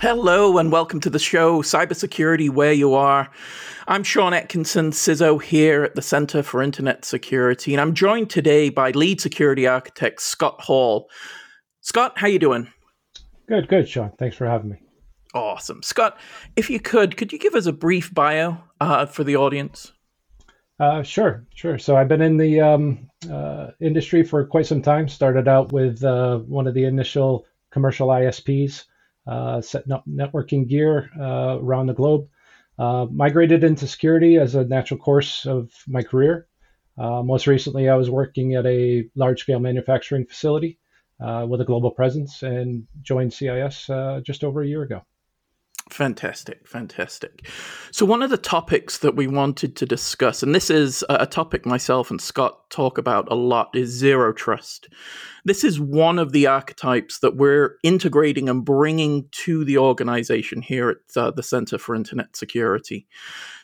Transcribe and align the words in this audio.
Hello 0.00 0.58
and 0.58 0.70
welcome 0.70 1.00
to 1.00 1.10
the 1.10 1.18
show, 1.18 1.60
Cybersecurity 1.60 2.48
Where 2.48 2.72
You 2.72 2.94
Are. 2.94 3.28
I'm 3.88 4.04
Sean 4.04 4.32
Atkinson, 4.32 4.92
CISO 4.92 5.42
here 5.42 5.82
at 5.82 5.96
the 5.96 6.02
Center 6.02 6.44
for 6.44 6.62
Internet 6.62 7.04
Security, 7.04 7.74
and 7.74 7.80
I'm 7.80 7.94
joined 7.94 8.30
today 8.30 8.68
by 8.70 8.92
lead 8.92 9.20
security 9.20 9.66
architect 9.66 10.22
Scott 10.22 10.60
Hall. 10.60 11.10
Scott, 11.80 12.12
how 12.14 12.28
you 12.28 12.38
doing? 12.38 12.68
Good, 13.48 13.66
good, 13.66 13.88
Sean. 13.88 14.12
Thanks 14.20 14.36
for 14.36 14.46
having 14.46 14.70
me. 14.70 14.76
Awesome. 15.34 15.82
Scott, 15.82 16.16
if 16.54 16.70
you 16.70 16.78
could, 16.78 17.16
could 17.16 17.32
you 17.32 17.38
give 17.40 17.56
us 17.56 17.66
a 17.66 17.72
brief 17.72 18.14
bio 18.14 18.58
uh, 18.80 19.06
for 19.06 19.24
the 19.24 19.34
audience? 19.34 19.90
Uh, 20.78 21.02
sure, 21.02 21.44
sure. 21.56 21.76
So 21.76 21.96
I've 21.96 22.06
been 22.06 22.22
in 22.22 22.36
the 22.36 22.60
um, 22.60 23.10
uh, 23.28 23.70
industry 23.80 24.22
for 24.22 24.46
quite 24.46 24.66
some 24.66 24.80
time. 24.80 25.08
Started 25.08 25.48
out 25.48 25.72
with 25.72 26.04
uh, 26.04 26.38
one 26.38 26.68
of 26.68 26.74
the 26.74 26.84
initial 26.84 27.46
commercial 27.72 28.06
ISPs 28.10 28.84
setting 29.60 29.92
up 29.92 30.04
networking 30.08 30.68
gear 30.68 31.10
uh, 31.18 31.58
around 31.60 31.86
the 31.86 31.94
globe. 31.94 32.28
Uh, 32.78 33.06
migrated 33.12 33.64
into 33.64 33.88
security 33.88 34.36
as 34.36 34.54
a 34.54 34.64
natural 34.64 35.00
course 35.00 35.46
of 35.46 35.72
my 35.88 36.00
career. 36.00 36.46
Uh, 36.96 37.22
most 37.24 37.48
recently, 37.48 37.88
I 37.88 37.96
was 37.96 38.08
working 38.08 38.54
at 38.54 38.66
a 38.66 39.08
large 39.16 39.40
scale 39.40 39.58
manufacturing 39.58 40.26
facility 40.26 40.78
uh, 41.20 41.44
with 41.48 41.60
a 41.60 41.64
global 41.64 41.90
presence 41.90 42.42
and 42.42 42.86
joined 43.02 43.32
CIS 43.32 43.90
uh, 43.90 44.20
just 44.24 44.44
over 44.44 44.62
a 44.62 44.66
year 44.66 44.82
ago. 44.82 45.02
Fantastic, 45.90 46.68
fantastic. 46.68 47.46
So, 47.92 48.04
one 48.04 48.22
of 48.22 48.28
the 48.28 48.36
topics 48.36 48.98
that 48.98 49.16
we 49.16 49.26
wanted 49.26 49.74
to 49.76 49.86
discuss, 49.86 50.42
and 50.42 50.54
this 50.54 50.68
is 50.68 51.02
a 51.08 51.26
topic 51.26 51.64
myself 51.64 52.10
and 52.10 52.20
Scott 52.20 52.68
talk 52.70 52.98
about 52.98 53.30
a 53.30 53.34
lot, 53.34 53.70
is 53.74 53.88
zero 53.88 54.32
trust. 54.32 54.88
This 55.46 55.64
is 55.64 55.80
one 55.80 56.18
of 56.18 56.32
the 56.32 56.46
archetypes 56.46 57.20
that 57.20 57.36
we're 57.36 57.76
integrating 57.82 58.50
and 58.50 58.64
bringing 58.64 59.28
to 59.30 59.64
the 59.64 59.78
organization 59.78 60.60
here 60.60 60.90
at 60.90 61.16
uh, 61.16 61.30
the 61.30 61.42
Center 61.42 61.78
for 61.78 61.94
Internet 61.94 62.36
Security. 62.36 63.06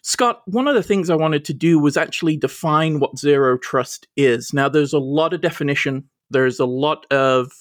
Scott, 0.03 0.41
one 0.47 0.67
of 0.67 0.75
the 0.75 0.83
things 0.83 1.11
I 1.11 1.17
wanted 1.17 1.45
to 1.47 1.55
do 1.55 1.79
was 1.79 1.97
actually 1.97 2.39
define 2.39 3.01
what 3.01 3.19
zero 3.19 3.59
trust 3.59 4.09
is. 4.17 4.55
Now, 4.55 4.69
there's 4.71 4.95
a 4.95 4.99
lot 4.99 5.35
of 5.35 5.43
definition, 5.43 6.05
there's 6.31 6.59
a 6.59 6.67
lot 6.67 7.05
of 7.13 7.53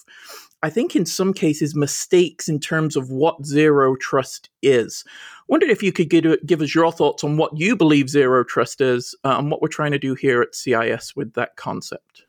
I 0.63 0.69
think 0.69 0.95
in 0.95 1.05
some 1.05 1.33
cases 1.33 1.75
mistakes 1.75 2.47
in 2.47 2.57
terms 2.57 2.95
of 2.95 3.11
what 3.11 3.45
zero 3.45 3.97
trust 3.97 4.49
is. 4.61 5.03
Wondered 5.49 5.69
if 5.69 5.83
you 5.83 5.91
could 5.91 6.09
give, 6.09 6.37
give 6.45 6.61
us 6.61 6.73
your 6.73 6.89
thoughts 6.89 7.21
on 7.25 7.35
what 7.35 7.55
you 7.57 7.75
believe 7.75 8.09
zero 8.09 8.45
trust 8.45 8.79
is 8.79 9.13
uh, 9.25 9.35
and 9.37 9.51
what 9.51 9.61
we're 9.61 9.67
trying 9.67 9.91
to 9.91 9.99
do 9.99 10.15
here 10.15 10.41
at 10.41 10.55
CIS 10.55 11.17
with 11.17 11.33
that 11.33 11.57
concept. 11.57 12.23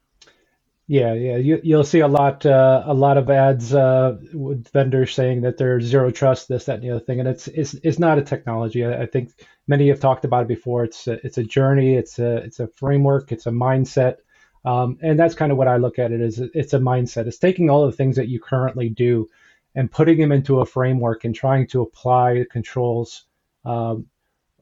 Yeah, 0.88 1.14
yeah, 1.14 1.36
you, 1.36 1.60
will 1.76 1.84
see 1.84 2.00
a 2.00 2.08
lot, 2.08 2.44
uh, 2.44 2.82
a 2.84 2.92
lot 2.92 3.16
of 3.16 3.30
ads 3.30 3.72
uh, 3.72 4.18
with 4.34 4.68
vendors 4.72 5.14
saying 5.14 5.40
that 5.42 5.56
they're 5.56 5.80
zero 5.80 6.10
trust, 6.10 6.48
this, 6.48 6.64
that, 6.64 6.74
and 6.74 6.82
the 6.82 6.90
other 6.90 7.00
thing, 7.00 7.20
and 7.20 7.28
it's 7.28 7.48
it's, 7.48 7.72
it's 7.82 7.98
not 7.98 8.18
a 8.18 8.22
technology. 8.22 8.84
I, 8.84 9.04
I 9.04 9.06
think 9.06 9.30
many 9.66 9.88
have 9.88 10.00
talked 10.00 10.26
about 10.26 10.42
it 10.42 10.48
before. 10.48 10.84
It's 10.84 11.06
a, 11.06 11.24
it's 11.24 11.38
a 11.38 11.42
journey, 11.42 11.94
it's 11.94 12.18
a 12.18 12.36
it's 12.38 12.60
a 12.60 12.68
framework, 12.76 13.32
it's 13.32 13.46
a 13.46 13.50
mindset 13.50 14.16
um, 14.64 14.98
and 15.02 15.18
that's 15.18 15.34
kind 15.34 15.52
of 15.52 15.58
what 15.58 15.68
I 15.68 15.76
look 15.76 15.98
at 15.98 16.12
it 16.12 16.20
as 16.20 16.38
it's 16.38 16.72
a 16.72 16.78
mindset. 16.78 17.26
It's 17.26 17.38
taking 17.38 17.68
all 17.68 17.86
the 17.86 17.92
things 17.92 18.16
that 18.16 18.28
you 18.28 18.40
currently 18.40 18.88
do 18.88 19.28
and 19.74 19.90
putting 19.90 20.18
them 20.18 20.32
into 20.32 20.60
a 20.60 20.66
framework 20.66 21.24
and 21.24 21.34
trying 21.34 21.66
to 21.68 21.82
apply 21.82 22.46
controls 22.50 23.24
um, 23.64 24.06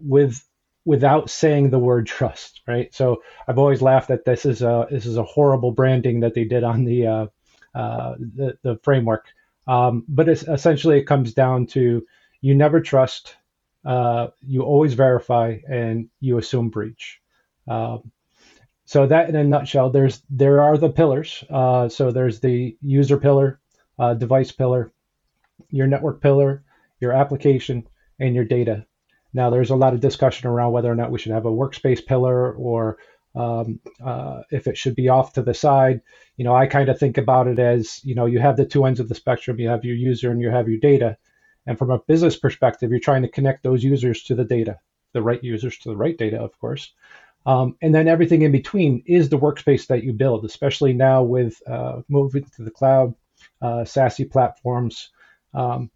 with 0.01 0.45
without 0.85 1.31
saying 1.31 1.71
the 1.71 1.79
word 1.79 2.07
trust, 2.07 2.63
right? 2.67 2.93
So 2.93 3.23
I've 3.47 3.59
always 3.59 3.83
laughed 3.83 4.09
that 4.09 4.25
this 4.25 4.45
is 4.45 4.63
a 4.63 4.87
this 4.91 5.07
is 5.07 5.17
a 5.17 5.23
horrible 5.23 5.71
branding 5.71 6.21
that 6.21 6.35
they 6.35 6.45
did 6.45 6.65
on 6.65 6.85
the 6.85 7.07
uh, 7.07 7.27
uh, 7.75 8.15
the, 8.19 8.59
the, 8.63 8.79
framework. 8.83 9.27
Um, 9.67 10.05
but 10.09 10.29
essentially, 10.29 10.99
it 10.99 11.05
comes 11.05 11.33
down 11.33 11.67
to 11.69 12.05
you 12.41 12.55
never 12.55 12.81
trust, 12.81 13.37
uh, 13.85 14.29
you 14.47 14.63
always 14.63 14.95
verify, 14.95 15.59
and 15.69 16.09
you 16.21 16.37
assume 16.37 16.69
breach. 16.69 17.21
Um, 17.69 18.11
so 18.85 19.07
that 19.07 19.29
in 19.29 19.37
a 19.37 19.45
nutshell, 19.45 19.91
there's 19.91 20.23
there 20.29 20.61
are 20.61 20.77
the 20.77 20.91
pillars. 20.91 21.45
Uh, 21.49 21.89
so 21.89 22.11
there's 22.11 22.41
the 22.41 22.77
user 22.81 23.19
pillar, 23.19 23.61
uh, 23.99 24.15
device 24.15 24.53
pillar, 24.53 24.93
your 25.71 25.87
network 25.87 26.21
pillar, 26.21 26.65
your 27.01 27.13
application, 27.13 27.87
and 28.19 28.35
your 28.35 28.45
data. 28.45 28.87
Now 29.33 29.51
there's 29.51 29.71
a 29.71 29.77
lot 29.77 29.95
of 29.95 30.01
discussion 30.01 30.49
around 30.49 30.73
whether 30.73 30.91
or 30.91 30.95
not 30.95 31.11
we 31.11 31.19
should 31.19 31.33
have 31.33 31.47
a 31.47 31.51
workspace 31.51 32.05
pillar 32.05 32.53
or 32.53 32.99
um, 33.35 33.81
uh, 34.05 34.43
if 34.51 34.67
it 34.67 34.77
should 34.77 34.95
be 34.95 35.09
off 35.09 35.33
to 35.35 35.43
the 35.43 35.55
side. 35.55 36.03
You 36.37 36.45
know, 36.45 36.55
I 36.55 36.67
kind 36.67 36.89
of 36.89 36.99
think 36.99 37.17
about 37.19 37.49
it 37.49 37.59
as 37.59 38.05
you 38.05 38.15
know 38.15 38.27
you 38.27 38.41
have 38.41 38.57
the 38.57 38.67
two 38.67 38.85
ends 38.85 39.01
of 39.01 39.09
the 39.09 39.15
spectrum. 39.15 39.59
You 39.59 39.69
have 39.69 39.85
your 39.85 39.97
user 39.97 40.31
and 40.31 40.41
you 40.41 40.51
have 40.51 40.69
your 40.69 40.79
data. 40.79 41.17
And 41.67 41.79
from 41.79 41.91
a 41.91 42.01
business 42.01 42.37
perspective, 42.37 42.91
you're 42.91 42.99
trying 42.99 43.23
to 43.23 43.29
connect 43.29 43.63
those 43.63 43.85
users 43.85 44.25
to 44.25 44.35
the 44.35 44.45
data, 44.45 44.79
the 45.13 45.23
right 45.23 45.43
users 45.43 45.79
to 45.79 45.91
the 45.91 45.97
right 45.97 46.19
data, 46.19 46.41
of 46.41 46.59
course. 46.59 46.93
Um, 47.45 47.77
and 47.83 47.95
then 47.95 48.09
everything 48.09 48.43
in 48.43 48.53
between 48.53 49.03
is 49.07 49.29
the 49.29 49.39
workspace 49.39 49.87
that 49.89 50.05
you 50.05 50.13
build, 50.13 50.45
especially 50.45 50.93
now 50.93 51.23
with 51.23 51.61
uh, 51.67 52.03
moving 52.09 52.45
to 52.57 52.63
the 52.63 52.71
cloud, 52.71 53.15
uh, 53.61 53.85
SASE 53.85 54.31
platforms. 54.31 55.11
Um, 55.55 55.91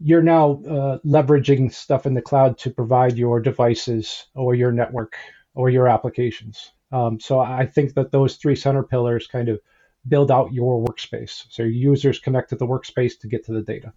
you're 0.00 0.22
now 0.22 0.62
uh, 0.68 0.98
leveraging 1.04 1.72
stuff 1.72 2.06
in 2.06 2.14
the 2.14 2.22
cloud 2.22 2.58
to 2.58 2.70
provide 2.70 3.16
your 3.16 3.40
devices 3.40 4.26
or 4.34 4.54
your 4.54 4.72
network 4.72 5.16
or 5.54 5.70
your 5.70 5.88
applications. 5.88 6.72
Um, 6.90 7.20
so 7.20 7.38
I 7.38 7.66
think 7.66 7.94
that 7.94 8.10
those 8.10 8.36
three 8.36 8.56
center 8.56 8.82
pillars 8.82 9.26
kind 9.26 9.48
of 9.48 9.60
build 10.08 10.30
out 10.30 10.52
your 10.52 10.84
workspace. 10.84 11.44
So 11.50 11.62
your 11.62 11.72
users 11.72 12.18
connect 12.18 12.50
to 12.50 12.56
the 12.56 12.66
workspace 12.66 13.18
to 13.20 13.28
get 13.28 13.44
to 13.46 13.52
the 13.52 13.62
data. 13.62 13.92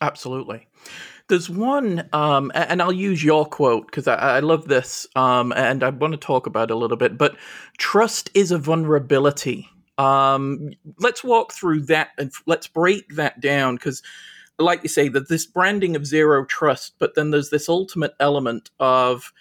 Absolutely. 0.00 0.68
There's 1.28 1.50
one, 1.50 2.08
um, 2.12 2.52
and 2.54 2.80
I'll 2.80 2.92
use 2.92 3.24
your 3.24 3.44
quote 3.46 3.86
because 3.86 4.06
I, 4.06 4.14
I, 4.14 4.40
love 4.40 4.68
this, 4.68 5.08
um, 5.16 5.52
and 5.56 5.82
I 5.82 5.90
want 5.90 6.12
to 6.12 6.18
talk 6.18 6.46
about 6.46 6.70
it 6.70 6.74
a 6.74 6.76
little 6.76 6.96
bit. 6.96 7.18
But 7.18 7.36
trust 7.78 8.30
is 8.34 8.52
a 8.52 8.58
vulnerability. 8.58 9.68
Um, 9.98 10.70
let's 11.00 11.24
walk 11.24 11.52
through 11.52 11.80
that 11.86 12.10
and 12.16 12.30
let's 12.46 12.68
break 12.68 13.16
that 13.16 13.40
down 13.40 13.74
because, 13.74 14.02
like 14.60 14.84
you 14.84 14.88
say, 14.88 15.08
that 15.08 15.28
this 15.28 15.46
branding 15.46 15.96
of 15.96 16.06
zero 16.06 16.44
trust, 16.44 16.94
but 17.00 17.16
then 17.16 17.30
there's 17.30 17.50
this 17.50 17.68
ultimate 17.68 18.14
element 18.20 18.70
of 18.78 19.32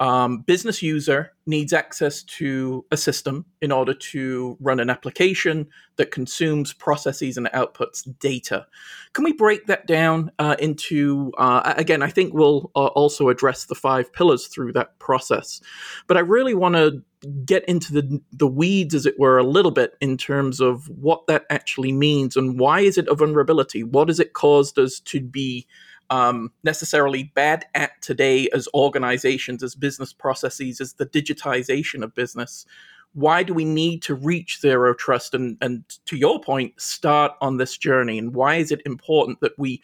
um, 0.00 0.40
business 0.40 0.82
user 0.82 1.32
needs 1.46 1.72
access 1.72 2.22
to 2.24 2.84
a 2.90 2.96
system 2.96 3.44
in 3.62 3.70
order 3.70 3.94
to 3.94 4.56
run 4.60 4.80
an 4.80 4.90
application 4.90 5.68
that 5.96 6.10
consumes, 6.10 6.72
processes, 6.72 7.36
and 7.36 7.46
outputs 7.48 8.02
data. 8.18 8.66
Can 9.12 9.24
we 9.24 9.32
break 9.32 9.66
that 9.66 9.86
down 9.86 10.32
uh, 10.38 10.56
into, 10.58 11.32
uh, 11.38 11.74
again, 11.76 12.02
I 12.02 12.08
think 12.08 12.34
we'll 12.34 12.72
uh, 12.74 12.86
also 12.86 13.28
address 13.28 13.66
the 13.66 13.76
five 13.76 14.12
pillars 14.12 14.48
through 14.48 14.72
that 14.72 14.98
process. 14.98 15.60
But 16.08 16.16
I 16.16 16.20
really 16.20 16.54
want 16.54 16.74
to 16.74 17.02
get 17.44 17.64
into 17.66 17.92
the, 17.92 18.20
the 18.32 18.48
weeds, 18.48 18.94
as 18.94 19.06
it 19.06 19.18
were, 19.18 19.38
a 19.38 19.44
little 19.44 19.70
bit 19.70 19.94
in 20.00 20.16
terms 20.16 20.60
of 20.60 20.88
what 20.88 21.26
that 21.28 21.44
actually 21.50 21.92
means 21.92 22.36
and 22.36 22.58
why 22.58 22.80
is 22.80 22.98
it 22.98 23.08
a 23.08 23.14
vulnerability? 23.14 23.84
What 23.84 24.08
has 24.08 24.18
it 24.18 24.32
caused 24.32 24.78
us 24.78 24.98
to 25.00 25.20
be? 25.20 25.66
Um, 26.10 26.50
necessarily 26.62 27.24
bad 27.34 27.66
at 27.74 28.00
today 28.00 28.48
as 28.52 28.68
organizations, 28.74 29.62
as 29.62 29.74
business 29.74 30.12
processes, 30.12 30.80
as 30.80 30.94
the 30.94 31.06
digitization 31.06 32.02
of 32.02 32.14
business. 32.14 32.66
Why 33.12 33.42
do 33.42 33.54
we 33.54 33.64
need 33.64 34.02
to 34.02 34.14
reach 34.14 34.60
zero 34.60 34.92
trust? 34.94 35.34
And, 35.34 35.56
and 35.60 35.84
to 36.06 36.16
your 36.16 36.40
point, 36.40 36.80
start 36.80 37.32
on 37.40 37.58
this 37.58 37.78
journey. 37.78 38.18
And 38.18 38.34
why 38.34 38.56
is 38.56 38.72
it 38.72 38.82
important 38.84 39.40
that 39.40 39.58
we 39.58 39.80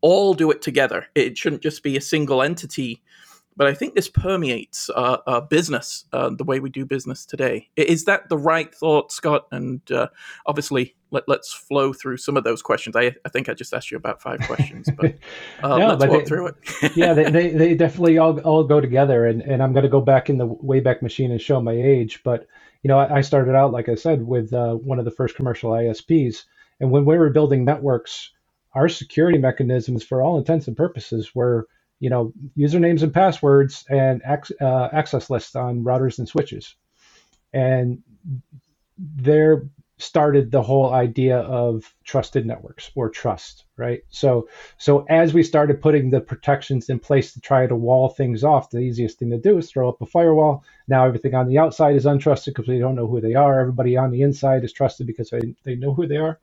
all 0.00 0.34
do 0.34 0.50
it 0.50 0.62
together? 0.62 1.06
It 1.14 1.38
shouldn't 1.38 1.62
just 1.62 1.82
be 1.82 1.96
a 1.96 2.00
single 2.00 2.42
entity 2.42 3.00
but 3.56 3.66
I 3.66 3.74
think 3.74 3.94
this 3.94 4.08
permeates 4.08 4.88
uh, 4.90 5.18
uh, 5.26 5.40
business, 5.40 6.04
uh, 6.12 6.30
the 6.30 6.44
way 6.44 6.60
we 6.60 6.70
do 6.70 6.86
business 6.86 7.26
today. 7.26 7.68
Is 7.76 8.04
that 8.04 8.28
the 8.28 8.38
right 8.38 8.74
thought, 8.74 9.12
Scott? 9.12 9.46
And 9.52 9.80
uh, 9.90 10.08
obviously, 10.46 10.96
let, 11.10 11.28
us 11.28 11.52
flow 11.52 11.92
through 11.92 12.16
some 12.16 12.36
of 12.36 12.44
those 12.44 12.62
questions. 12.62 12.96
I, 12.96 13.14
I, 13.24 13.28
think 13.28 13.48
I 13.48 13.54
just 13.54 13.74
asked 13.74 13.90
you 13.90 13.96
about 13.96 14.22
five 14.22 14.40
questions, 14.40 14.88
but 14.96 15.14
uh, 15.62 15.76
no, 15.76 15.88
let's 15.88 15.98
but 16.00 16.10
walk 16.10 16.20
they, 16.20 16.24
through 16.24 16.46
it. 16.48 16.56
yeah, 16.96 17.12
they, 17.12 17.30
they, 17.30 17.50
they, 17.50 17.74
definitely 17.74 18.18
all, 18.18 18.40
all 18.40 18.64
go 18.64 18.80
together. 18.80 19.26
And, 19.26 19.42
and 19.42 19.62
I'm 19.62 19.72
going 19.72 19.84
to 19.84 19.90
go 19.90 20.00
back 20.00 20.30
in 20.30 20.38
the 20.38 20.48
Wayback 20.48 21.02
Machine 21.02 21.30
and 21.30 21.40
show 21.40 21.60
my 21.60 21.72
age. 21.72 22.22
But, 22.24 22.46
you 22.82 22.88
know, 22.88 22.98
I, 22.98 23.18
I 23.18 23.20
started 23.20 23.54
out, 23.54 23.72
like 23.72 23.88
I 23.88 23.94
said, 23.94 24.26
with 24.26 24.52
uh, 24.52 24.74
one 24.74 24.98
of 24.98 25.04
the 25.04 25.10
first 25.10 25.36
commercial 25.36 25.72
ISPs. 25.72 26.44
And 26.80 26.90
when 26.90 27.04
we 27.04 27.18
were 27.18 27.30
building 27.30 27.64
networks, 27.64 28.30
our 28.74 28.88
security 28.88 29.38
mechanisms, 29.38 30.02
for 30.02 30.22
all 30.22 30.38
intents 30.38 30.68
and 30.68 30.76
purposes, 30.76 31.34
were– 31.34 31.66
you 32.02 32.10
know, 32.10 32.32
usernames 32.58 33.04
and 33.04 33.14
passwords 33.14 33.84
and 33.88 34.20
uh, 34.60 34.88
access 34.92 35.30
lists 35.30 35.54
on 35.54 35.84
routers 35.84 36.18
and 36.18 36.28
switches. 36.28 36.74
And 37.52 38.02
there 38.98 39.62
started 39.98 40.50
the 40.50 40.62
whole 40.62 40.92
idea 40.92 41.38
of 41.38 41.94
trusted 42.02 42.44
networks 42.44 42.90
or 42.96 43.08
trust, 43.08 43.66
right? 43.76 44.00
So, 44.08 44.48
so 44.78 45.06
as 45.08 45.32
we 45.32 45.44
started 45.44 45.80
putting 45.80 46.10
the 46.10 46.20
protections 46.20 46.88
in 46.88 46.98
place 46.98 47.34
to 47.34 47.40
try 47.40 47.68
to 47.68 47.76
wall 47.76 48.08
things 48.08 48.42
off, 48.42 48.70
the 48.70 48.80
easiest 48.80 49.20
thing 49.20 49.30
to 49.30 49.38
do 49.38 49.58
is 49.58 49.70
throw 49.70 49.88
up 49.88 50.02
a 50.02 50.06
firewall. 50.06 50.64
Now 50.88 51.06
everything 51.06 51.36
on 51.36 51.46
the 51.46 51.58
outside 51.58 51.94
is 51.94 52.04
untrusted 52.04 52.46
because 52.46 52.66
we 52.66 52.80
don't 52.80 52.96
know 52.96 53.06
who 53.06 53.20
they 53.20 53.34
are. 53.34 53.60
Everybody 53.60 53.96
on 53.96 54.10
the 54.10 54.22
inside 54.22 54.64
is 54.64 54.72
trusted 54.72 55.06
because 55.06 55.30
they, 55.30 55.54
they 55.62 55.76
know 55.76 55.94
who 55.94 56.08
they 56.08 56.16
are. 56.16 56.40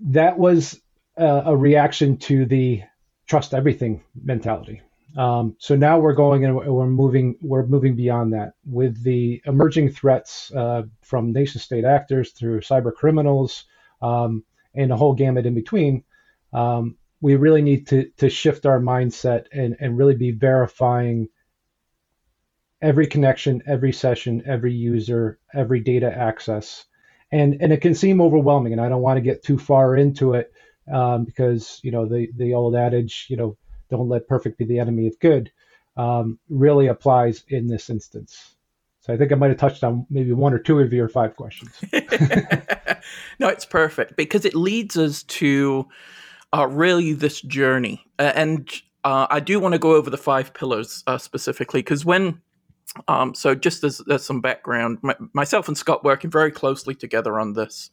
That 0.00 0.36
was 0.36 0.80
a, 1.16 1.42
a 1.46 1.56
reaction 1.56 2.16
to 2.16 2.44
the 2.44 2.82
trust 3.26 3.54
everything 3.54 4.02
mentality. 4.22 4.82
Um, 5.16 5.56
so 5.58 5.76
now 5.76 5.98
we're 5.98 6.14
going 6.14 6.44
and 6.44 6.56
we're 6.56 6.86
moving 6.86 7.36
we're 7.42 7.66
moving 7.66 7.94
beyond 7.94 8.32
that 8.32 8.54
with 8.64 9.02
the 9.02 9.42
emerging 9.44 9.90
threats 9.90 10.50
uh, 10.52 10.82
from 11.02 11.32
nation 11.32 11.60
state 11.60 11.84
actors 11.84 12.32
through 12.32 12.60
cyber 12.60 12.94
criminals 12.94 13.64
um, 14.00 14.44
and 14.74 14.90
a 14.90 14.96
whole 14.96 15.14
gamut 15.14 15.44
in 15.44 15.54
between. 15.54 16.04
Um, 16.52 16.96
we 17.20 17.36
really 17.36 17.62
need 17.62 17.86
to 17.88 18.10
to 18.18 18.30
shift 18.30 18.64
our 18.64 18.80
mindset 18.80 19.46
and 19.52 19.76
and 19.80 19.98
really 19.98 20.16
be 20.16 20.30
verifying 20.30 21.28
every 22.80 23.06
connection, 23.06 23.62
every 23.66 23.92
session, 23.92 24.42
every 24.46 24.72
user, 24.72 25.38
every 25.54 25.80
data 25.80 26.10
access. 26.10 26.86
And 27.30 27.58
and 27.60 27.72
it 27.72 27.80
can 27.82 27.94
seem 27.94 28.20
overwhelming, 28.20 28.72
and 28.72 28.80
I 28.80 28.88
don't 28.88 29.02
want 29.02 29.18
to 29.18 29.22
get 29.22 29.44
too 29.44 29.58
far 29.58 29.96
into 29.96 30.34
it 30.34 30.51
um, 30.90 31.24
because 31.24 31.80
you 31.82 31.90
know 31.90 32.06
the 32.06 32.28
the 32.36 32.54
old 32.54 32.74
adage, 32.74 33.26
you 33.28 33.36
know, 33.36 33.56
don't 33.90 34.08
let 34.08 34.28
perfect 34.28 34.58
be 34.58 34.64
the 34.64 34.78
enemy 34.78 35.06
of 35.06 35.18
good, 35.20 35.52
um, 35.96 36.38
really 36.48 36.86
applies 36.86 37.44
in 37.48 37.66
this 37.66 37.90
instance. 37.90 38.56
So 39.00 39.12
I 39.12 39.16
think 39.16 39.32
I 39.32 39.34
might 39.34 39.50
have 39.50 39.58
touched 39.58 39.82
on 39.82 40.06
maybe 40.10 40.32
one 40.32 40.54
or 40.54 40.60
two 40.60 40.78
of 40.78 40.92
your 40.92 41.08
five 41.08 41.34
questions. 41.34 41.72
no, 43.40 43.48
it's 43.48 43.64
perfect 43.64 44.16
because 44.16 44.44
it 44.44 44.54
leads 44.54 44.96
us 44.96 45.24
to 45.24 45.88
uh, 46.54 46.68
really 46.68 47.12
this 47.12 47.40
journey. 47.40 48.04
Uh, 48.20 48.32
and 48.36 48.70
uh, 49.02 49.26
I 49.28 49.40
do 49.40 49.58
want 49.58 49.72
to 49.72 49.78
go 49.80 49.96
over 49.96 50.08
the 50.08 50.16
five 50.18 50.54
pillars 50.54 51.02
uh, 51.08 51.18
specifically 51.18 51.80
because 51.80 52.04
when, 52.04 52.40
um, 53.08 53.34
so 53.34 53.56
just 53.56 53.82
as, 53.82 54.00
as 54.08 54.24
some 54.24 54.40
background, 54.40 54.98
my, 55.02 55.16
myself 55.32 55.66
and 55.66 55.76
Scott 55.76 56.04
working 56.04 56.30
very 56.30 56.52
closely 56.52 56.94
together 56.94 57.40
on 57.40 57.54
this 57.54 57.90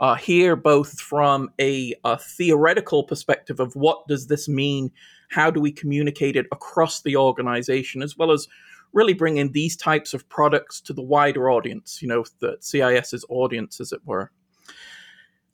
uh, 0.00 0.14
here, 0.14 0.54
both 0.54 1.00
from 1.00 1.50
a, 1.60 1.94
a, 2.04 2.16
theoretical 2.18 3.02
perspective 3.02 3.58
of 3.58 3.74
what 3.74 4.06
does 4.06 4.28
this 4.28 4.48
mean, 4.48 4.90
how 5.28 5.50
do 5.50 5.60
we 5.60 5.72
communicate 5.72 6.36
it 6.36 6.46
across 6.52 7.02
the 7.02 7.16
organization, 7.16 8.02
as 8.02 8.16
well 8.16 8.30
as 8.30 8.46
really 8.92 9.12
bringing 9.12 9.52
these 9.52 9.76
types 9.76 10.14
of 10.14 10.28
products 10.28 10.80
to 10.80 10.92
the 10.92 11.02
wider 11.02 11.50
audience, 11.50 12.00
you 12.00 12.08
know, 12.08 12.24
the 12.40 12.56
CIS's 12.60 13.24
audience, 13.28 13.80
as 13.80 13.92
it 13.92 14.00
were. 14.04 14.30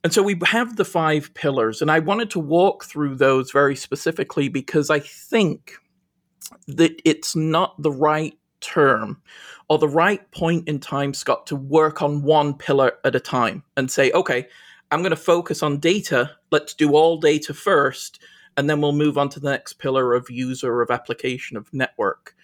And 0.05 0.13
so 0.13 0.23
we 0.23 0.39
have 0.45 0.77
the 0.77 0.85
five 0.85 1.33
pillars, 1.33 1.81
and 1.81 1.91
I 1.91 1.99
wanted 1.99 2.31
to 2.31 2.39
walk 2.39 2.85
through 2.85 3.17
those 3.17 3.51
very 3.51 3.75
specifically 3.75 4.49
because 4.49 4.91
I 4.91 5.01
think 5.01 5.73
that 6.67 7.01
it's 7.07 7.35
not 7.35 7.81
the 7.81 7.91
right 7.91 8.39
term 8.65 9.21
or 9.69 9.79
the 9.79 9.89
right 9.89 10.31
point 10.31 10.69
in 10.69 10.79
time, 10.79 11.15
Scott, 11.15 11.47
to 11.47 11.57
work 11.57 12.03
on 12.03 12.23
one 12.23 12.55
pillar 12.55 12.93
at 13.05 13.15
a 13.15 13.21
time 13.21 13.63
and 13.77 13.91
say, 13.91 14.11
okay, 14.13 14.47
I'm 14.91 15.01
going 15.01 15.11
to 15.11 15.17
focus 15.17 15.63
on 15.63 15.79
data. 15.79 16.31
Let's 16.51 16.75
do 16.75 16.95
all 16.95 17.19
data 17.19 17.55
first, 17.55 18.21
and 18.57 18.69
then 18.69 18.81
we'll 18.81 18.93
move 18.93 19.19
on 19.19 19.29
to 19.31 19.41
the 19.41 19.51
next 19.51 19.75
pillar 19.75 20.15
of 20.15 20.31
user, 20.31 20.83
of 20.83 20.91
application, 20.91 21.57
of 21.57 21.73
network. 21.73 22.35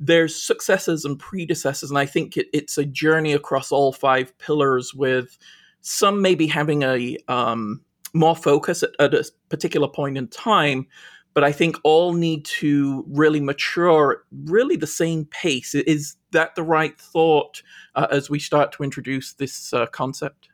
There's 0.00 0.34
successes 0.34 1.04
and 1.04 1.18
predecessors, 1.18 1.90
and 1.90 1.98
I 1.98 2.06
think 2.06 2.36
it, 2.36 2.48
it's 2.52 2.78
a 2.78 2.84
journey 2.84 3.32
across 3.32 3.70
all 3.70 3.92
five 3.92 4.36
pillars 4.38 4.94
with 4.94 5.38
some 5.82 6.20
maybe 6.20 6.46
having 6.46 6.82
a 6.82 7.16
um, 7.28 7.80
more 8.14 8.34
focus 8.34 8.82
at, 8.82 8.90
at 8.98 9.14
a 9.14 9.30
particular 9.48 9.86
point 9.86 10.16
in 10.18 10.28
time, 10.28 10.86
but 11.34 11.44
I 11.44 11.52
think 11.52 11.76
all 11.82 12.12
need 12.12 12.44
to 12.46 13.04
really 13.08 13.40
mature 13.40 14.24
really 14.44 14.76
the 14.76 14.86
same 14.86 15.26
pace. 15.26 15.74
Is 15.74 16.16
that 16.30 16.54
the 16.54 16.62
right 16.62 16.98
thought 16.98 17.62
uh, 17.94 18.06
as 18.10 18.30
we 18.30 18.38
start 18.38 18.72
to 18.72 18.84
introduce 18.84 19.32
this 19.32 19.72
uh, 19.74 19.86
concept? 19.86 20.48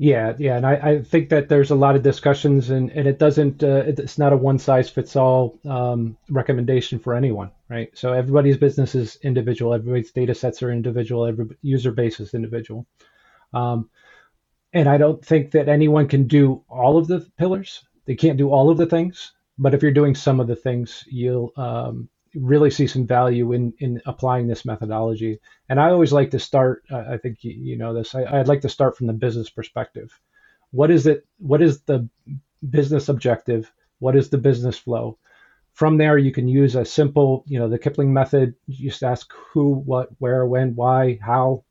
Yeah, 0.00 0.34
yeah, 0.38 0.56
and 0.56 0.64
I, 0.64 0.74
I, 0.74 1.02
think 1.02 1.28
that 1.30 1.48
there's 1.48 1.72
a 1.72 1.74
lot 1.74 1.96
of 1.96 2.04
discussions, 2.04 2.70
and, 2.70 2.88
and 2.92 3.08
it 3.08 3.18
doesn't, 3.18 3.64
uh, 3.64 3.82
it's 3.84 4.16
not 4.16 4.32
a 4.32 4.36
one 4.36 4.56
size 4.56 4.88
fits 4.88 5.16
all 5.16 5.58
um, 5.68 6.16
recommendation 6.30 7.00
for 7.00 7.16
anyone, 7.16 7.50
right? 7.68 7.90
So 7.94 8.12
everybody's 8.12 8.56
business 8.56 8.94
is 8.94 9.18
individual, 9.24 9.74
everybody's 9.74 10.12
data 10.12 10.36
sets 10.36 10.62
are 10.62 10.70
individual, 10.70 11.26
every 11.26 11.46
user 11.62 11.90
base 11.90 12.20
is 12.20 12.32
individual. 12.32 12.86
Um, 13.52 13.90
and 14.72 14.88
I 14.88 14.98
don't 14.98 15.24
think 15.24 15.50
that 15.50 15.68
anyone 15.68 16.06
can 16.06 16.28
do 16.28 16.62
all 16.68 16.96
of 16.96 17.08
the 17.08 17.28
pillars. 17.36 17.84
They 18.06 18.14
can't 18.14 18.38
do 18.38 18.50
all 18.50 18.70
of 18.70 18.78
the 18.78 18.86
things. 18.86 19.32
But 19.58 19.74
if 19.74 19.82
you're 19.82 19.92
doing 19.92 20.14
some 20.14 20.40
of 20.40 20.46
the 20.46 20.56
things, 20.56 21.04
you'll 21.08 21.52
um, 21.56 22.08
really 22.34 22.70
see 22.70 22.86
some 22.86 23.06
value 23.06 23.52
in 23.52 23.72
in 23.78 24.00
applying 24.06 24.46
this 24.46 24.64
methodology. 24.64 25.40
And 25.68 25.80
I 25.80 25.90
always 25.90 26.12
like 26.12 26.30
to 26.30 26.38
start. 26.38 26.84
Uh, 26.90 27.04
I 27.10 27.16
think 27.18 27.42
you, 27.42 27.52
you 27.52 27.76
know 27.76 27.94
this. 27.94 28.14
I, 28.14 28.38
would 28.38 28.48
like 28.48 28.60
to 28.62 28.68
start 28.68 28.96
from 28.96 29.06
the 29.06 29.12
business 29.12 29.50
perspective. 29.50 30.18
What 30.70 30.90
is 30.90 31.06
it? 31.06 31.26
What 31.38 31.62
is 31.62 31.82
the 31.82 32.08
business 32.68 33.08
objective? 33.08 33.72
What 33.98 34.16
is 34.16 34.30
the 34.30 34.38
business 34.38 34.78
flow? 34.78 35.18
From 35.72 35.96
there, 35.96 36.18
you 36.18 36.32
can 36.32 36.48
use 36.48 36.74
a 36.74 36.84
simple, 36.84 37.44
you 37.46 37.58
know, 37.58 37.68
the 37.68 37.78
Kipling 37.78 38.12
method. 38.12 38.54
You 38.66 38.90
just 38.90 39.04
ask 39.04 39.32
who, 39.52 39.74
what, 39.74 40.08
where, 40.18 40.44
when, 40.44 40.74
why, 40.74 41.20
how, 41.22 41.64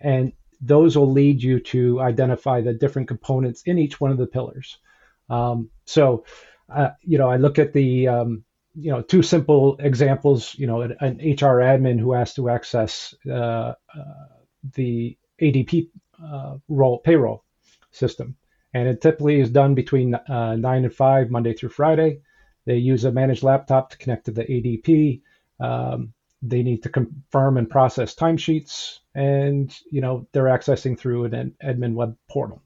and 0.00 0.32
those 0.60 0.96
will 0.96 1.10
lead 1.10 1.42
you 1.42 1.58
to 1.58 2.00
identify 2.00 2.60
the 2.60 2.72
different 2.72 3.08
components 3.08 3.62
in 3.66 3.76
each 3.78 4.00
one 4.00 4.12
of 4.12 4.18
the 4.18 4.26
pillars. 4.28 4.78
Um, 5.28 5.70
so 5.84 6.24
uh, 6.70 6.90
you 7.02 7.18
know, 7.18 7.28
I 7.28 7.36
look 7.36 7.58
at 7.58 7.72
the, 7.72 8.08
um, 8.08 8.44
you 8.74 8.90
know, 8.90 9.02
two 9.02 9.22
simple 9.22 9.76
examples. 9.78 10.54
You 10.56 10.66
know, 10.66 10.82
an, 10.82 10.96
an 11.00 11.16
HR 11.16 11.60
admin 11.60 11.98
who 11.98 12.12
has 12.12 12.34
to 12.34 12.48
access 12.48 13.14
uh, 13.28 13.32
uh, 13.32 13.74
the 14.74 15.16
ADP 15.40 15.88
uh, 16.24 16.56
role 16.68 16.98
payroll 16.98 17.44
system, 17.90 18.36
and 18.74 18.88
it 18.88 19.00
typically 19.00 19.40
is 19.40 19.50
done 19.50 19.74
between 19.74 20.14
uh, 20.14 20.56
nine 20.56 20.84
and 20.84 20.94
five, 20.94 21.30
Monday 21.30 21.52
through 21.52 21.70
Friday. 21.70 22.20
They 22.66 22.76
use 22.76 23.04
a 23.04 23.12
managed 23.12 23.42
laptop 23.42 23.90
to 23.90 23.98
connect 23.98 24.26
to 24.26 24.32
the 24.32 24.44
ADP. 24.44 25.22
Um, 25.58 26.12
they 26.42 26.62
need 26.62 26.82
to 26.84 26.88
confirm 26.88 27.58
and 27.58 27.68
process 27.68 28.14
timesheets, 28.14 29.00
and 29.14 29.76
you 29.90 30.00
know 30.00 30.26
they're 30.32 30.44
accessing 30.44 30.98
through 30.98 31.24
an 31.26 31.54
admin 31.62 31.94
web 31.94 32.16
portal. 32.28 32.62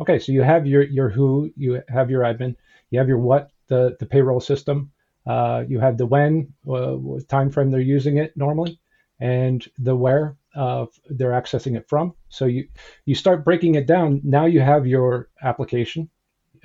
Okay, 0.00 0.18
so 0.18 0.32
you 0.32 0.42
have 0.42 0.66
your 0.66 0.82
your 0.82 1.08
who, 1.08 1.50
you 1.56 1.82
have 1.88 2.10
your 2.10 2.22
admin 2.22 2.56
you 2.92 2.98
have 2.98 3.08
your 3.08 3.18
what, 3.18 3.50
the, 3.68 3.96
the 3.98 4.06
payroll 4.06 4.38
system. 4.38 4.92
Uh, 5.26 5.64
you 5.66 5.80
have 5.80 5.96
the 5.96 6.06
when, 6.06 6.52
uh, 6.70 6.96
time 7.28 7.50
frame 7.50 7.70
they're 7.70 7.80
using 7.80 8.18
it 8.18 8.36
normally, 8.36 8.78
and 9.18 9.66
the 9.78 9.96
where 9.96 10.36
uh, 10.54 10.84
they're 11.08 11.30
accessing 11.30 11.76
it 11.76 11.88
from. 11.88 12.14
So 12.28 12.44
you 12.44 12.68
you 13.06 13.14
start 13.14 13.44
breaking 13.44 13.76
it 13.76 13.86
down. 13.86 14.20
Now 14.24 14.44
you 14.44 14.60
have 14.60 14.86
your 14.86 15.30
application, 15.42 16.10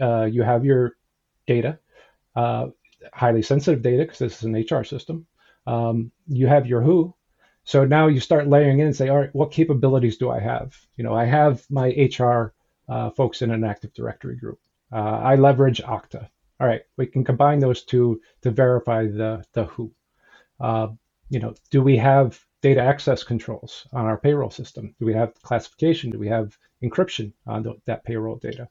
uh, 0.01 0.25
you 0.25 0.43
have 0.43 0.65
your 0.65 0.97
data, 1.45 1.79
uh, 2.35 2.67
highly 3.13 3.41
sensitive 3.41 3.81
data 3.81 4.03
because 4.03 4.19
this 4.19 4.37
is 4.37 4.43
an 4.43 4.55
HR 4.55 4.83
system. 4.83 5.25
Um, 5.65 6.11
you 6.27 6.47
have 6.47 6.67
your 6.67 6.81
who. 6.81 7.15
So 7.63 7.85
now 7.85 8.07
you 8.07 8.19
start 8.19 8.47
layering 8.47 8.79
in 8.79 8.87
and 8.87 8.95
say, 8.95 9.09
all 9.09 9.19
right, 9.19 9.35
what 9.35 9.51
capabilities 9.51 10.17
do 10.17 10.29
I 10.29 10.39
have? 10.39 10.75
You 10.97 11.03
know, 11.03 11.13
I 11.13 11.25
have 11.25 11.65
my 11.69 11.89
HR 11.89 12.53
uh, 12.89 13.11
folks 13.11 13.41
in 13.41 13.51
an 13.51 13.63
Active 13.63 13.93
Directory 13.93 14.37
group. 14.37 14.59
Uh, 14.91 15.19
I 15.23 15.35
leverage 15.35 15.81
Okta. 15.81 16.29
All 16.59 16.67
right, 16.67 16.81
we 16.97 17.05
can 17.05 17.23
combine 17.23 17.59
those 17.59 17.83
two 17.83 18.21
to 18.41 18.51
verify 18.51 19.05
the 19.05 19.43
the 19.53 19.65
who. 19.65 19.91
Uh, 20.59 20.87
you 21.29 21.39
know, 21.39 21.53
do 21.69 21.81
we 21.81 21.97
have 21.97 22.39
data 22.61 22.81
access 22.81 23.23
controls 23.23 23.87
on 23.93 24.05
our 24.05 24.17
payroll 24.17 24.49
system? 24.49 24.95
Do 24.99 25.05
we 25.05 25.13
have 25.13 25.33
classification? 25.41 26.09
Do 26.09 26.17
we 26.17 26.27
have 26.27 26.57
encryption 26.83 27.33
on 27.45 27.63
the, 27.63 27.75
that 27.85 28.03
payroll 28.03 28.37
data? 28.37 28.67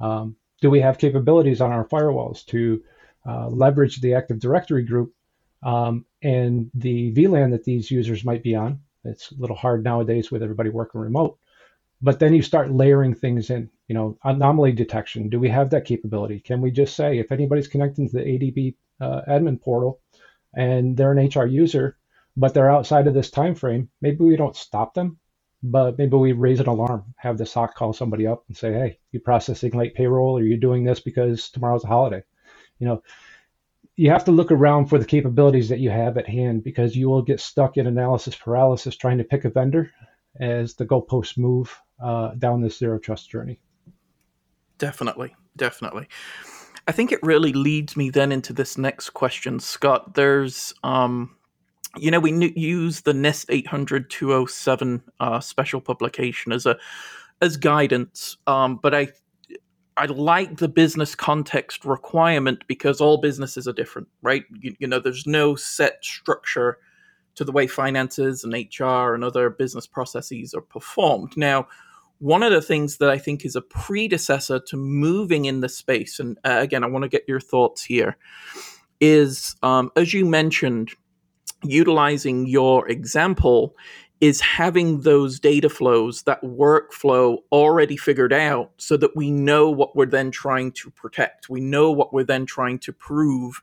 Um, 0.00 0.36
do 0.60 0.68
we 0.70 0.80
have 0.80 0.98
capabilities 0.98 1.60
on 1.60 1.72
our 1.72 1.86
firewalls 1.86 2.44
to 2.46 2.82
uh, 3.26 3.48
leverage 3.48 4.00
the 4.00 4.14
Active 4.14 4.40
Directory 4.40 4.82
group 4.82 5.14
um, 5.62 6.04
and 6.22 6.70
the 6.74 7.12
VLAN 7.14 7.50
that 7.52 7.64
these 7.64 7.90
users 7.90 8.24
might 8.24 8.42
be 8.42 8.54
on? 8.54 8.80
It's 9.04 9.32
a 9.32 9.36
little 9.36 9.56
hard 9.56 9.82
nowadays 9.82 10.30
with 10.30 10.42
everybody 10.42 10.70
working 10.70 11.00
remote. 11.00 11.38
But 12.00 12.18
then 12.18 12.34
you 12.34 12.42
start 12.42 12.72
layering 12.72 13.14
things 13.14 13.50
in 13.50 13.70
you 13.92 13.98
know, 13.98 14.16
anomaly 14.24 14.72
detection. 14.72 15.28
Do 15.28 15.38
we 15.38 15.50
have 15.50 15.68
that 15.68 15.84
capability? 15.84 16.40
Can 16.40 16.62
we 16.62 16.70
just 16.70 16.96
say 16.96 17.18
if 17.18 17.30
anybody's 17.30 17.68
connecting 17.68 18.08
to 18.08 18.16
the 18.16 18.24
ADP 18.24 18.74
uh, 19.02 19.20
admin 19.28 19.60
portal 19.60 20.00
and 20.54 20.96
they're 20.96 21.12
an 21.12 21.28
HR 21.28 21.44
user, 21.44 21.98
but 22.34 22.54
they're 22.54 22.70
outside 22.70 23.06
of 23.06 23.12
this 23.12 23.30
time 23.30 23.54
frame, 23.54 23.90
maybe 24.00 24.24
we 24.24 24.34
don't 24.34 24.56
stop 24.56 24.94
them, 24.94 25.18
but 25.62 25.98
maybe 25.98 26.16
we 26.16 26.32
raise 26.32 26.58
an 26.58 26.68
alarm, 26.68 27.04
have 27.18 27.36
the 27.36 27.44
SOC 27.44 27.74
call 27.74 27.92
somebody 27.92 28.26
up 28.26 28.44
and 28.48 28.56
say, 28.56 28.72
hey, 28.72 28.98
you 29.10 29.20
processing 29.20 29.72
late 29.72 29.94
payroll 29.94 30.38
or 30.38 30.42
you're 30.42 30.56
doing 30.56 30.84
this 30.84 31.00
because 31.00 31.50
tomorrow's 31.50 31.84
a 31.84 31.88
holiday? 31.88 32.22
You 32.78 32.86
know, 32.86 33.02
you 33.96 34.08
have 34.08 34.24
to 34.24 34.32
look 34.32 34.50
around 34.50 34.86
for 34.86 34.98
the 34.98 35.04
capabilities 35.04 35.68
that 35.68 35.80
you 35.80 35.90
have 35.90 36.16
at 36.16 36.26
hand 36.26 36.64
because 36.64 36.96
you 36.96 37.10
will 37.10 37.20
get 37.20 37.40
stuck 37.40 37.76
in 37.76 37.86
analysis 37.86 38.34
paralysis 38.34 38.96
trying 38.96 39.18
to 39.18 39.24
pick 39.24 39.44
a 39.44 39.50
vendor 39.50 39.90
as 40.40 40.76
the 40.76 40.86
goalposts 40.86 41.36
move 41.36 41.78
uh, 42.02 42.30
down 42.36 42.62
this 42.62 42.78
zero 42.78 42.98
trust 42.98 43.28
journey. 43.28 43.60
Definitely, 44.82 45.32
definitely. 45.56 46.08
I 46.88 46.92
think 46.92 47.12
it 47.12 47.22
really 47.22 47.52
leads 47.52 47.96
me 47.96 48.10
then 48.10 48.32
into 48.32 48.52
this 48.52 48.76
next 48.76 49.10
question, 49.10 49.60
Scott. 49.60 50.14
There's, 50.14 50.74
um, 50.82 51.36
you 51.96 52.10
know, 52.10 52.18
we 52.18 52.52
use 52.56 53.02
the 53.02 53.12
NIST 53.12 53.44
800 53.48 54.10
207 54.10 55.00
uh, 55.20 55.38
special 55.38 55.80
publication 55.80 56.50
as 56.50 56.66
a 56.66 56.76
as 57.40 57.56
guidance, 57.56 58.38
um, 58.48 58.80
but 58.82 58.92
I 58.92 59.12
I 59.96 60.06
like 60.06 60.56
the 60.56 60.66
business 60.66 61.14
context 61.14 61.84
requirement 61.84 62.64
because 62.66 63.00
all 63.00 63.18
businesses 63.18 63.68
are 63.68 63.72
different, 63.72 64.08
right? 64.20 64.42
You, 64.60 64.74
you, 64.80 64.88
know, 64.88 64.98
there's 64.98 65.28
no 65.28 65.54
set 65.54 66.04
structure 66.04 66.78
to 67.36 67.44
the 67.44 67.52
way 67.52 67.68
finances 67.68 68.42
and 68.42 68.52
HR 68.52 69.14
and 69.14 69.22
other 69.22 69.48
business 69.48 69.86
processes 69.86 70.54
are 70.54 70.60
performed. 70.60 71.36
Now, 71.36 71.68
one 72.22 72.44
of 72.44 72.52
the 72.52 72.62
things 72.62 72.98
that 72.98 73.10
I 73.10 73.18
think 73.18 73.44
is 73.44 73.56
a 73.56 73.60
predecessor 73.60 74.60
to 74.68 74.76
moving 74.76 75.46
in 75.46 75.60
the 75.60 75.68
space, 75.68 76.20
and 76.20 76.38
uh, 76.44 76.58
again, 76.60 76.84
I 76.84 76.86
want 76.86 77.02
to 77.02 77.08
get 77.08 77.24
your 77.26 77.40
thoughts 77.40 77.82
here, 77.82 78.16
is 79.00 79.56
um, 79.64 79.90
as 79.96 80.14
you 80.14 80.24
mentioned, 80.24 80.90
utilizing 81.64 82.46
your 82.46 82.88
example 82.88 83.74
is 84.20 84.40
having 84.40 85.00
those 85.00 85.40
data 85.40 85.68
flows, 85.68 86.22
that 86.22 86.40
workflow 86.44 87.38
already 87.50 87.96
figured 87.96 88.32
out 88.32 88.70
so 88.76 88.96
that 88.96 89.16
we 89.16 89.32
know 89.32 89.68
what 89.68 89.96
we're 89.96 90.06
then 90.06 90.30
trying 90.30 90.70
to 90.70 90.92
protect. 90.92 91.48
We 91.48 91.60
know 91.60 91.90
what 91.90 92.14
we're 92.14 92.22
then 92.22 92.46
trying 92.46 92.78
to 92.80 92.92
prove 92.92 93.60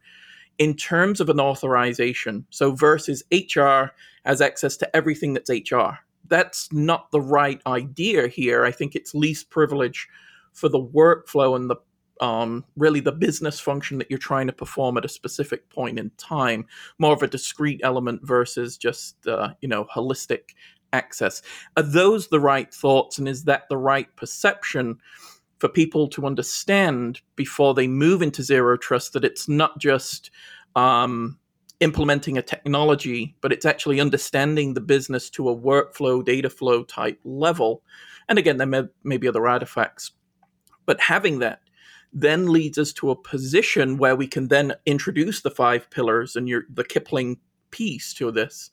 in 0.57 0.75
terms 0.75 1.21
of 1.21 1.29
an 1.29 1.39
authorization. 1.39 2.45
So, 2.49 2.75
versus 2.75 3.23
HR 3.31 3.93
has 4.25 4.41
access 4.41 4.75
to 4.75 4.93
everything 4.93 5.33
that's 5.33 5.49
HR. 5.49 5.99
That's 6.29 6.71
not 6.71 7.11
the 7.11 7.21
right 7.21 7.61
idea 7.67 8.27
here. 8.27 8.65
I 8.65 8.71
think 8.71 8.95
it's 8.95 9.13
least 9.13 9.49
privilege 9.49 10.07
for 10.53 10.69
the 10.69 10.81
workflow 10.81 11.55
and 11.55 11.69
the 11.69 11.77
um, 12.21 12.65
really 12.75 12.99
the 12.99 13.11
business 13.11 13.59
function 13.59 13.97
that 13.97 14.09
you're 14.09 14.19
trying 14.19 14.47
to 14.47 14.53
perform 14.53 14.97
at 14.97 15.05
a 15.05 15.09
specific 15.09 15.69
point 15.69 15.97
in 15.97 16.11
time, 16.17 16.65
more 16.97 17.13
of 17.13 17.23
a 17.23 17.27
discrete 17.27 17.79
element 17.83 18.21
versus 18.23 18.77
just 18.77 19.25
uh, 19.27 19.49
you 19.61 19.67
know 19.67 19.85
holistic 19.85 20.55
access. 20.93 21.41
Are 21.77 21.83
those 21.83 22.27
the 22.27 22.39
right 22.39 22.73
thoughts, 22.73 23.17
and 23.17 23.27
is 23.27 23.43
that 23.45 23.69
the 23.69 23.77
right 23.77 24.13
perception 24.15 24.97
for 25.59 25.69
people 25.69 26.07
to 26.09 26.25
understand 26.25 27.21
before 27.35 27.73
they 27.73 27.87
move 27.87 28.21
into 28.21 28.43
zero 28.43 28.77
trust? 28.77 29.13
That 29.13 29.25
it's 29.25 29.47
not 29.47 29.79
just 29.79 30.31
um, 30.75 31.37
implementing 31.79 32.37
a 32.37 32.41
technology, 32.41 33.35
but 33.41 33.53
it's 33.53 33.65
actually 33.65 33.99
understanding 33.99 34.73
the 34.73 34.81
business 34.81 35.29
to 35.29 35.49
a 35.49 35.55
workflow, 35.55 36.23
data 36.23 36.49
flow 36.49 36.83
type 36.83 37.19
level. 37.23 37.83
And 38.27 38.37
again, 38.37 38.57
there 38.57 38.67
may, 38.67 38.83
may 39.03 39.17
be 39.17 39.27
other 39.27 39.47
artifacts, 39.47 40.11
but 40.85 40.99
having 40.99 41.39
that 41.39 41.61
then 42.11 42.51
leads 42.51 42.77
us 42.77 42.91
to 42.93 43.11
a 43.11 43.15
position 43.15 43.97
where 43.97 44.15
we 44.15 44.27
can 44.27 44.47
then 44.47 44.73
introduce 44.85 45.41
the 45.41 45.51
five 45.51 45.89
pillars 45.89 46.35
and 46.35 46.49
your 46.49 46.63
the 46.73 46.83
Kipling 46.83 47.37
piece 47.71 48.13
to 48.15 48.31
this 48.31 48.71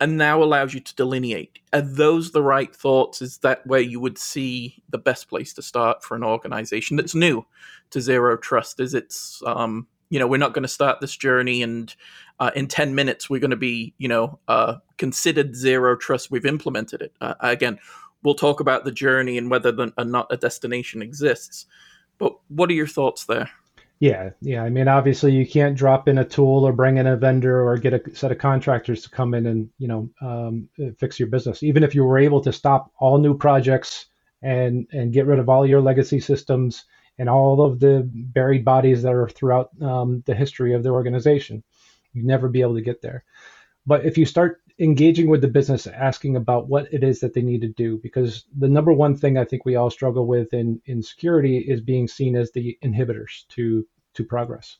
and 0.00 0.16
now 0.16 0.42
allows 0.42 0.72
you 0.72 0.80
to 0.80 0.94
delineate. 0.94 1.58
Are 1.72 1.82
those 1.82 2.32
the 2.32 2.42
right 2.42 2.74
thoughts? 2.74 3.20
Is 3.20 3.38
that 3.38 3.66
where 3.66 3.80
you 3.80 4.00
would 4.00 4.16
see 4.16 4.82
the 4.88 4.98
best 4.98 5.28
place 5.28 5.52
to 5.54 5.62
start 5.62 6.02
for 6.02 6.16
an 6.16 6.24
organization 6.24 6.96
that's 6.96 7.14
new 7.14 7.44
to 7.90 8.00
zero 8.00 8.36
trust? 8.38 8.80
Is 8.80 8.94
it's 8.94 9.42
um, 9.44 9.86
you 10.10 10.18
know 10.18 10.26
we're 10.26 10.36
not 10.36 10.52
going 10.52 10.62
to 10.62 10.68
start 10.68 11.00
this 11.00 11.16
journey 11.16 11.62
and 11.62 11.94
uh, 12.38 12.50
in 12.54 12.66
10 12.66 12.94
minutes 12.94 13.30
we're 13.30 13.40
going 13.40 13.50
to 13.50 13.56
be 13.56 13.94
you 13.98 14.08
know 14.08 14.38
uh, 14.48 14.76
considered 14.98 15.56
zero 15.56 15.96
trust 15.96 16.30
we've 16.30 16.46
implemented 16.46 17.00
it 17.00 17.12
uh, 17.20 17.34
again 17.40 17.78
we'll 18.22 18.34
talk 18.34 18.60
about 18.60 18.84
the 18.84 18.92
journey 18.92 19.38
and 19.38 19.50
whether 19.50 19.72
the, 19.72 19.92
or 19.96 20.04
not 20.04 20.26
a 20.30 20.36
destination 20.36 21.00
exists 21.00 21.66
but 22.20 22.36
what 22.48 22.70
are 22.70 22.74
your 22.74 22.86
thoughts 22.86 23.24
there? 23.24 23.50
Yeah, 23.98 24.30
yeah. 24.40 24.62
I 24.62 24.70
mean, 24.70 24.88
obviously, 24.88 25.32
you 25.32 25.46
can't 25.46 25.76
drop 25.76 26.06
in 26.06 26.18
a 26.18 26.24
tool 26.24 26.64
or 26.64 26.72
bring 26.72 26.98
in 26.98 27.06
a 27.06 27.16
vendor 27.16 27.66
or 27.66 27.76
get 27.76 27.94
a 27.94 28.14
set 28.14 28.30
of 28.30 28.38
contractors 28.38 29.02
to 29.02 29.10
come 29.10 29.34
in 29.34 29.46
and 29.46 29.68
you 29.78 29.88
know 29.88 30.08
um, 30.22 30.68
fix 30.98 31.18
your 31.18 31.28
business. 31.28 31.62
Even 31.62 31.82
if 31.82 31.94
you 31.94 32.04
were 32.04 32.18
able 32.18 32.40
to 32.42 32.52
stop 32.52 32.92
all 32.98 33.18
new 33.18 33.36
projects 33.36 34.06
and 34.42 34.86
and 34.92 35.12
get 35.12 35.26
rid 35.26 35.38
of 35.38 35.48
all 35.48 35.66
your 35.66 35.80
legacy 35.82 36.20
systems 36.20 36.84
and 37.20 37.28
all 37.28 37.62
of 37.62 37.78
the 37.80 38.08
buried 38.12 38.64
bodies 38.64 39.02
that 39.02 39.12
are 39.12 39.28
throughout 39.28 39.68
um, 39.82 40.22
the 40.24 40.34
history 40.34 40.72
of 40.74 40.82
the 40.82 40.88
organization, 40.88 41.62
you'd 42.14 42.24
never 42.24 42.48
be 42.48 42.62
able 42.62 42.74
to 42.74 42.88
get 42.90 43.02
there. 43.02 43.24
But 43.84 44.06
if 44.06 44.16
you 44.16 44.24
start 44.24 44.62
engaging 44.78 45.28
with 45.28 45.42
the 45.42 45.48
business, 45.58 45.86
asking 45.86 46.36
about 46.36 46.68
what 46.68 46.88
it 46.90 47.04
is 47.04 47.20
that 47.20 47.34
they 47.34 47.42
need 47.42 47.60
to 47.60 47.68
do, 47.84 47.98
because 48.02 48.46
the 48.58 48.68
number 48.68 48.92
one 48.92 49.14
thing 49.14 49.36
I 49.36 49.44
think 49.44 49.66
we 49.66 49.76
all 49.76 49.90
struggle 49.90 50.26
with 50.26 50.54
in, 50.54 50.80
in 50.86 51.02
security 51.02 51.58
is 51.58 51.82
being 51.82 52.08
seen 52.08 52.36
as 52.36 52.50
the 52.52 52.78
inhibitors 52.82 53.46
to, 53.50 53.86
to 54.14 54.24
progress. 54.24 54.78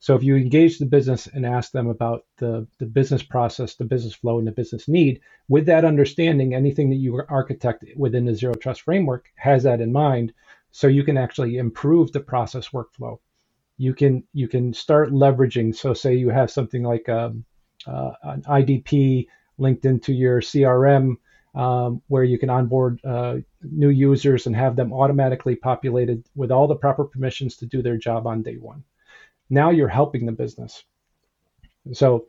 So 0.00 0.14
if 0.14 0.22
you 0.22 0.36
engage 0.36 0.78
the 0.78 0.86
business 0.86 1.26
and 1.26 1.44
ask 1.46 1.72
them 1.72 1.88
about 1.88 2.24
the, 2.38 2.66
the 2.78 2.86
business 2.86 3.22
process, 3.22 3.74
the 3.74 3.84
business 3.84 4.14
flow, 4.14 4.38
and 4.38 4.46
the 4.46 4.52
business 4.52 4.88
need, 4.88 5.20
with 5.48 5.66
that 5.66 5.84
understanding, 5.84 6.54
anything 6.54 6.88
that 6.90 6.96
you 6.96 7.22
architect 7.28 7.84
within 7.96 8.24
the 8.24 8.34
zero 8.34 8.54
trust 8.54 8.82
framework 8.82 9.30
has 9.36 9.62
that 9.62 9.80
in 9.80 9.92
mind, 9.92 10.32
so 10.74 10.88
you 10.88 11.04
can 11.04 11.16
actually 11.16 11.58
improve 11.58 12.10
the 12.10 12.18
process 12.18 12.70
workflow. 12.70 13.16
You 13.78 13.94
can 13.94 14.24
you 14.32 14.48
can 14.48 14.74
start 14.74 15.12
leveraging. 15.12 15.72
So 15.72 15.94
say 15.94 16.16
you 16.16 16.30
have 16.30 16.50
something 16.50 16.82
like 16.82 17.08
um, 17.08 17.44
uh, 17.86 18.10
an 18.24 18.42
IDP 18.42 19.28
linked 19.56 19.84
into 19.84 20.12
your 20.12 20.40
CRM 20.40 21.14
um, 21.54 22.02
where 22.08 22.24
you 22.24 22.40
can 22.40 22.50
onboard 22.50 23.00
uh, 23.04 23.36
new 23.62 23.90
users 23.90 24.48
and 24.48 24.56
have 24.56 24.74
them 24.74 24.92
automatically 24.92 25.54
populated 25.54 26.24
with 26.34 26.50
all 26.50 26.66
the 26.66 26.74
proper 26.74 27.04
permissions 27.04 27.56
to 27.58 27.66
do 27.66 27.80
their 27.80 27.96
job 27.96 28.26
on 28.26 28.42
day 28.42 28.56
one. 28.56 28.82
Now 29.50 29.70
you're 29.70 29.86
helping 29.86 30.26
the 30.26 30.32
business. 30.32 30.82
So, 31.92 32.26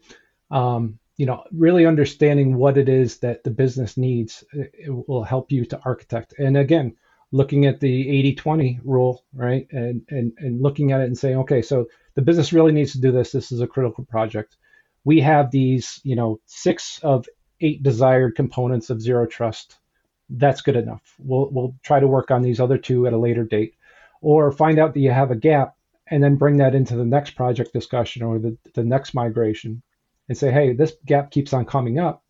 um, 0.51 0.99
you 1.17 1.25
know, 1.25 1.43
really 1.51 1.87
understanding 1.87 2.57
what 2.57 2.77
it 2.77 2.89
is 2.89 3.17
that 3.21 3.43
the 3.43 3.49
business 3.49 3.97
needs 3.97 4.43
it 4.53 5.07
will 5.07 5.23
help 5.23 5.51
you 5.51 5.65
to 5.65 5.81
architect. 5.83 6.35
And 6.37 6.57
again, 6.57 6.95
looking 7.35 7.65
at 7.65 7.79
the 7.79 8.35
80-20 8.35 8.79
rule, 8.83 9.23
right? 9.33 9.67
And, 9.71 10.01
and 10.09 10.33
and 10.37 10.61
looking 10.61 10.91
at 10.91 11.01
it 11.01 11.05
and 11.05 11.17
saying, 11.17 11.37
okay, 11.39 11.61
so 11.61 11.87
the 12.15 12.21
business 12.21 12.53
really 12.53 12.71
needs 12.71 12.93
to 12.93 13.01
do 13.01 13.11
this. 13.11 13.31
This 13.31 13.51
is 13.51 13.61
a 13.61 13.67
critical 13.67 14.05
project 14.05 14.57
we 15.05 15.21
have 15.21 15.51
these, 15.51 16.01
you 16.03 16.15
know, 16.17 16.41
six 16.45 16.99
of 17.03 17.27
eight 17.61 17.81
desired 17.83 18.35
components 18.35 18.89
of 18.89 19.01
zero 19.01 19.25
trust. 19.25 19.77
That's 20.29 20.61
good 20.61 20.75
enough. 20.75 21.01
We'll 21.19 21.49
we'll 21.51 21.75
try 21.83 21.99
to 21.99 22.07
work 22.07 22.31
on 22.31 22.41
these 22.41 22.59
other 22.59 22.77
two 22.77 23.07
at 23.07 23.13
a 23.13 23.17
later 23.17 23.45
date, 23.45 23.75
or 24.19 24.51
find 24.51 24.79
out 24.79 24.93
that 24.93 24.99
you 24.99 25.11
have 25.11 25.31
a 25.31 25.35
gap 25.35 25.75
and 26.07 26.21
then 26.21 26.35
bring 26.35 26.57
that 26.57 26.75
into 26.75 26.95
the 26.95 27.05
next 27.05 27.31
project 27.31 27.71
discussion 27.71 28.23
or 28.23 28.37
the, 28.39 28.57
the 28.73 28.83
next 28.83 29.13
migration 29.13 29.81
and 30.27 30.37
say, 30.37 30.51
hey, 30.51 30.73
this 30.73 30.93
gap 31.05 31.31
keeps 31.31 31.53
on 31.53 31.65
coming 31.65 31.97
up. 31.99 32.23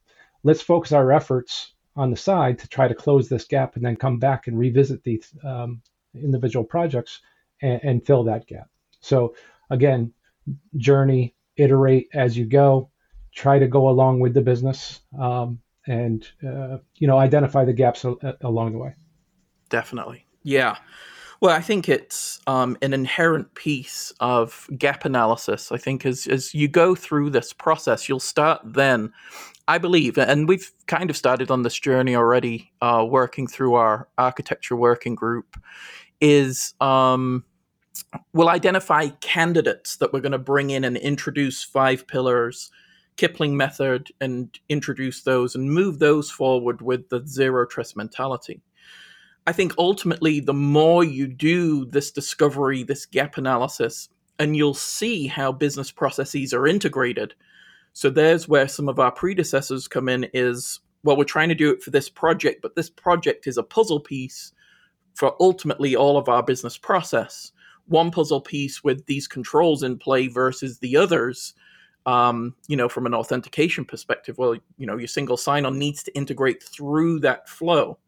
Let's 0.44 0.62
focus 0.62 0.92
our 0.92 1.12
efforts 1.12 1.74
on 1.96 2.12
the 2.12 2.18
side 2.18 2.60
to 2.60 2.68
try 2.68 2.88
to 2.88 2.96
close 2.96 3.30
this 3.30 3.46
gap 3.46 3.75
and 3.75 3.86
then 3.86 3.96
come 3.96 4.20
back 4.20 4.48
and 4.48 4.58
revisit 4.58 5.04
these 5.04 5.34
um, 5.44 5.82
individual 6.14 6.66
projects 6.66 7.22
and, 7.62 7.80
and 7.84 8.06
fill 8.06 8.24
that 8.24 8.48
gap. 8.48 8.70
So 9.00 9.36
again, 9.70 10.14
journey, 10.78 11.36
iterate 11.58 12.10
as 12.14 12.38
you 12.38 12.46
go, 12.46 12.90
try 13.34 13.60
to 13.60 13.68
go 13.68 13.90
along 13.90 14.20
with 14.20 14.34
the 14.34 14.42
business, 14.42 15.02
um, 15.20 15.60
and 15.88 16.28
uh, 16.46 16.78
you 16.96 17.08
know 17.08 17.18
identify 17.18 17.64
the 17.66 17.74
gaps 17.74 18.06
a- 18.06 18.38
along 18.42 18.74
the 18.74 18.80
way. 18.80 18.96
Definitely, 19.70 20.25
yeah. 20.44 20.78
Well, 21.46 21.56
I 21.56 21.62
think 21.62 21.88
it's 21.88 22.40
um, 22.48 22.75
an 22.82 22.92
inherent 22.92 23.54
piece 23.54 24.12
of 24.20 24.68
gap 24.80 25.06
analysis. 25.06 25.72
I 25.72 25.78
think 25.78 26.04
as 26.04 26.25
as 26.25 26.56
you 26.56 26.68
go 26.68 26.96
through 26.96 27.30
this 27.30 27.54
process, 27.54 28.10
you'll 28.10 28.20
start 28.20 28.62
then. 28.64 29.14
I 29.68 29.78
believe, 29.78 30.18
and 30.18 30.48
we've 30.48 30.72
kind 30.88 31.08
of 31.12 31.16
started 31.16 31.52
on 31.52 31.62
this 31.62 31.80
journey 31.80 32.16
already, 32.16 32.72
uh, 32.82 33.06
working 33.08 33.46
through 33.46 33.75
our 33.75 34.08
architecture 34.18 34.75
working 34.75 35.14
group. 35.14 35.56
Is 36.20 36.74
um, 36.82 37.44
we'll 38.34 38.50
identify 38.50 39.10
candidates 39.22 39.98
that 39.98 40.14
we're 40.14 40.22
going 40.22 40.32
to 40.32 40.40
bring 40.40 40.72
in 40.72 40.84
and 40.84 40.98
introduce 40.98 41.64
five 41.64 42.08
pillars, 42.08 42.72
Kipling 43.18 43.56
method, 43.56 44.08
and 44.20 44.50
introduce 44.68 45.22
those 45.22 45.54
and 45.54 45.72
move 45.72 46.00
those 46.00 46.32
forward 46.32 46.82
with 46.82 47.10
the 47.10 47.22
zero 47.28 47.68
trust 47.68 47.96
mentality. 47.96 48.64
I 49.48 49.52
think 49.52 49.74
ultimately, 49.78 50.40
the 50.40 50.54
more 50.54 51.04
you 51.04 51.28
do 51.28 51.86
this 51.86 52.12
discovery, 52.12 52.84
this 52.84 53.06
gap 53.06 53.38
analysis, 53.38 54.10
and 54.40 54.56
you'll 54.56 54.74
see 54.74 55.28
how 55.28 55.52
business 55.52 55.92
processes 55.92 56.54
are 56.54 56.68
integrated. 56.68 57.34
So 57.94 58.10
there's 58.10 58.48
where 58.48 58.68
some 58.68 58.90
of 58.90 59.00
our 59.00 59.12
predecessors 59.12 59.88
come 59.88 60.10
in 60.10 60.28
is 60.34 60.80
well, 61.04 61.16
we're 61.16 61.24
trying 61.24 61.50
to 61.50 61.56
do 61.56 61.70
it 61.70 61.84
for 61.84 61.92
this 61.92 62.10
project, 62.10 62.64
but 62.64 62.75
this 62.75 62.90
project 62.90 63.46
is 63.46 63.58
a 63.58 63.64
puzzle 63.64 64.00
piece 64.00 64.54
for 65.14 65.36
ultimately 65.40 65.96
all 65.96 66.18
of 66.18 66.28
our 66.28 66.42
business 66.42 66.80
process. 66.80 67.52
One 67.86 68.10
puzzle 68.10 68.42
piece 68.42 68.84
with 68.84 69.06
these 69.06 69.28
controls 69.28 69.84
in 69.84 70.00
play 70.00 70.28
versus 70.28 70.80
the 70.80 70.98
others 70.98 71.54
um, 72.08 72.56
you 72.68 72.75
know 72.75 72.90
from 72.90 73.06
an 73.06 73.14
authentication 73.14 73.86
perspective. 73.86 74.38
Well 74.38 74.56
you 74.78 74.88
know 74.88 74.98
your 74.98 75.08
single 75.08 75.38
sign-on 75.38 75.78
needs 75.78 76.04
to 76.04 76.16
integrate 76.16 76.64
through 76.64 77.20
that 77.22 77.48
flow 77.48 78.00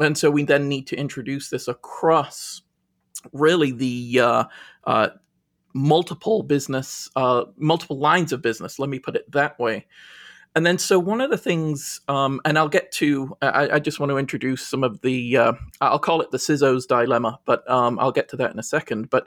and 0.00 0.16
so 0.16 0.30
we 0.30 0.44
then 0.44 0.68
need 0.68 0.86
to 0.86 0.96
introduce 0.96 1.50
this 1.50 1.68
across 1.68 2.62
really 3.32 3.72
the 3.72 4.20
uh, 4.20 4.44
uh, 4.84 5.08
multiple 5.74 6.42
business 6.42 7.10
uh, 7.16 7.44
multiple 7.56 7.98
lines 7.98 8.32
of 8.32 8.42
business 8.42 8.78
let 8.78 8.88
me 8.88 8.98
put 8.98 9.16
it 9.16 9.30
that 9.30 9.58
way 9.58 9.86
and 10.54 10.66
then, 10.66 10.78
so 10.78 10.98
one 10.98 11.20
of 11.20 11.30
the 11.30 11.38
things, 11.38 12.00
um, 12.08 12.40
and 12.44 12.58
I'll 12.58 12.68
get 12.68 12.90
to, 12.92 13.36
I, 13.42 13.68
I, 13.74 13.78
just 13.78 14.00
want 14.00 14.10
to 14.10 14.18
introduce 14.18 14.66
some 14.66 14.82
of 14.82 15.00
the, 15.02 15.36
uh, 15.36 15.52
I'll 15.80 15.98
call 15.98 16.20
it 16.20 16.32
the 16.32 16.38
CISO's 16.38 16.86
dilemma, 16.86 17.38
but 17.44 17.68
um, 17.70 17.98
I'll 18.00 18.10
get 18.10 18.28
to 18.30 18.36
that 18.38 18.50
in 18.50 18.58
a 18.58 18.62
second. 18.64 19.08
But 19.10 19.26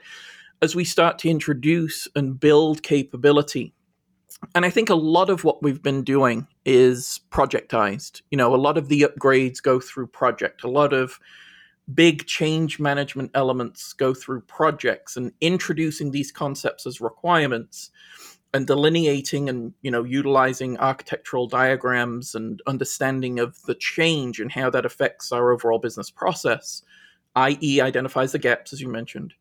as 0.60 0.74
we 0.74 0.84
start 0.84 1.18
to 1.20 1.30
introduce 1.30 2.08
and 2.14 2.38
build 2.38 2.82
capability, 2.82 3.72
and 4.54 4.64
I 4.64 4.70
think 4.70 4.90
a 4.90 4.94
lot 4.94 5.30
of 5.30 5.44
what 5.44 5.62
we've 5.62 5.82
been 5.82 6.02
doing 6.02 6.46
is 6.64 7.20
projectized. 7.30 8.22
You 8.30 8.38
know, 8.38 8.54
a 8.54 8.56
lot 8.56 8.78
of 8.78 8.88
the 8.88 9.02
upgrades 9.02 9.62
go 9.62 9.80
through 9.80 10.08
project, 10.08 10.64
a 10.64 10.70
lot 10.70 10.92
of 10.92 11.18
big 11.92 12.26
change 12.26 12.78
management 12.78 13.30
elements 13.34 13.92
go 13.92 14.14
through 14.14 14.40
projects 14.42 15.16
and 15.16 15.32
introducing 15.40 16.10
these 16.10 16.30
concepts 16.30 16.86
as 16.86 17.00
requirements 17.00 17.90
and 18.54 18.66
delineating 18.66 19.48
and 19.48 19.72
you 19.82 19.90
know 19.90 20.04
utilizing 20.04 20.78
architectural 20.78 21.46
diagrams 21.46 22.34
and 22.34 22.62
understanding 22.66 23.38
of 23.38 23.60
the 23.62 23.74
change 23.74 24.38
and 24.38 24.52
how 24.52 24.70
that 24.70 24.86
affects 24.86 25.32
our 25.32 25.50
overall 25.50 25.78
business 25.78 26.10
process 26.10 26.82
i.e 27.34 27.80
identifies 27.80 28.32
the 28.32 28.38
gaps 28.38 28.72
as 28.72 28.80
you 28.80 28.88
mentioned. 28.88 29.34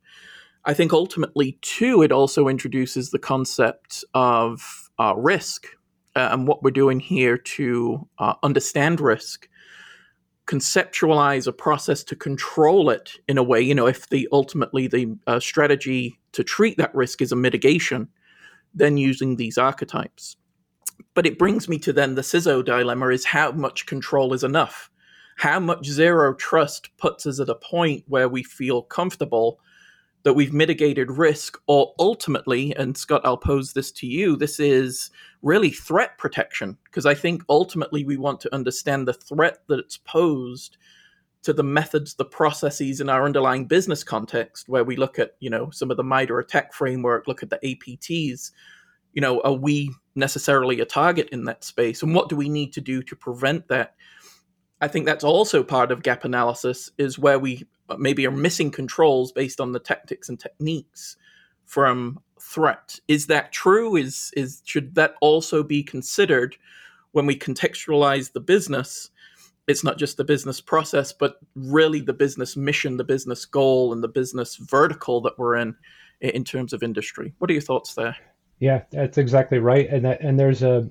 I 0.64 0.74
think 0.74 0.94
ultimately 0.94 1.58
too 1.62 2.02
it 2.02 2.12
also 2.12 2.48
introduces 2.48 3.12
the 3.12 3.20
concept 3.20 4.04
of 4.14 4.91
uh, 5.02 5.14
risk 5.16 5.68
uh, 6.16 6.30
and 6.32 6.48
what 6.48 6.62
we're 6.64 6.72
doing 6.72 7.00
here 7.00 7.38
to 7.38 8.08
uh, 8.20 8.36
understand 8.44 9.02
risk 9.02 9.48
conceptualize 10.48 11.48
a 11.48 11.54
process 11.54 12.04
to 12.04 12.16
control 12.16 12.90
it 12.90 13.12
in 13.28 13.38
a 13.38 13.44
way 13.44 13.62
you 13.62 13.76
know 13.76 13.88
if 13.88 14.10
the 14.10 14.28
ultimately 14.32 14.88
the 14.88 15.16
uh, 15.28 15.40
strategy 15.40 16.20
to 16.32 16.44
treat 16.44 16.78
that 16.78 16.94
risk 16.94 17.22
is 17.22 17.32
a 17.32 17.36
mitigation 17.36 18.08
then 18.74 18.98
using 18.98 19.36
these 19.36 19.58
archetypes. 19.58 20.38
But 21.14 21.26
it 21.26 21.38
brings 21.38 21.68
me 21.68 21.78
to 21.80 21.94
then 21.94 22.16
the 22.16 22.22
CISO 22.22 22.64
dilemma 22.64 23.08
is 23.08 23.26
how 23.26 23.52
much 23.52 23.86
control 23.86 24.34
is 24.34 24.44
enough? 24.44 24.90
How 25.38 25.60
much 25.60 25.86
zero 25.86 26.34
trust 26.34 26.96
puts 26.98 27.26
us 27.26 27.40
at 27.40 27.50
a 27.50 27.56
point 27.56 28.04
where 28.08 28.30
we 28.30 28.44
feel 28.44 28.84
comfortable 28.84 29.60
that 30.24 30.34
we've 30.34 30.54
mitigated 30.54 31.12
risk, 31.12 31.60
or 31.68 31.94
ultimately, 31.98 32.76
and 32.76 32.98
Scott, 32.98 33.22
I'll 33.24 33.38
pose 33.38 33.74
this 33.74 33.92
to 33.94 34.08
you, 34.08 34.36
this 34.36 34.60
is 34.60 35.10
really 35.42 35.72
threat 35.72 36.18
protection, 36.18 36.78
because 36.86 37.06
I 37.06 37.16
think 37.16 37.44
ultimately 37.50 38.04
we 38.04 38.18
want 38.18 38.40
to 38.42 38.54
understand 38.54 39.08
the 39.08 39.14
threat 39.14 39.60
that's 39.68 39.98
posed 39.98 40.78
to 41.44 41.54
the 41.54 41.64
methods, 41.64 42.14
the 42.14 42.26
processes 42.26 43.02
in 43.02 43.10
our 43.10 43.26
underlying 43.26 43.66
business 43.66 44.04
context, 44.04 44.70
where 44.70 44.84
we 44.84 44.96
look 44.96 45.18
at, 45.18 45.32
you 45.40 45.50
know, 45.50 45.72
some 45.72 45.90
of 45.90 45.98
the 45.98 46.04
MITRE 46.04 46.40
ATT&CK 46.40 46.74
framework, 46.74 47.28
look 47.28 47.42
at 47.42 47.50
the 47.50 47.60
APTs, 47.64 48.52
you 49.14 49.22
know, 49.22 49.42
are 49.42 49.54
we 49.54 49.92
necessarily 50.16 50.80
a 50.80 50.86
target 50.86 51.30
in 51.32 51.46
that 51.46 51.64
space? 51.64 52.04
And 52.04 52.14
what 52.14 52.30
do 52.30 52.36
we 52.36 52.48
need 52.48 52.74
to 52.74 52.82
do 52.82 53.02
to 53.04 53.16
prevent 53.16 53.68
that? 53.70 53.96
I 54.82 54.88
think 54.88 55.06
that's 55.06 55.24
also 55.24 55.64
part 55.64 55.92
of 55.92 56.04
gap 56.04 56.26
analysis 56.26 56.92
is 56.98 57.20
where 57.20 57.40
we 57.40 57.68
maybe 58.00 58.26
are 58.28 58.32
missing 58.32 58.72
controls 58.72 59.32
based 59.32 59.60
on 59.60 59.72
the 59.72 59.80
tactics 59.80 60.30
and 60.30 60.40
techniques 60.40 61.18
from 61.66 62.20
threat. 62.40 63.00
Is 63.08 63.28
that 63.28 63.52
true? 63.52 63.96
Is 63.96 64.32
is 64.36 64.62
should 64.66 64.96
that 64.96 65.16
also 65.22 65.64
be 65.64 65.84
considered 65.84 66.56
when 67.12 67.26
we 67.26 67.38
contextualize 67.38 68.32
the 68.32 68.40
business? 68.40 69.12
it's 69.68 69.84
not 69.84 69.98
just 69.98 70.18
the 70.18 70.24
business 70.24 70.62
process, 70.62 71.14
but 71.14 71.40
really 71.56 72.02
the 72.02 72.14
business 72.14 72.56
mission, 72.56 72.98
the 72.98 73.04
business 73.04 73.46
goal, 73.46 73.94
and 73.94 74.04
the 74.04 74.08
business 74.08 74.58
vertical 74.58 75.22
that 75.22 75.38
we're 75.38 75.56
in 75.56 75.76
in 76.20 76.44
terms 76.44 76.74
of 76.74 76.84
industry. 76.84 77.34
What 77.40 77.50
are 77.50 77.54
your 77.54 77.62
thoughts 77.62 77.94
there? 77.94 78.16
Yeah, 78.60 78.84
that's 78.92 79.18
exactly 79.18 79.60
right. 79.60 79.90
And 79.90 80.06
that, 80.06 80.22
and 80.22 80.40
there's 80.40 80.64
a 80.64 80.88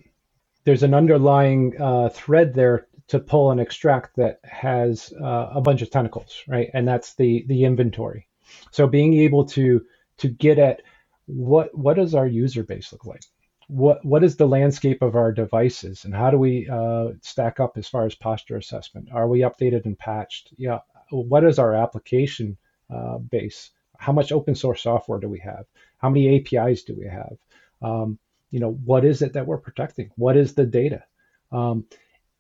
there's 0.64 0.82
an 0.82 0.94
underlying 0.94 1.80
uh, 1.80 2.08
thread 2.10 2.54
there 2.54 2.86
to 3.10 3.20
pull 3.20 3.50
and 3.50 3.60
extract 3.60 4.16
that 4.16 4.40
has 4.44 5.12
uh, 5.20 5.50
a 5.54 5.60
bunch 5.60 5.82
of 5.82 5.90
tentacles, 5.90 6.42
right? 6.48 6.70
And 6.74 6.86
that's 6.86 7.14
the 7.14 7.44
the 7.48 7.64
inventory. 7.64 8.26
So 8.70 8.86
being 8.86 9.14
able 9.14 9.44
to 9.46 9.84
to 10.18 10.28
get 10.28 10.58
at 10.58 10.82
what 11.26 11.76
what 11.76 11.94
does 11.94 12.14
our 12.14 12.26
user 12.26 12.64
base 12.64 12.92
look 12.92 13.06
like? 13.06 13.22
what 13.70 14.04
what 14.04 14.24
is 14.24 14.36
the 14.36 14.48
landscape 14.48 15.00
of 15.00 15.14
our 15.14 15.30
devices 15.30 16.04
and 16.04 16.12
how 16.12 16.28
do 16.28 16.36
we 16.36 16.68
uh, 16.68 17.10
stack 17.22 17.60
up 17.60 17.78
as 17.78 17.88
far 17.88 18.04
as 18.04 18.16
posture 18.16 18.56
assessment? 18.56 19.08
Are 19.12 19.28
we 19.28 19.40
updated 19.40 19.84
and 19.84 19.96
patched? 19.96 20.52
Yeah. 20.56 20.80
What 21.12 21.44
is 21.44 21.58
our 21.58 21.74
application 21.74 22.56
uh, 22.92 23.18
base? 23.18 23.70
How 23.96 24.12
much 24.12 24.32
open 24.32 24.56
source 24.56 24.82
software 24.82 25.20
do 25.20 25.28
we 25.28 25.38
have? 25.40 25.66
How 25.98 26.10
many 26.10 26.36
APIs 26.36 26.82
do 26.82 26.96
we 26.98 27.06
have? 27.06 27.36
Um, 27.80 28.18
you 28.50 28.58
know, 28.58 28.72
what 28.84 29.04
is 29.04 29.22
it 29.22 29.34
that 29.34 29.46
we're 29.46 29.58
protecting? 29.58 30.10
What 30.16 30.36
is 30.36 30.54
the 30.54 30.66
data? 30.66 31.04
Um, 31.52 31.84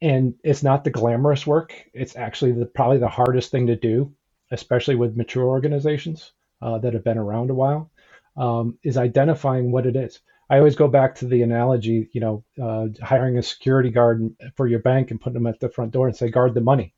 and 0.02 0.34
it's 0.42 0.62
not 0.62 0.84
the 0.84 0.90
glamorous 0.90 1.46
work. 1.46 1.74
It's 1.92 2.16
actually 2.16 2.52
the, 2.52 2.66
probably 2.66 2.98
the 2.98 3.08
hardest 3.08 3.50
thing 3.50 3.66
to 3.66 3.76
do, 3.76 4.12
especially 4.50 4.96
with 4.96 5.16
mature 5.16 5.44
organizations 5.44 6.32
uh, 6.62 6.78
that 6.78 6.94
have 6.94 7.04
been 7.04 7.18
around 7.18 7.50
a 7.50 7.54
while, 7.54 7.90
um, 8.36 8.78
is 8.82 8.96
identifying 8.96 9.72
what 9.72 9.86
it 9.86 9.96
is. 9.96 10.20
I 10.48 10.58
always 10.58 10.74
go 10.74 10.88
back 10.88 11.14
to 11.16 11.26
the 11.26 11.42
analogy, 11.42 12.10
you 12.12 12.20
know, 12.20 12.44
uh, 12.60 12.88
hiring 13.04 13.38
a 13.38 13.42
security 13.42 13.90
guard 13.90 14.34
for 14.56 14.66
your 14.66 14.80
bank 14.80 15.10
and 15.10 15.20
putting 15.20 15.34
them 15.34 15.46
at 15.46 15.60
the 15.60 15.68
front 15.68 15.92
door 15.92 16.08
and 16.08 16.16
say, 16.16 16.28
guard 16.28 16.54
the 16.54 16.60
money. 16.60 16.92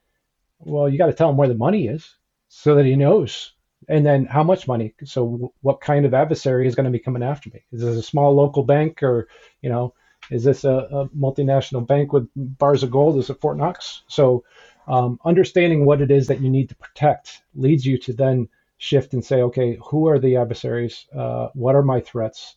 Well, 0.58 0.88
you 0.88 0.96
got 0.96 1.06
to 1.06 1.12
tell 1.12 1.28
him 1.28 1.36
where 1.36 1.48
the 1.48 1.54
money 1.54 1.86
is 1.86 2.16
so 2.48 2.76
that 2.76 2.86
he 2.86 2.96
knows. 2.96 3.52
And 3.88 4.06
then 4.06 4.24
how 4.26 4.42
much 4.42 4.68
money? 4.68 4.94
So 5.04 5.52
what 5.60 5.80
kind 5.80 6.06
of 6.06 6.14
adversary 6.14 6.66
is 6.66 6.74
going 6.74 6.84
to 6.84 6.90
be 6.90 7.00
coming 7.00 7.22
after 7.22 7.50
me? 7.50 7.64
Is 7.72 7.82
this 7.82 7.96
a 7.96 8.02
small 8.02 8.32
local 8.32 8.62
bank 8.62 9.02
or, 9.02 9.28
you 9.60 9.68
know, 9.68 9.92
is 10.30 10.44
this 10.44 10.64
a, 10.64 10.70
a 10.70 11.08
multinational 11.08 11.86
bank 11.86 12.12
with 12.12 12.28
bars 12.36 12.82
of 12.82 12.90
gold? 12.90 13.18
Is 13.18 13.30
it 13.30 13.40
Fort 13.40 13.56
Knox? 13.56 14.02
So 14.08 14.44
um, 14.86 15.18
understanding 15.24 15.84
what 15.84 16.00
it 16.00 16.10
is 16.10 16.26
that 16.28 16.40
you 16.40 16.50
need 16.50 16.68
to 16.68 16.76
protect 16.76 17.42
leads 17.54 17.84
you 17.84 17.98
to 17.98 18.12
then 18.12 18.48
shift 18.78 19.14
and 19.14 19.24
say, 19.24 19.42
okay, 19.42 19.78
who 19.84 20.08
are 20.08 20.18
the 20.18 20.36
adversaries? 20.36 21.06
Uh, 21.16 21.48
what 21.54 21.74
are 21.74 21.82
my 21.82 22.00
threats? 22.00 22.56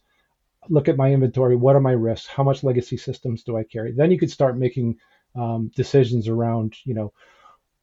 look 0.70 0.88
at 0.88 0.98
my 0.98 1.12
inventory. 1.12 1.56
What 1.56 1.76
are 1.76 1.82
my 1.82 1.92
risks? 1.92 2.28
How 2.28 2.44
much 2.44 2.64
legacy 2.64 2.98
systems 2.98 3.44
do 3.44 3.58
I 3.58 3.64
carry? 3.64 3.92
Then 3.92 4.12
you 4.12 4.18
could 4.18 4.32
start 4.32 4.58
making 4.58 4.98
um, 5.36 5.72
decisions 5.76 6.28
around, 6.28 6.76
you 6.86 6.94
know, 6.94 7.14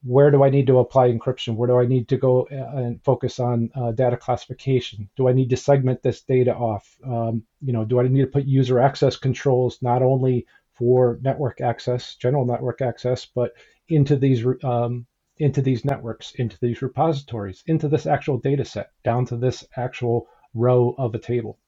where 0.04 0.30
do 0.30 0.42
I 0.42 0.50
need 0.50 0.66
to 0.66 0.78
apply 0.78 1.10
encryption? 1.10 1.54
Where 1.54 1.68
do 1.68 1.78
I 1.78 1.86
need 1.86 2.08
to 2.08 2.16
go 2.16 2.48
uh, 2.50 2.76
and 2.76 3.02
focus 3.04 3.38
on 3.38 3.70
uh, 3.74 3.92
data 3.92 4.16
classification? 4.16 5.08
Do 5.16 5.28
I 5.28 5.32
need 5.32 5.50
to 5.50 5.56
segment 5.56 6.02
this 6.02 6.22
data 6.22 6.54
off? 6.54 6.96
Um, 7.06 7.44
you 7.60 7.72
know, 7.72 7.84
do 7.84 8.00
I 8.00 8.08
need 8.08 8.22
to 8.22 8.26
put 8.26 8.44
user 8.44 8.80
access 8.80 9.16
controls 9.16 9.78
not 9.80 10.02
only 10.02 10.46
for 10.74 11.18
network 11.22 11.60
access, 11.60 12.16
general 12.16 12.44
network 12.44 12.80
access, 12.80 13.26
but 13.26 13.52
into 13.88 14.16
these 14.16 14.44
um, 14.64 15.06
into 15.38 15.62
these 15.62 15.84
networks, 15.84 16.32
into 16.36 16.58
these 16.60 16.82
repositories, 16.82 17.62
into 17.66 17.88
this 17.88 18.06
actual 18.06 18.38
data 18.38 18.64
set, 18.64 18.90
down 19.04 19.26
to 19.26 19.36
this 19.36 19.64
actual 19.76 20.28
row 20.54 20.94
of 20.98 21.14
a 21.14 21.18
table 21.18 21.58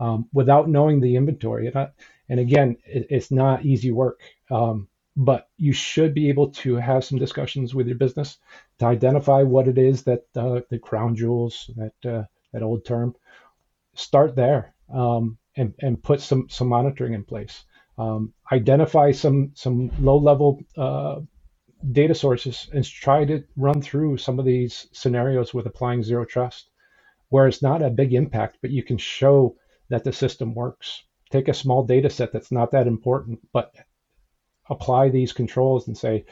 um, 0.00 0.28
without 0.32 0.68
knowing 0.68 1.00
the 1.00 1.16
inventory. 1.16 1.66
And, 1.66 1.76
I, 1.76 1.88
and 2.28 2.40
again, 2.40 2.76
it, 2.84 3.06
it's 3.10 3.30
not 3.30 3.64
easy 3.64 3.90
work, 3.90 4.20
um, 4.50 4.88
but 5.16 5.48
you 5.56 5.72
should 5.72 6.14
be 6.14 6.28
able 6.28 6.50
to 6.50 6.76
have 6.76 7.04
some 7.04 7.18
discussions 7.18 7.74
with 7.74 7.86
your 7.88 7.96
business 7.96 8.38
to 8.78 8.86
identify 8.86 9.42
what 9.42 9.68
it 9.68 9.78
is 9.78 10.02
that 10.04 10.24
uh, 10.36 10.60
the 10.70 10.78
crown 10.78 11.16
jewels, 11.16 11.70
that 11.76 12.10
uh, 12.10 12.24
that 12.52 12.62
old 12.62 12.84
term, 12.84 13.14
start 13.94 14.36
there 14.36 14.74
um, 14.92 15.38
and 15.56 15.74
and 15.80 16.02
put 16.02 16.20
some 16.20 16.48
some 16.50 16.68
monitoring 16.68 17.14
in 17.14 17.24
place. 17.24 17.64
Um, 17.98 18.34
identify 18.52 19.12
some 19.12 19.52
some 19.54 19.90
low 20.00 20.18
level 20.18 20.60
uh, 20.76 21.20
data 21.92 22.14
sources 22.14 22.68
and 22.72 22.84
try 22.84 23.24
to 23.24 23.44
run 23.56 23.82
through 23.82 24.18
some 24.18 24.38
of 24.38 24.44
these 24.44 24.88
scenarios 24.92 25.54
with 25.54 25.66
applying 25.66 26.02
zero 26.02 26.24
trust, 26.24 26.70
where 27.30 27.48
it's 27.48 27.62
not 27.62 27.82
a 27.82 27.90
big 27.90 28.14
impact, 28.14 28.58
but 28.62 28.70
you 28.70 28.82
can 28.82 28.98
show 28.98 29.56
that 29.90 30.04
the 30.04 30.12
system 30.12 30.54
works. 30.54 31.04
Take 31.30 31.48
a 31.48 31.54
small 31.54 31.84
data 31.84 32.10
set 32.10 32.32
that's 32.32 32.52
not 32.52 32.72
that 32.72 32.86
important, 32.86 33.40
but 33.52 33.74
apply 34.70 35.08
these 35.08 35.32
controls 35.32 35.86
and 35.86 35.96
say, 35.96 36.24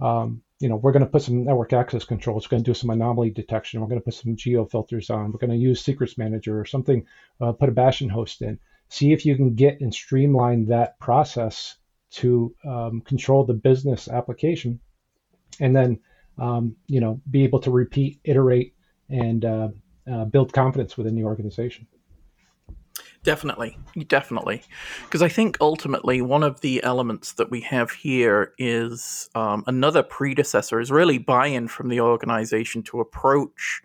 um, 0.00 0.42
you 0.60 0.68
know, 0.68 0.76
we're 0.76 0.92
going 0.92 1.04
to 1.04 1.10
put 1.10 1.22
some 1.22 1.44
network 1.44 1.72
access 1.72 2.04
controls. 2.04 2.44
We're 2.44 2.56
going 2.56 2.64
to 2.64 2.70
do 2.70 2.74
some 2.74 2.90
anomaly 2.90 3.30
detection. 3.30 3.80
We're 3.80 3.86
going 3.86 4.00
to 4.00 4.04
put 4.04 4.14
some 4.14 4.36
geo 4.36 4.64
filters 4.64 5.10
on. 5.10 5.30
We're 5.30 5.38
going 5.38 5.50
to 5.50 5.56
use 5.56 5.80
secrets 5.80 6.18
manager 6.18 6.58
or 6.58 6.64
something. 6.64 7.06
Uh, 7.40 7.52
put 7.52 7.68
a 7.68 7.72
Bastion 7.72 8.08
host 8.08 8.42
in. 8.42 8.58
See 8.88 9.12
if 9.12 9.24
you 9.24 9.36
can 9.36 9.54
get 9.54 9.80
and 9.80 9.94
streamline 9.94 10.66
that 10.66 10.98
process 10.98 11.76
to 12.10 12.54
um, 12.64 13.02
control 13.02 13.44
the 13.44 13.54
business 13.54 14.08
application, 14.08 14.80
and 15.60 15.76
then 15.76 16.00
um, 16.38 16.74
you 16.86 17.00
know 17.00 17.20
be 17.30 17.44
able 17.44 17.60
to 17.60 17.70
repeat, 17.70 18.18
iterate, 18.24 18.74
and 19.10 19.44
uh, 19.44 19.68
uh, 20.10 20.24
build 20.24 20.52
confidence 20.52 20.96
within 20.96 21.14
the 21.14 21.24
organization. 21.24 21.86
Definitely, 23.28 23.76
definitely. 24.06 24.62
Because 25.04 25.20
I 25.20 25.28
think 25.28 25.58
ultimately 25.60 26.22
one 26.22 26.42
of 26.42 26.62
the 26.62 26.82
elements 26.82 27.34
that 27.34 27.50
we 27.50 27.60
have 27.60 27.90
here 27.90 28.54
is 28.56 29.28
um, 29.34 29.64
another 29.66 30.02
predecessor 30.02 30.80
is 30.80 30.90
really 30.90 31.18
buy 31.18 31.48
in 31.48 31.68
from 31.68 31.90
the 31.90 32.00
organization 32.00 32.82
to 32.84 33.00
approach 33.00 33.82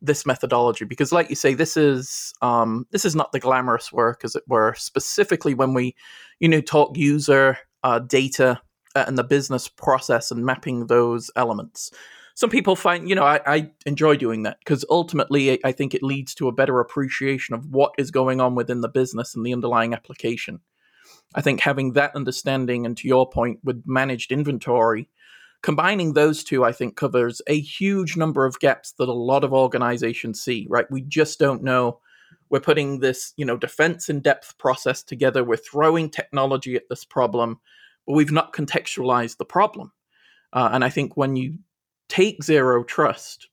this 0.00 0.26
methodology. 0.26 0.84
Because 0.84 1.12
like 1.12 1.30
you 1.30 1.36
say 1.36 1.54
this 1.54 1.76
is 1.76 2.34
um, 2.42 2.84
this 2.90 3.04
is 3.04 3.14
not 3.14 3.30
the 3.30 3.38
glamorous 3.38 3.92
work 3.92 4.22
as 4.24 4.34
it 4.34 4.42
were. 4.48 4.74
Specifically 4.76 5.54
when 5.54 5.74
we 5.74 5.94
you 6.40 6.48
know 6.48 6.60
talk 6.60 6.96
user 6.96 7.58
uh, 7.84 8.00
data 8.00 8.60
uh, 8.96 9.04
and 9.06 9.16
the 9.16 9.22
business 9.22 9.68
process 9.68 10.32
and 10.32 10.44
mapping 10.44 10.88
those 10.88 11.30
elements 11.36 11.92
some 12.34 12.50
people 12.50 12.76
find, 12.76 13.08
you 13.08 13.14
know, 13.14 13.24
I, 13.24 13.40
I 13.46 13.70
enjoy 13.86 14.16
doing 14.16 14.44
that 14.44 14.58
because 14.60 14.84
ultimately 14.88 15.64
I 15.64 15.72
think 15.72 15.94
it 15.94 16.02
leads 16.02 16.34
to 16.36 16.48
a 16.48 16.52
better 16.52 16.80
appreciation 16.80 17.54
of 17.54 17.66
what 17.70 17.92
is 17.98 18.10
going 18.10 18.40
on 18.40 18.54
within 18.54 18.80
the 18.80 18.88
business 18.88 19.34
and 19.34 19.44
the 19.44 19.52
underlying 19.52 19.94
application. 19.94 20.60
I 21.34 21.40
think 21.40 21.60
having 21.60 21.92
that 21.92 22.14
understanding, 22.14 22.86
and 22.86 22.96
to 22.98 23.08
your 23.08 23.28
point, 23.28 23.60
with 23.64 23.82
managed 23.86 24.32
inventory, 24.32 25.08
combining 25.62 26.12
those 26.12 26.44
two, 26.44 26.64
I 26.64 26.72
think, 26.72 26.96
covers 26.96 27.40
a 27.46 27.58
huge 27.58 28.16
number 28.16 28.44
of 28.44 28.60
gaps 28.60 28.92
that 28.98 29.08
a 29.08 29.12
lot 29.12 29.44
of 29.44 29.52
organizations 29.52 30.42
see, 30.42 30.66
right? 30.68 30.90
We 30.90 31.02
just 31.02 31.38
don't 31.38 31.62
know. 31.62 32.00
We're 32.50 32.60
putting 32.60 32.98
this, 32.98 33.32
you 33.36 33.44
know, 33.44 33.56
defense 33.56 34.08
in 34.08 34.20
depth 34.20 34.58
process 34.58 35.02
together. 35.02 35.44
We're 35.44 35.56
throwing 35.56 36.10
technology 36.10 36.76
at 36.76 36.88
this 36.90 37.04
problem, 37.04 37.60
but 38.06 38.14
we've 38.14 38.32
not 38.32 38.52
contextualized 38.52 39.38
the 39.38 39.44
problem. 39.44 39.92
Uh, 40.52 40.70
and 40.72 40.84
I 40.84 40.90
think 40.90 41.16
when 41.16 41.36
you 41.36 41.58
take 42.12 42.44
zero 42.44 42.84
trust, 42.84 43.48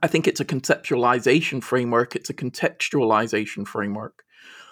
I 0.00 0.06
think 0.06 0.28
it's 0.28 0.38
a 0.38 0.44
conceptualization 0.44 1.60
framework, 1.60 2.14
it's 2.14 2.30
a 2.30 2.34
contextualization 2.34 3.66
framework 3.66 4.22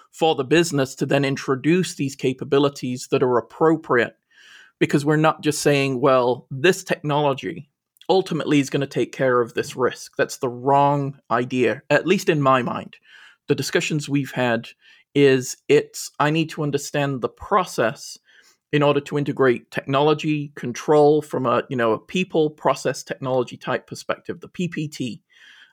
for 0.09 0.35
the 0.35 0.45
business 0.45 0.95
to 0.95 1.05
then 1.05 1.25
introduce 1.25 1.95
these 1.95 2.15
capabilities 2.15 3.09
that 3.11 3.21
are 3.21 3.37
appropriate 3.37 4.15
because 4.79 5.03
we're 5.03 5.17
not 5.17 5.41
just 5.41 5.61
saying, 5.61 5.99
well, 5.99 6.47
this 6.49 6.81
technology 6.81 7.69
ultimately 8.09 8.61
is 8.61 8.69
going 8.69 8.79
to 8.79 8.87
take 8.87 9.11
care 9.11 9.41
of 9.41 9.53
this 9.53 9.75
risk. 9.75 10.13
That's 10.17 10.37
the 10.37 10.47
wrong 10.47 11.19
idea, 11.29 11.81
at 11.89 12.07
least 12.07 12.29
in 12.29 12.41
my 12.41 12.61
mind. 12.61 12.95
The 13.49 13.55
discussions 13.55 14.07
we've 14.07 14.31
had 14.31 14.69
is 15.13 15.57
it's 15.67 16.09
I 16.19 16.29
need 16.29 16.51
to 16.51 16.63
understand 16.63 17.19
the 17.19 17.27
process 17.27 18.17
in 18.71 18.83
order 18.83 18.99
to 18.99 19.17
integrate 19.17 19.71
technology 19.71 20.51
control 20.55 21.21
from 21.21 21.45
a 21.45 21.63
you 21.69 21.75
know 21.75 21.93
a 21.93 21.99
people 21.99 22.49
process 22.49 23.03
technology 23.03 23.57
type 23.57 23.87
perspective 23.87 24.39
the 24.39 24.49
ppt 24.49 25.21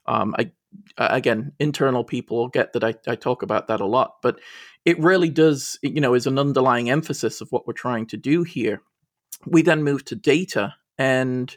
um, 0.07 0.35
I, 0.39 0.51
again 0.99 1.53
internal 1.59 2.05
people 2.05 2.37
will 2.37 2.49
get 2.49 2.73
that 2.73 2.85
I, 2.85 2.95
I 3.07 3.17
talk 3.17 3.43
about 3.43 3.69
that 3.69 3.81
a 3.81 3.87
lot 3.87 4.17
but 4.23 4.39
it 4.87 4.99
really 5.01 5.29
does 5.29 5.79
you 5.83 6.01
know 6.01 6.15
is 6.15 6.27
an 6.27 6.39
underlying 6.39 6.89
emphasis 6.89 7.43
of 7.43 7.51
what 7.51 7.67
we're 7.67 7.75
trying 7.75 8.07
to 8.07 8.17
do 8.17 8.45
here. 8.45 8.81
We 9.45 9.61
then 9.61 9.83
move 9.83 10.05
to 10.07 10.15
data 10.15 10.75
and 10.97 11.55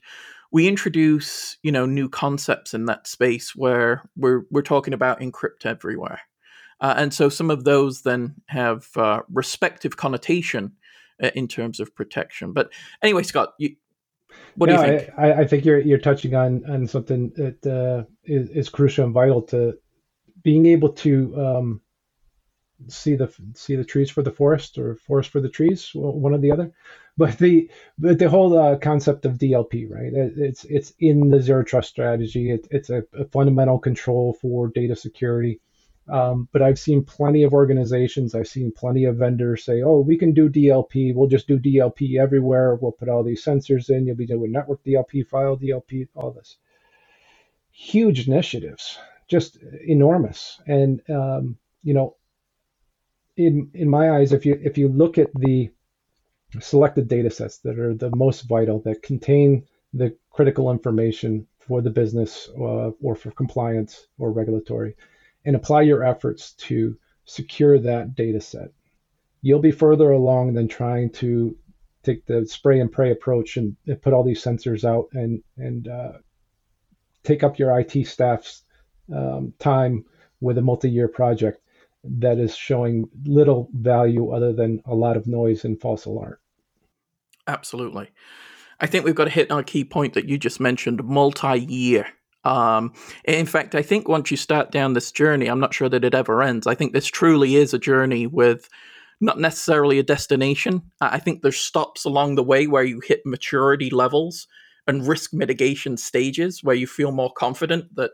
we 0.52 0.68
introduce 0.68 1.58
you 1.64 1.72
know 1.72 1.86
new 1.86 2.10
concepts 2.10 2.74
in 2.74 2.86
that 2.86 3.08
space 3.08 3.56
where 3.56 4.10
we're 4.18 4.42
we're 4.52 4.64
talking 4.64 4.94
about 4.94 5.22
encrypt 5.22 5.66
everywhere. 5.66 6.20
Uh, 6.82 6.96
and 6.98 7.14
so 7.14 7.30
some 7.30 7.52
of 7.52 7.66
those 7.66 8.02
then 8.02 8.34
have 8.48 8.88
uh, 8.96 9.20
respective 9.32 9.98
connotation 9.98 10.72
uh, 11.22 11.32
in 11.36 11.48
terms 11.48 11.80
of 11.80 11.96
protection. 11.96 12.54
But 12.54 12.72
anyway, 13.02 13.24
Scott, 13.24 13.54
you, 13.58 13.76
what 14.56 14.68
do 14.68 14.74
you 14.74 14.82
think? 14.82 15.10
I, 15.18 15.34
I, 15.34 15.48
think 15.48 15.66
you're 15.66 15.80
you're 15.80 16.00
touching 16.00 16.36
on 16.36 16.64
on 16.70 16.88
something 16.88 17.32
that 17.36 17.66
uh, 17.66 18.04
is, 18.24 18.50
is, 18.50 18.70
crucial 18.70 19.06
and 19.06 19.14
vital 19.14 19.42
to 19.44 19.78
being 20.44 20.66
able 20.66 20.90
to 20.94 21.36
um, 21.38 21.82
see 22.88 23.16
the 23.16 23.34
see 23.56 23.76
the 23.76 23.84
trees 23.84 24.10
for 24.10 24.22
the 24.22 24.32
forest 24.32 24.78
or 24.78 24.96
forest 24.96 25.30
for 25.32 25.42
the 25.42 25.50
trees, 25.50 25.92
one 25.94 26.34
or 26.34 26.38
the 26.38 26.52
other. 26.52 26.72
But 27.18 27.38
the 27.38 27.70
but 27.98 28.20
the 28.20 28.30
whole 28.30 28.58
uh, 28.58 28.78
concept 28.78 29.26
of 29.26 29.38
DLP, 29.38 29.90
right? 29.90 30.12
It's 30.14 30.64
it's 30.66 30.94
in 31.00 31.30
the 31.30 31.42
zero 31.42 31.64
trust 31.64 31.90
strategy. 31.90 32.52
It, 32.52 32.68
it's 32.72 32.90
a, 32.90 33.04
a 33.14 33.26
fundamental 33.26 33.80
control 33.80 34.38
for 34.42 34.70
data 34.70 34.96
security. 34.96 35.60
Um, 36.10 36.48
but 36.52 36.62
I've 36.62 36.80
seen 36.80 37.04
plenty 37.04 37.44
of 37.44 37.54
organizations, 37.54 38.34
I've 38.34 38.48
seen 38.48 38.72
plenty 38.72 39.06
of 39.06 39.18
vendors 39.18 39.64
say, 39.64 39.84
oh, 39.84 40.00
we 40.00 40.18
can 40.18 40.34
do 40.34 40.50
DLP. 40.50 41.14
We'll 41.14 41.30
just 41.30 41.48
do 41.48 41.60
DLP 41.60 42.20
everywhere. 42.20 42.76
We'll 42.76 42.92
put 42.92 43.10
all 43.10 43.24
these 43.24 43.44
sensors 43.44 43.90
in. 43.90 44.08
You'll 44.08 44.16
be 44.16 44.26
doing 44.26 44.52
network 44.52 44.84
DLP, 44.84 45.28
file 45.28 45.58
DLP, 45.58 46.08
all 46.16 46.32
this. 46.32 46.58
Huge 47.72 48.28
initiatives, 48.28 48.98
just 49.28 49.58
enormous. 49.86 50.60
And, 50.66 51.02
um, 51.10 51.58
you 51.84 51.94
know, 51.94 52.16
in, 53.38 53.70
in 53.74 53.88
my 53.88 54.12
eyes, 54.12 54.34
if 54.34 54.46
you, 54.46 54.60
if 54.64 54.78
you 54.78 54.90
look 54.90 55.18
at 55.18 55.30
the 55.36 55.70
selected 56.60 57.08
data 57.08 57.30
sets 57.30 57.60
that 57.60 57.78
are 57.78 57.94
the 57.94 58.14
most 58.16 58.42
vital, 58.42 58.80
that 58.82 59.04
contain 59.04 59.66
the 59.94 60.16
critical 60.32 60.72
information 60.72 61.46
for 61.60 61.82
the 61.82 61.90
business 61.92 62.50
uh, 62.58 62.90
or 63.02 63.16
for 63.16 63.30
compliance 63.32 64.08
or 64.18 64.32
regulatory, 64.32 64.96
and 65.46 65.56
apply 65.56 65.82
your 65.82 66.04
efforts 66.04 66.54
to 66.54 66.98
secure 67.26 67.80
that 67.80 68.16
data 68.16 68.42
set. 68.42 68.70
You'll 69.42 69.60
be 69.60 69.72
further 69.72 70.12
along 70.12 70.54
than 70.54 70.68
trying 70.68 71.12
to 71.14 71.56
take 72.04 72.26
the 72.26 72.46
spray 72.46 72.80
and 72.80 72.92
pray 72.92 73.12
approach 73.12 73.58
and, 73.58 73.76
and 73.88 74.02
put 74.02 74.14
all 74.14 74.24
these 74.24 74.44
sensors 74.44 74.84
out 74.84 75.08
and 75.14 75.42
and 75.58 75.88
uh, 75.88 76.14
take 77.24 77.44
up 77.44 77.60
your 77.60 77.78
IT 77.80 78.08
staff's 78.08 78.64
um, 79.14 79.54
time 79.60 80.06
with 80.42 80.58
a 80.58 80.62
multi-year 80.62 81.08
project 81.08 81.62
that 82.04 82.38
is 82.38 82.56
showing 82.56 83.10
little 83.26 83.70
value 83.74 84.32
other 84.32 84.54
than 84.54 84.82
a 84.86 84.96
lot 84.96 85.18
of 85.18 85.28
noise 85.28 85.66
and 85.66 85.82
false 85.82 86.06
alarm. 86.06 86.38
Absolutely. 87.48 88.10
I 88.80 88.88
think 88.88 89.04
we've 89.04 89.16
got 89.16 89.26
to 89.26 89.32
hit 89.32 89.52
a 89.52 89.64
key 89.64 89.84
point 89.84 90.14
that 90.14 90.30
you 90.30 90.38
just 90.38 90.60
mentioned 90.60 91.04
multi-year 91.04 92.08
um, 92.44 92.94
in 93.26 93.46
fact, 93.46 93.76
I 93.76 93.82
think 93.82 94.08
once 94.08 94.32
you 94.32 94.38
start 94.38 94.72
down 94.72 94.94
this 94.94 95.12
journey, 95.12 95.48
I'm 95.48 95.60
not 95.60 95.74
sure 95.74 95.90
that 95.90 96.06
it 96.06 96.16
ever 96.16 96.42
ends. 96.42 96.68
I 96.68 96.76
think 96.76 96.94
this 96.94 97.08
truly 97.08 97.56
is 97.56 97.74
a 97.74 97.80
journey 97.80 98.28
with 98.28 98.70
not 99.22 99.40
necessarily 99.40 100.00
a 100.00 100.04
destination. 100.04 100.82
I 101.02 101.20
think 101.20 101.42
there's 101.42 101.60
stops 101.60 102.06
along 102.06 102.36
the 102.36 102.44
way 102.44 102.68
where 102.68 102.84
you 102.84 103.02
hit 103.06 103.26
maturity 103.26 103.90
levels 103.90 104.48
and 104.88 105.08
risk 105.08 105.34
mitigation 105.34 105.98
stages 105.98 106.64
where 106.64 106.76
you 106.76 106.88
feel 106.88 107.12
more 107.12 107.32
confident 107.32 107.94
that 107.96 108.12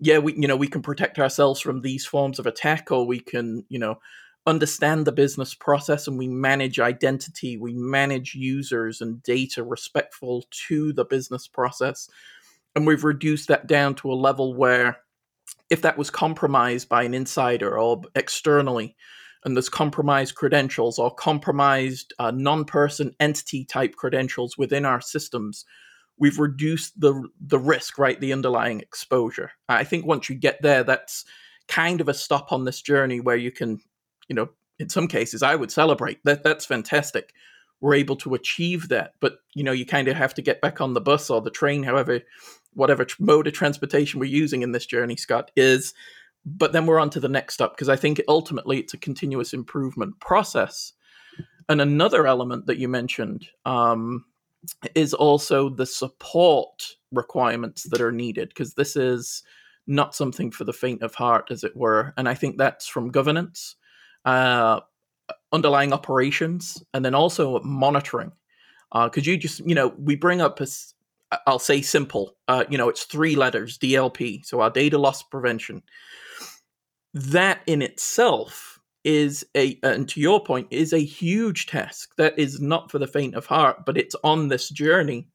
yeah, 0.00 0.18
we 0.18 0.34
you 0.34 0.48
know 0.48 0.56
we 0.56 0.66
can 0.66 0.82
protect 0.82 1.18
ourselves 1.18 1.60
from 1.60 1.82
these 1.82 2.04
forms 2.04 2.40
of 2.40 2.46
attack, 2.46 2.90
or 2.90 3.06
we 3.06 3.20
can 3.20 3.64
you 3.68 3.78
know 3.78 4.00
understand 4.46 5.06
the 5.06 5.12
business 5.12 5.54
process 5.54 6.08
and 6.08 6.18
we 6.18 6.26
manage 6.26 6.80
identity, 6.80 7.56
we 7.56 7.72
manage 7.74 8.34
users 8.34 9.00
and 9.00 9.22
data 9.22 9.62
respectful 9.62 10.44
to 10.50 10.92
the 10.92 11.04
business 11.04 11.46
process 11.46 12.08
and 12.74 12.86
we've 12.86 13.04
reduced 13.04 13.48
that 13.48 13.66
down 13.66 13.94
to 13.96 14.12
a 14.12 14.14
level 14.14 14.54
where 14.54 14.98
if 15.70 15.82
that 15.82 15.98
was 15.98 16.10
compromised 16.10 16.88
by 16.88 17.02
an 17.02 17.14
insider 17.14 17.78
or 17.78 18.02
externally 18.14 18.96
and 19.44 19.56
there's 19.56 19.68
compromised 19.68 20.34
credentials 20.34 20.98
or 20.98 21.12
compromised 21.12 22.14
uh, 22.18 22.30
non-person 22.30 23.14
entity 23.18 23.64
type 23.64 23.96
credentials 23.96 24.56
within 24.56 24.84
our 24.84 25.00
systems 25.00 25.64
we've 26.18 26.38
reduced 26.38 26.98
the 27.00 27.28
the 27.40 27.58
risk 27.58 27.98
right 27.98 28.20
the 28.20 28.32
underlying 28.32 28.80
exposure. 28.80 29.50
I 29.68 29.84
think 29.84 30.06
once 30.06 30.28
you 30.28 30.36
get 30.36 30.62
there 30.62 30.84
that's 30.84 31.24
kind 31.68 32.00
of 32.00 32.08
a 32.08 32.14
stop 32.14 32.52
on 32.52 32.64
this 32.64 32.80
journey 32.80 33.20
where 33.20 33.36
you 33.36 33.50
can 33.50 33.80
you 34.28 34.36
know 34.36 34.48
in 34.78 34.88
some 34.88 35.08
cases 35.08 35.42
i 35.42 35.54
would 35.54 35.70
celebrate. 35.70 36.20
That 36.24 36.44
that's 36.44 36.64
fantastic. 36.64 37.32
We're 37.80 37.94
able 37.94 38.16
to 38.16 38.34
achieve 38.34 38.88
that 38.90 39.14
but 39.20 39.38
you 39.54 39.64
know 39.64 39.72
you 39.72 39.84
kind 39.84 40.08
of 40.08 40.16
have 40.16 40.34
to 40.34 40.42
get 40.42 40.60
back 40.60 40.80
on 40.80 40.94
the 40.94 41.00
bus 41.00 41.30
or 41.30 41.40
the 41.40 41.50
train 41.50 41.82
however 41.82 42.20
whatever 42.74 43.06
mode 43.18 43.46
of 43.46 43.52
transportation 43.52 44.20
we're 44.20 44.26
using 44.26 44.62
in 44.62 44.72
this 44.72 44.86
journey, 44.86 45.16
Scott, 45.16 45.50
is. 45.56 45.94
But 46.44 46.72
then 46.72 46.86
we're 46.86 46.98
on 46.98 47.10
to 47.10 47.20
the 47.20 47.28
next 47.28 47.54
step 47.54 47.72
because 47.72 47.88
I 47.88 47.96
think 47.96 48.20
ultimately 48.26 48.78
it's 48.78 48.94
a 48.94 48.98
continuous 48.98 49.52
improvement 49.52 50.18
process. 50.18 50.92
And 51.68 51.80
another 51.80 52.26
element 52.26 52.66
that 52.66 52.78
you 52.78 52.88
mentioned 52.88 53.46
um, 53.64 54.24
is 54.94 55.14
also 55.14 55.68
the 55.68 55.86
support 55.86 56.96
requirements 57.12 57.84
that 57.84 58.00
are 58.00 58.12
needed 58.12 58.48
because 58.48 58.74
this 58.74 58.96
is 58.96 59.42
not 59.86 60.14
something 60.14 60.50
for 60.50 60.64
the 60.64 60.72
faint 60.72 61.02
of 61.02 61.14
heart, 61.14 61.50
as 61.50 61.64
it 61.64 61.76
were. 61.76 62.12
And 62.16 62.28
I 62.28 62.34
think 62.34 62.56
that's 62.56 62.86
from 62.86 63.10
governance, 63.10 63.76
uh, 64.24 64.80
underlying 65.52 65.92
operations, 65.92 66.82
and 66.94 67.04
then 67.04 67.14
also 67.14 67.60
monitoring. 67.60 68.32
Because 68.92 69.26
uh, 69.26 69.30
you 69.30 69.36
just, 69.38 69.66
you 69.66 69.74
know, 69.74 69.94
we 69.98 70.16
bring 70.16 70.40
up 70.40 70.60
a, 70.60 70.66
I'll 71.46 71.58
say 71.58 71.82
simple. 71.82 72.36
Uh, 72.48 72.64
you 72.68 72.78
know, 72.78 72.88
it's 72.88 73.04
three 73.04 73.36
letters, 73.36 73.78
DLP. 73.78 74.44
So 74.44 74.60
our 74.60 74.70
data 74.70 74.98
loss 74.98 75.22
prevention. 75.22 75.82
That 77.14 77.60
in 77.66 77.82
itself 77.82 78.80
is 79.04 79.44
a, 79.56 79.78
and 79.82 80.08
to 80.10 80.20
your 80.20 80.42
point, 80.42 80.68
is 80.70 80.92
a 80.92 80.98
huge 80.98 81.66
task. 81.66 82.14
That 82.16 82.38
is 82.38 82.60
not 82.60 82.90
for 82.90 82.98
the 82.98 83.06
faint 83.06 83.34
of 83.34 83.46
heart, 83.46 83.84
but 83.84 83.98
it's 83.98 84.14
on 84.24 84.48
this 84.48 84.68
journey. 84.68 85.28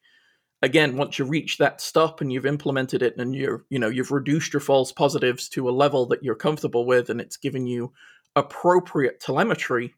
again, 0.62 0.98
once 0.98 1.20
you 1.20 1.26
reach 1.26 1.58
that 1.58 1.82
stop 1.82 2.22
and 2.22 2.32
you've 2.32 2.46
implemented 2.46 3.02
it 3.04 3.16
and 3.18 3.36
you're, 3.36 3.66
you 3.70 3.80
know, 3.80 3.90
you've 3.90 4.12
reduced 4.12 4.54
your 4.54 4.60
false 4.60 4.92
positives 4.92 5.50
to 5.50 5.70
a 5.70 5.72
level 5.72 6.06
that 6.08 6.24
you're 6.24 6.36
comfortable 6.36 6.86
with 6.86 7.10
and 7.10 7.22
it's 7.22 7.38
given 7.38 7.68
you 7.68 7.92
appropriate 8.36 9.20
telemetry, 9.20 9.94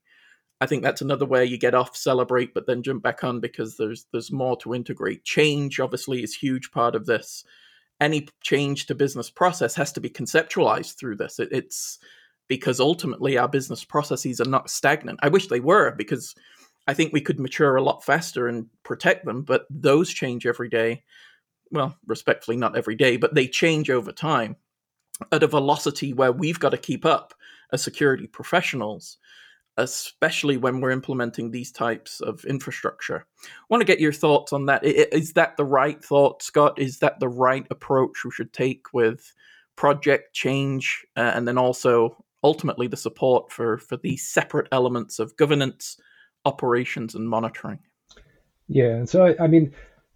I 0.62 0.66
think 0.66 0.84
that's 0.84 1.02
another 1.02 1.26
way 1.26 1.46
you 1.46 1.58
get 1.58 1.74
off, 1.74 1.96
celebrate, 1.96 2.54
but 2.54 2.68
then 2.68 2.84
jump 2.84 3.02
back 3.02 3.24
on 3.24 3.40
because 3.40 3.78
there's 3.78 4.06
there's 4.12 4.32
more 4.32 4.58
to 4.58 4.76
integrate. 4.76 5.24
Change 5.24 5.80
obviously 5.80 6.24
is 6.24 6.34
huge 6.36 6.72
part 6.72 6.96
of 6.96 7.06
this. 7.06 7.44
Any 8.02 8.28
change 8.42 8.86
to 8.88 8.96
business 8.96 9.30
process 9.30 9.76
has 9.76 9.92
to 9.94 10.02
be 10.02 10.10
conceptualized 10.10 10.98
through 10.98 11.16
this. 11.16 11.40
It, 11.40 11.50
it's 11.52 12.00
because 12.48 12.80
ultimately 12.80 13.38
our 13.38 13.48
business 13.48 13.86
processes 13.86 14.42
are 14.42 14.50
not 14.50 14.70
stagnant. 14.70 15.20
I 15.22 15.30
wish 15.30 15.48
they 15.48 15.60
were 15.60 15.92
because 15.92 16.36
I 16.88 16.94
think 16.94 17.14
we 17.14 17.22
could 17.22 17.40
mature 17.40 17.76
a 17.76 17.84
lot 17.84 18.04
faster 18.04 18.48
and 18.48 18.66
protect 18.84 19.26
them, 19.26 19.44
but 19.44 19.66
those 19.70 20.12
change 20.12 20.46
every 20.46 20.70
day. 20.70 21.04
Well, 21.72 21.96
respectfully, 22.08 22.58
not 22.58 22.76
every 22.76 22.96
day, 22.96 23.18
but 23.18 23.36
they 23.36 23.48
change 23.48 23.90
over 23.90 24.12
time 24.12 24.56
at 25.32 25.44
a 25.44 25.48
velocity 25.48 26.14
where 26.14 26.32
we've 26.32 26.60
got 26.60 26.70
to 26.70 26.78
keep 26.78 27.06
up 27.06 27.34
as 27.72 27.84
security 27.84 28.26
professionals, 28.26 29.18
especially 29.80 30.58
when 30.58 30.82
we're 30.82 30.92
implementing 30.92 31.52
these 31.52 31.72
types 31.72 32.22
of 32.22 32.44
infrastructure. 32.46 33.26
I 33.44 33.66
want 33.70 33.82
to 33.82 33.86
get 33.86 34.00
your 34.00 34.14
thoughts 34.14 34.54
on 34.54 34.66
that. 34.68 34.84
Is 34.84 35.34
that 35.34 35.58
the 35.58 35.66
right 35.66 36.04
thought, 36.04 36.44
Scott? 36.44 36.80
Is 36.80 37.00
that 37.00 37.20
the 37.20 37.30
right 37.30 37.66
approach 37.70 38.24
we 38.24 38.32
should 38.32 38.54
take 38.54 38.94
with 38.94 39.34
project 39.76 40.34
change 40.34 41.06
uh, 41.16 41.32
and 41.34 41.48
then 41.48 41.58
also 41.58 42.24
ultimately 42.44 42.88
the 42.88 42.98
support 42.98 43.52
for 43.52 43.78
for 43.78 43.98
these 43.98 44.28
separate 44.28 44.68
elements 44.72 45.20
of 45.20 45.36
governance 45.38 45.98
operations 46.46 47.16
and 47.16 47.30
monitoring. 47.30 47.80
Yeah, 48.68 48.96
and 48.96 49.10
so 49.10 49.26
I, 49.26 49.44
I 49.44 49.48
mean, 49.48 49.74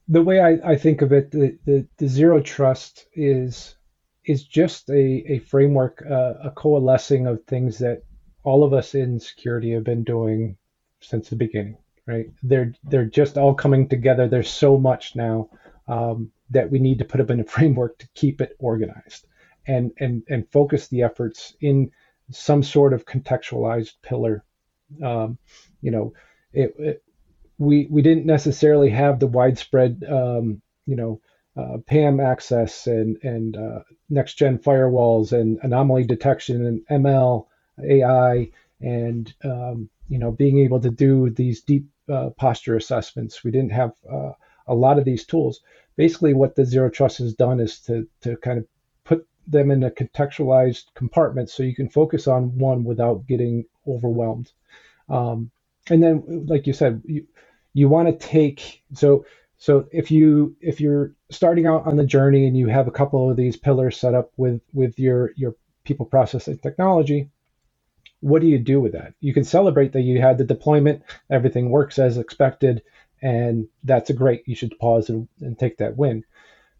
the 0.07 0.21
way 0.21 0.39
I, 0.39 0.71
I 0.71 0.75
think 0.75 1.01
of 1.01 1.11
it, 1.11 1.31
the, 1.31 1.57
the, 1.65 1.87
the 1.97 2.07
zero 2.07 2.41
trust 2.41 3.07
is 3.13 3.75
is 4.25 4.45
just 4.45 4.89
a, 4.89 5.23
a 5.27 5.39
framework, 5.39 6.01
uh, 6.09 6.35
a 6.43 6.51
coalescing 6.51 7.27
of 7.27 7.43
things 7.43 7.79
that 7.79 8.03
all 8.43 8.63
of 8.63 8.73
us 8.73 8.95
in 8.95 9.19
security 9.19 9.71
have 9.71 9.83
been 9.83 10.03
doing 10.03 10.57
since 11.01 11.29
the 11.29 11.35
beginning. 11.35 11.77
Right? 12.05 12.27
They're 12.43 12.73
they're 12.83 13.05
just 13.05 13.37
all 13.37 13.53
coming 13.53 13.87
together. 13.87 14.27
There's 14.27 14.49
so 14.49 14.77
much 14.77 15.15
now 15.15 15.49
um, 15.87 16.31
that 16.49 16.69
we 16.69 16.79
need 16.79 16.99
to 16.99 17.05
put 17.05 17.21
up 17.21 17.29
in 17.29 17.39
a 17.39 17.43
framework 17.55 17.97
to 17.99 18.09
keep 18.13 18.41
it 18.41 18.55
organized 18.59 19.25
and 19.65 19.91
and 19.99 20.23
and 20.29 20.51
focus 20.51 20.87
the 20.87 21.03
efforts 21.03 21.55
in 21.61 21.91
some 22.31 22.63
sort 22.63 22.93
of 22.93 23.05
contextualized 23.05 23.93
pillar 24.01 24.43
um, 25.01 25.37
you 25.81 25.91
know, 25.91 26.13
it, 26.51 26.75
it, 26.77 27.03
we 27.57 27.87
we 27.89 28.01
didn't 28.01 28.25
necessarily 28.25 28.89
have 28.89 29.19
the 29.19 29.27
widespread, 29.27 30.03
um, 30.09 30.61
you 30.85 30.95
know, 30.95 31.21
uh, 31.55 31.77
PAM 31.85 32.19
access 32.19 32.87
and 32.87 33.17
and 33.23 33.55
uh, 33.55 33.79
next 34.09 34.35
gen 34.35 34.59
firewalls 34.59 35.31
and 35.31 35.59
anomaly 35.63 36.03
detection 36.03 36.65
and 36.65 37.03
ML 37.03 37.45
AI 37.81 38.49
and 38.81 39.33
um, 39.43 39.89
you 40.09 40.19
know 40.19 40.31
being 40.31 40.59
able 40.59 40.79
to 40.79 40.89
do 40.89 41.29
these 41.29 41.61
deep 41.61 41.87
uh, 42.09 42.29
posture 42.31 42.75
assessments. 42.75 43.43
We 43.43 43.51
didn't 43.51 43.71
have 43.71 43.93
uh, 44.11 44.31
a 44.67 44.75
lot 44.75 44.99
of 44.99 45.05
these 45.05 45.25
tools. 45.25 45.61
Basically, 45.95 46.33
what 46.33 46.55
the 46.55 46.65
zero 46.65 46.89
trust 46.89 47.19
has 47.19 47.33
done 47.33 47.59
is 47.59 47.79
to 47.81 48.07
to 48.21 48.37
kind 48.37 48.59
of 48.59 48.65
put 49.03 49.27
them 49.47 49.71
in 49.71 49.83
a 49.83 49.91
contextualized 49.91 50.85
compartment 50.95 51.49
so 51.49 51.63
you 51.63 51.75
can 51.75 51.89
focus 51.89 52.27
on 52.27 52.57
one 52.57 52.83
without 52.83 53.27
getting 53.27 53.65
overwhelmed. 53.87 54.51
Um, 55.09 55.51
and 55.89 56.01
then, 56.01 56.45
like 56.47 56.67
you 56.67 56.73
said, 56.73 57.01
you 57.05 57.25
you 57.73 57.89
want 57.89 58.07
to 58.07 58.27
take 58.27 58.83
so 58.93 59.25
so 59.57 59.87
if 59.91 60.11
you 60.11 60.55
if 60.61 60.81
you're 60.81 61.13
starting 61.29 61.67
out 61.67 61.85
on 61.87 61.95
the 61.95 62.05
journey 62.05 62.47
and 62.47 62.57
you 62.57 62.67
have 62.67 62.87
a 62.87 62.91
couple 62.91 63.29
of 63.29 63.37
these 63.37 63.57
pillars 63.57 63.97
set 63.97 64.13
up 64.13 64.31
with 64.37 64.61
with 64.73 64.99
your 64.99 65.31
your 65.35 65.55
people 65.83 66.05
processing 66.05 66.57
technology, 66.57 67.29
what 68.23 68.41
do 68.41 68.47
you 68.47 68.57
do 68.57 68.79
with 68.79 68.93
that? 68.93 69.13
You 69.19 69.33
can 69.33 69.43
celebrate 69.43 69.91
that 69.91 70.01
you 70.01 70.21
had 70.21 70.37
the 70.37 70.45
deployment, 70.45 71.03
everything 71.29 71.69
works 71.69 71.99
as 71.99 72.17
expected, 72.17 72.81
and 73.21 73.67
that's 73.83 74.09
a 74.09 74.13
great. 74.13 74.47
You 74.47 74.55
should 74.55 74.79
pause 74.79 75.09
and, 75.09 75.27
and 75.41 75.59
take 75.59 75.77
that 75.77 75.97
win. 75.97 76.23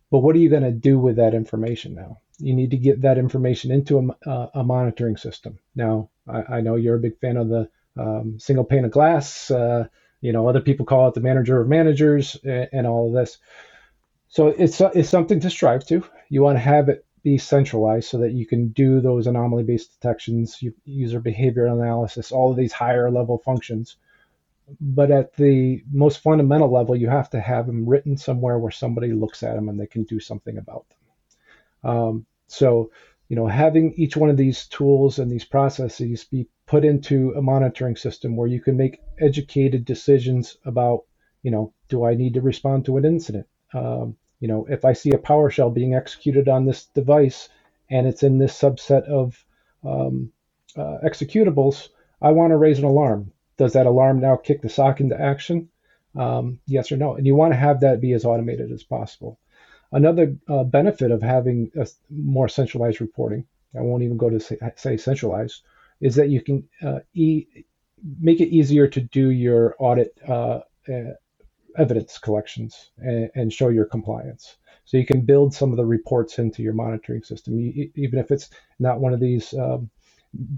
But 0.09 0.19
what 0.19 0.35
are 0.35 0.39
you 0.39 0.49
going 0.49 0.63
to 0.63 0.71
do 0.71 0.97
with 0.97 1.17
that 1.17 1.33
information 1.33 1.95
now? 1.95 2.19
You 2.39 2.55
need 2.55 2.71
to 2.71 2.77
get 2.77 3.01
that 3.01 3.17
information 3.17 3.71
into 3.71 3.99
a, 3.99 4.29
uh, 4.29 4.49
a 4.53 4.63
monitoring 4.63 5.17
system. 5.17 5.59
Now, 5.75 6.09
I, 6.27 6.57
I 6.57 6.61
know 6.61 6.75
you're 6.75 6.95
a 6.95 6.99
big 6.99 7.19
fan 7.19 7.35
of 7.35 7.49
the 7.49 7.69
um, 7.97 8.39
single 8.39 8.63
pane 8.63 8.85
of 8.85 8.91
glass. 8.91 9.51
Uh, 9.51 9.87
you 10.21 10.31
know, 10.31 10.47
other 10.47 10.61
people 10.61 10.85
call 10.85 11.09
it 11.09 11.13
the 11.13 11.19
manager 11.19 11.59
of 11.59 11.67
managers 11.67 12.37
and, 12.45 12.69
and 12.71 12.87
all 12.87 13.07
of 13.07 13.13
this. 13.13 13.37
So 14.29 14.47
it's 14.47 14.79
it's 14.79 15.09
something 15.09 15.41
to 15.41 15.49
strive 15.49 15.85
to. 15.87 16.05
You 16.29 16.41
want 16.41 16.55
to 16.55 16.61
have 16.61 16.87
it 16.87 17.05
be 17.23 17.37
centralized 17.37 18.09
so 18.09 18.17
that 18.19 18.33
you 18.33 18.45
can 18.45 18.69
do 18.69 18.99
those 18.99 19.27
anomaly 19.27 19.63
based 19.63 19.93
detections, 19.93 20.61
user 20.85 21.19
behavior 21.19 21.65
analysis, 21.65 22.31
all 22.31 22.51
of 22.51 22.57
these 22.57 22.73
higher 22.73 23.09
level 23.09 23.37
functions. 23.37 23.95
But 24.79 25.11
at 25.11 25.35
the 25.35 25.83
most 25.91 26.19
fundamental 26.19 26.71
level, 26.71 26.95
you 26.95 27.09
have 27.09 27.29
to 27.31 27.39
have 27.39 27.65
them 27.65 27.87
written 27.87 28.17
somewhere 28.17 28.59
where 28.59 28.71
somebody 28.71 29.11
looks 29.11 29.43
at 29.43 29.55
them 29.55 29.69
and 29.69 29.79
they 29.79 29.87
can 29.87 30.03
do 30.03 30.19
something 30.19 30.57
about 30.57 30.85
them. 30.89 31.91
Um, 31.91 32.25
so, 32.47 32.91
you 33.29 33.35
know, 33.35 33.47
having 33.47 33.93
each 33.95 34.15
one 34.15 34.29
of 34.29 34.37
these 34.37 34.67
tools 34.67 35.19
and 35.19 35.29
these 35.31 35.45
processes 35.45 36.23
be 36.23 36.47
put 36.65 36.85
into 36.85 37.33
a 37.35 37.41
monitoring 37.41 37.95
system 37.95 38.35
where 38.35 38.47
you 38.47 38.61
can 38.61 38.77
make 38.77 39.01
educated 39.19 39.85
decisions 39.85 40.57
about, 40.65 41.03
you 41.41 41.51
know, 41.51 41.73
do 41.89 42.05
I 42.05 42.15
need 42.15 42.35
to 42.35 42.41
respond 42.41 42.85
to 42.85 42.97
an 42.97 43.05
incident? 43.05 43.47
Um, 43.73 44.17
you 44.43 44.49
know, 44.49 44.65
if 44.69 44.83
I 44.83 44.91
see 44.91 45.11
a 45.11 45.17
PowerShell 45.17 45.73
being 45.73 45.95
executed 45.95 46.49
on 46.49 46.65
this 46.65 46.87
device 46.87 47.47
and 47.89 48.05
it's 48.05 48.23
in 48.23 48.39
this 48.39 48.53
subset 48.59 49.03
of 49.05 49.41
um, 49.85 50.33
uh, 50.75 50.97
executables, 51.01 51.87
I 52.21 52.31
want 52.31 52.51
to 52.51 52.57
raise 52.57 52.77
an 52.77 52.83
alarm. 52.83 53.31
Does 53.57 53.71
that 53.71 53.85
alarm 53.85 54.19
now 54.19 54.35
kick 54.35 54.61
the 54.61 54.67
SOC 54.67 54.99
into 54.99 55.17
action? 55.17 55.69
Um, 56.13 56.59
yes 56.67 56.91
or 56.91 56.97
no? 56.97 57.15
And 57.15 57.25
you 57.25 57.35
want 57.35 57.53
to 57.53 57.57
have 57.57 57.79
that 57.79 58.01
be 58.01 58.11
as 58.11 58.25
automated 58.25 58.69
as 58.69 58.83
possible. 58.83 59.39
Another 59.93 60.35
uh, 60.49 60.65
benefit 60.65 61.11
of 61.11 61.21
having 61.21 61.71
a 61.79 61.87
more 62.09 62.49
centralized 62.49 62.99
reporting, 62.99 63.45
I 63.73 63.79
won't 63.79 64.03
even 64.03 64.17
go 64.17 64.29
to 64.29 64.41
say, 64.41 64.57
say 64.75 64.97
centralized, 64.97 65.61
is 66.01 66.15
that 66.15 66.27
you 66.27 66.41
can 66.41 66.67
uh, 66.83 66.99
e- 67.13 67.47
make 68.19 68.41
it 68.41 68.49
easier 68.49 68.89
to 68.89 68.99
do 68.99 69.29
your 69.29 69.73
audit 69.79 70.17
uh, 70.27 70.59
uh, 70.89 71.13
evidence 71.77 72.17
collections 72.17 72.91
and, 72.97 73.29
and, 73.35 73.53
show 73.53 73.69
your 73.69 73.85
compliance. 73.85 74.57
So 74.85 74.97
you 74.97 75.05
can 75.05 75.21
build 75.21 75.53
some 75.53 75.71
of 75.71 75.77
the 75.77 75.85
reports 75.85 76.39
into 76.39 76.61
your 76.61 76.73
monitoring 76.73 77.23
system, 77.23 77.59
you, 77.59 77.89
even 77.95 78.19
if 78.19 78.31
it's 78.31 78.49
not 78.79 78.99
one 78.99 79.13
of 79.13 79.19
these 79.19 79.53
um, 79.53 79.89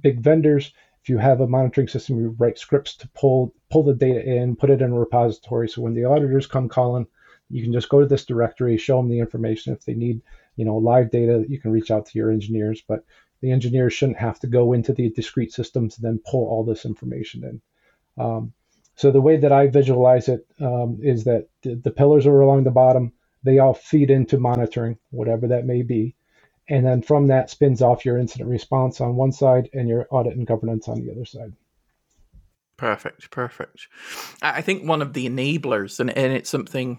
big 0.01 0.21
vendors. 0.21 0.73
If 1.03 1.09
you 1.09 1.17
have 1.19 1.41
a 1.41 1.47
monitoring 1.47 1.87
system, 1.87 2.17
you 2.17 2.35
write 2.39 2.57
scripts 2.57 2.95
to 2.97 3.07
pull 3.09 3.53
pull 3.69 3.83
the 3.83 3.93
data 3.93 4.23
in, 4.23 4.55
put 4.55 4.71
it 4.71 4.81
in 4.81 4.91
a 4.91 4.99
repository. 4.99 5.69
So 5.69 5.81
when 5.81 5.93
the 5.93 6.05
auditors 6.05 6.47
come 6.47 6.67
calling, 6.67 7.05
you 7.49 7.61
can 7.61 7.73
just 7.73 7.89
go 7.89 7.99
to 7.99 8.07
this 8.07 8.25
directory, 8.25 8.77
show 8.77 8.97
them 8.97 9.09
the 9.09 9.19
information. 9.19 9.73
If 9.73 9.85
they 9.85 9.93
need, 9.93 10.21
you 10.55 10.65
know, 10.65 10.77
live 10.77 11.11
data, 11.11 11.45
you 11.47 11.59
can 11.59 11.71
reach 11.71 11.91
out 11.91 12.07
to 12.07 12.17
your 12.17 12.31
engineers. 12.31 12.81
But 12.87 13.05
the 13.41 13.51
engineers 13.51 13.93
shouldn't 13.93 14.17
have 14.17 14.39
to 14.39 14.47
go 14.47 14.73
into 14.73 14.93
the 14.93 15.11
discrete 15.11 15.53
systems 15.53 15.97
and 15.97 16.05
then 16.05 16.19
pull 16.25 16.47
all 16.47 16.63
this 16.63 16.85
information 16.85 17.43
in. 17.43 17.61
Um, 18.23 18.53
so 18.95 19.11
the 19.11 19.21
way 19.21 19.37
that 19.37 19.51
I 19.51 19.67
visualize 19.67 20.29
it 20.29 20.45
um, 20.59 20.99
is 21.01 21.25
that 21.25 21.47
the, 21.61 21.75
the, 21.75 21.91
pillars 21.91 22.25
are 22.25 22.39
along 22.39 22.63
the 22.63 22.71
bottom. 22.71 23.11
They 23.43 23.59
all 23.59 23.73
feed 23.73 24.09
into 24.09 24.37
monitoring, 24.37 24.97
whatever 25.11 25.47
that 25.47 25.65
may 25.65 25.81
be. 25.83 26.15
And 26.69 26.85
then 26.85 27.01
from 27.01 27.27
that 27.27 27.49
spins 27.49 27.81
off 27.81 28.05
your 28.05 28.17
incident 28.17 28.49
response 28.49 29.01
on 29.01 29.15
one 29.15 29.31
side 29.31 29.69
and 29.73 29.87
your 29.87 30.07
audit 30.09 30.35
and 30.35 30.47
governance 30.47 30.87
on 30.87 30.99
the 30.99 31.11
other 31.11 31.25
side. 31.25 31.53
Perfect, 32.77 33.29
perfect. 33.31 33.87
I 34.41 34.61
think 34.61 34.87
one 34.87 35.01
of 35.01 35.13
the 35.13 35.29
enablers, 35.29 35.99
and, 35.99 36.09
and 36.17 36.33
it's 36.33 36.49
something, 36.49 36.97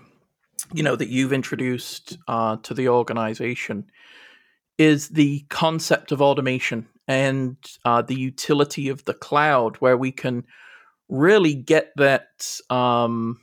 you 0.73 0.83
know, 0.83 0.97
that 0.97 1.09
you've 1.09 1.33
introduced 1.33 2.17
uh, 2.29 2.57
to 2.63 2.75
the 2.75 2.89
organization, 2.89 3.91
is 4.79 5.09
the 5.09 5.45
concept 5.49 6.13
of 6.13 6.23
automation 6.23 6.87
and 7.09 7.57
uh, 7.85 8.03
the 8.03 8.19
utility 8.19 8.89
of 8.89 9.05
the 9.05 9.15
cloud, 9.15 9.77
where 9.77 9.97
we 9.97 10.13
can 10.13 10.45
really 11.09 11.55
get 11.55 11.93
that. 11.97 12.61
Um, 12.71 13.41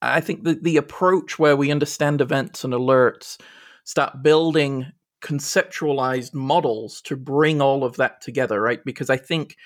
I 0.00 0.20
think 0.20 0.44
the, 0.44 0.54
the 0.54 0.76
approach 0.76 1.38
where 1.38 1.56
we 1.56 1.70
understand 1.70 2.20
events 2.20 2.64
and 2.64 2.72
alerts, 2.72 3.38
start 3.84 4.22
building 4.22 4.92
conceptualized 5.22 6.34
models 6.34 7.00
to 7.02 7.16
bring 7.16 7.60
all 7.60 7.84
of 7.84 7.96
that 7.96 8.20
together, 8.20 8.60
right? 8.60 8.84
Because 8.84 9.10
I 9.10 9.16
think 9.16 9.56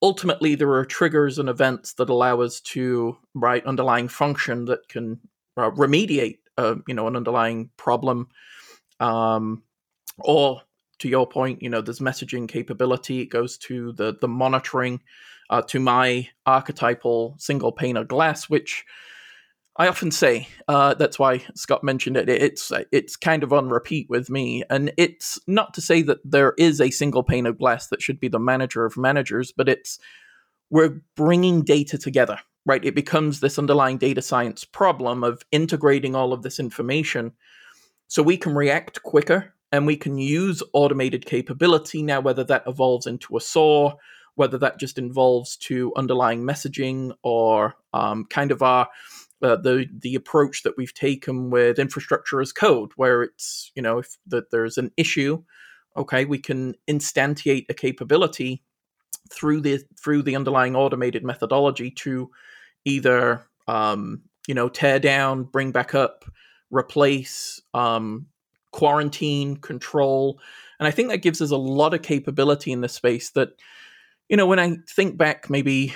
ultimately 0.00 0.54
there 0.54 0.72
are 0.72 0.84
triggers 0.84 1.38
and 1.38 1.48
events 1.48 1.94
that 1.94 2.10
allow 2.10 2.40
us 2.40 2.60
to 2.60 3.16
write 3.34 3.66
underlying 3.66 4.08
function 4.08 4.66
that 4.66 4.88
can 4.88 5.18
uh, 5.56 5.70
remediate, 5.70 6.38
uh, 6.58 6.76
you 6.86 6.94
know, 6.94 7.06
an 7.06 7.16
underlying 7.16 7.70
problem. 7.76 8.28
Um, 9.00 9.62
or 10.18 10.62
to 11.02 11.08
your 11.08 11.26
point, 11.26 11.60
you 11.60 11.68
know, 11.68 11.80
there's 11.80 11.98
messaging 11.98 12.48
capability. 12.48 13.20
It 13.20 13.26
goes 13.26 13.58
to 13.58 13.92
the 13.92 14.16
the 14.20 14.28
monitoring, 14.28 15.00
uh, 15.50 15.62
to 15.62 15.80
my 15.80 16.28
archetypal 16.46 17.34
single 17.38 17.72
pane 17.72 17.96
of 17.96 18.06
glass, 18.06 18.48
which 18.48 18.84
I 19.76 19.88
often 19.88 20.12
say 20.12 20.46
uh, 20.68 20.94
that's 20.94 21.18
why 21.18 21.44
Scott 21.56 21.82
mentioned 21.82 22.16
it. 22.16 22.28
It's 22.28 22.70
it's 22.92 23.16
kind 23.16 23.42
of 23.42 23.52
on 23.52 23.68
repeat 23.68 24.08
with 24.08 24.30
me, 24.30 24.62
and 24.70 24.92
it's 24.96 25.40
not 25.48 25.74
to 25.74 25.80
say 25.80 26.02
that 26.02 26.18
there 26.24 26.54
is 26.56 26.80
a 26.80 26.90
single 26.90 27.24
pane 27.24 27.46
of 27.46 27.58
glass 27.58 27.88
that 27.88 28.00
should 28.00 28.20
be 28.20 28.28
the 28.28 28.38
manager 28.38 28.84
of 28.84 28.96
managers, 28.96 29.50
but 29.50 29.68
it's 29.68 29.98
we're 30.70 31.02
bringing 31.16 31.62
data 31.62 31.98
together, 31.98 32.38
right? 32.64 32.84
It 32.84 32.94
becomes 32.94 33.40
this 33.40 33.58
underlying 33.58 33.98
data 33.98 34.22
science 34.22 34.64
problem 34.64 35.24
of 35.24 35.42
integrating 35.50 36.14
all 36.14 36.32
of 36.32 36.42
this 36.42 36.60
information, 36.60 37.32
so 38.06 38.22
we 38.22 38.36
can 38.36 38.54
react 38.54 39.02
quicker 39.02 39.52
and 39.72 39.86
we 39.86 39.96
can 39.96 40.18
use 40.18 40.62
automated 40.74 41.24
capability 41.24 42.02
now, 42.02 42.20
whether 42.20 42.44
that 42.44 42.64
evolves 42.66 43.06
into 43.06 43.36
a 43.36 43.40
SOAR, 43.40 43.96
whether 44.34 44.58
that 44.58 44.78
just 44.78 44.98
involves 44.98 45.56
to 45.56 45.92
underlying 45.96 46.42
messaging 46.42 47.12
or 47.22 47.74
um, 47.92 48.26
kind 48.26 48.52
of 48.52 48.62
our 48.62 48.88
uh, 49.42 49.56
the 49.56 49.86
the 49.98 50.14
approach 50.14 50.62
that 50.62 50.76
we've 50.76 50.94
taken 50.94 51.50
with 51.50 51.78
infrastructure 51.78 52.40
as 52.40 52.52
code, 52.52 52.92
where 52.96 53.22
it's 53.22 53.72
you 53.74 53.82
know 53.82 53.98
if 53.98 54.16
that 54.26 54.50
there's 54.50 54.78
an 54.78 54.90
issue, 54.96 55.42
okay, 55.96 56.24
we 56.24 56.38
can 56.38 56.74
instantiate 56.88 57.66
a 57.68 57.74
capability 57.74 58.62
through 59.32 59.60
the 59.60 59.82
through 60.00 60.22
the 60.22 60.36
underlying 60.36 60.76
automated 60.76 61.24
methodology 61.24 61.90
to 61.90 62.30
either 62.84 63.44
um, 63.66 64.22
you 64.46 64.54
know 64.54 64.68
tear 64.68 65.00
down, 65.00 65.44
bring 65.44 65.72
back 65.72 65.94
up, 65.94 66.24
replace, 66.70 67.60
um, 67.74 68.26
quarantine, 68.72 69.56
control, 69.56 70.40
and 70.78 70.88
I 70.88 70.90
think 70.90 71.08
that 71.10 71.18
gives 71.18 71.40
us 71.40 71.50
a 71.50 71.56
lot 71.56 71.94
of 71.94 72.02
capability 72.02 72.72
in 72.72 72.80
this 72.80 72.94
space. 72.94 73.30
That 73.30 73.50
you 74.28 74.36
know 74.36 74.46
when 74.46 74.58
I 74.58 74.76
think 74.88 75.16
back 75.16 75.48
maybe 75.48 75.94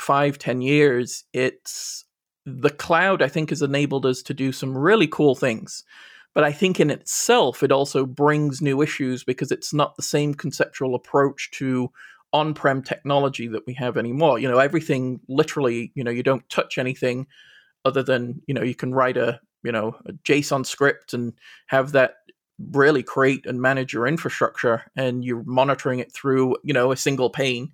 five 0.00 0.38
ten 0.38 0.62
years, 0.62 1.24
it's 1.32 2.04
the 2.46 2.70
cloud, 2.70 3.22
I 3.22 3.28
think, 3.28 3.50
has 3.50 3.62
enabled 3.62 4.06
us 4.06 4.22
to 4.22 4.34
do 4.34 4.52
some 4.52 4.76
really 4.76 5.06
cool 5.06 5.34
things. 5.34 5.84
But 6.34 6.44
I 6.44 6.52
think 6.52 6.80
in 6.80 6.90
itself, 6.90 7.62
it 7.62 7.70
also 7.70 8.06
brings 8.06 8.62
new 8.62 8.80
issues 8.80 9.22
because 9.22 9.52
it's 9.52 9.74
not 9.74 9.96
the 9.96 10.02
same 10.02 10.34
conceptual 10.34 10.94
approach 10.94 11.50
to 11.52 11.90
on 12.32 12.54
prem 12.54 12.82
technology 12.82 13.48
that 13.48 13.66
we 13.66 13.74
have 13.74 13.98
anymore. 13.98 14.38
You 14.38 14.48
know, 14.48 14.58
everything 14.58 15.20
literally, 15.28 15.92
you 15.94 16.02
know, 16.02 16.10
you 16.10 16.22
don't 16.22 16.48
touch 16.48 16.78
anything 16.78 17.26
other 17.84 18.02
than, 18.02 18.40
you 18.46 18.54
know, 18.54 18.62
you 18.62 18.74
can 18.74 18.94
write 18.94 19.18
a, 19.18 19.40
you 19.62 19.72
know, 19.72 19.96
a 20.06 20.12
JSON 20.12 20.66
script 20.66 21.14
and 21.14 21.32
have 21.66 21.92
that 21.92 22.16
really 22.70 23.02
create 23.02 23.46
and 23.46 23.60
manage 23.60 23.92
your 23.92 24.06
infrastructure 24.06 24.84
and 24.96 25.24
you're 25.24 25.42
monitoring 25.44 25.98
it 25.98 26.12
through, 26.12 26.56
you 26.62 26.72
know, 26.72 26.92
a 26.92 26.96
single 26.96 27.30
pane, 27.30 27.72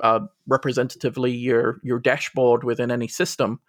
uh, 0.00 0.20
representatively 0.46 1.32
your 1.32 1.80
your 1.82 1.98
dashboard 1.98 2.64
within 2.64 2.90
any 2.90 3.08
system. 3.08 3.60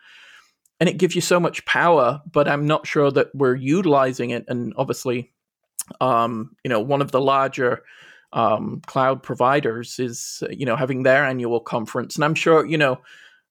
And 0.79 0.89
it 0.89 0.97
gives 0.97 1.15
you 1.15 1.21
so 1.21 1.39
much 1.39 1.65
power 1.65 2.21
but 2.29 2.47
i'm 2.47 2.65
not 2.65 2.85
sure 2.85 3.11
that 3.11 3.33
we're 3.33 3.55
utilizing 3.55 4.31
it. 4.31 4.45
And 4.47 4.73
obviously 4.77 5.31
um, 6.01 6.55
you 6.63 6.69
know 6.69 6.79
one 6.79 7.01
of 7.01 7.11
the 7.11 7.21
larger 7.21 7.83
um, 8.31 8.81
cloud 8.87 9.21
providers 9.21 9.99
is 9.99 10.43
you 10.49 10.65
know 10.65 10.75
having 10.75 11.03
their 11.03 11.25
annual 11.25 11.59
conference. 11.59 12.15
And 12.15 12.25
i'm 12.25 12.35
sure 12.35 12.65
you 12.65 12.77
know 12.77 12.99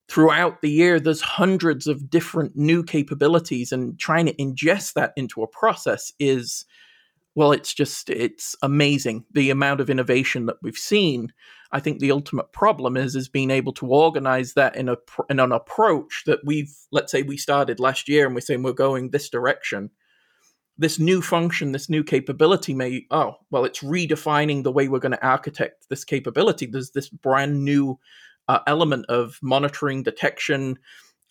throughout 0.09 0.61
the 0.61 0.71
year 0.71 0.99
there's 0.99 1.21
hundreds 1.21 1.87
of 1.87 2.11
different 2.11 2.57
new 2.57 2.83
capabilities 2.83 3.73
and 3.73 3.99
trying 3.99 4.27
to 4.27 4.35
ingest 4.35 4.95
that 4.95 5.13
into 5.17 5.43
a 5.43 5.47
process 5.47 6.13
is 6.19 6.65
well 7.35 7.53
it's 7.53 7.73
just 7.73 8.11
it's 8.11 8.55
amazing 8.63 9.25
the 9.33 9.51
amount 9.51 9.81
of 9.81 9.89
innovation 9.89 10.47
that 10.47 10.57
we've 10.63 10.77
seen 10.77 11.33
I 11.73 11.81
think 11.81 11.99
the 11.99 12.13
ultimate 12.13 12.53
problem 12.53 12.97
is 12.97 13.17
is 13.17 13.29
being 13.29 13.51
able 13.51 13.73
to 13.75 13.87
organize 13.87 14.53
that 14.55 14.77
in 14.77 14.91
a 14.91 14.97
in 15.31 15.41
an 15.41 15.53
approach 15.53 16.23
that 16.27 16.41
we've 16.45 16.73
let's 16.93 17.11
say 17.11 17.23
we 17.23 17.39
started 17.39 17.81
last 17.81 18.09
year 18.09 18.27
and 18.27 18.35
we're 18.35 18.43
saying 18.43 18.63
we're 18.63 18.73
going 18.73 19.11
this 19.11 19.31
direction. 19.31 19.91
This 20.79 20.99
new 20.99 21.23
function, 21.23 21.73
this 21.73 21.89
new 21.89 22.05
capability 22.05 22.75
may 22.75 23.07
oh 23.11 23.37
well, 23.51 23.65
it's 23.65 23.81
redefining 23.81 24.63
the 24.63 24.73
way 24.73 24.89
we're 24.89 24.99
going 24.99 25.13
to 25.13 25.27
architect 25.27 25.87
this 25.89 26.05
capability. 26.05 26.67
There's 26.67 26.91
this 26.91 27.09
brand 27.09 27.65
new 27.65 27.99
uh, 28.53 28.61
element 28.67 29.07
of 29.09 29.39
monitoring, 29.43 30.03
detection, 30.03 30.79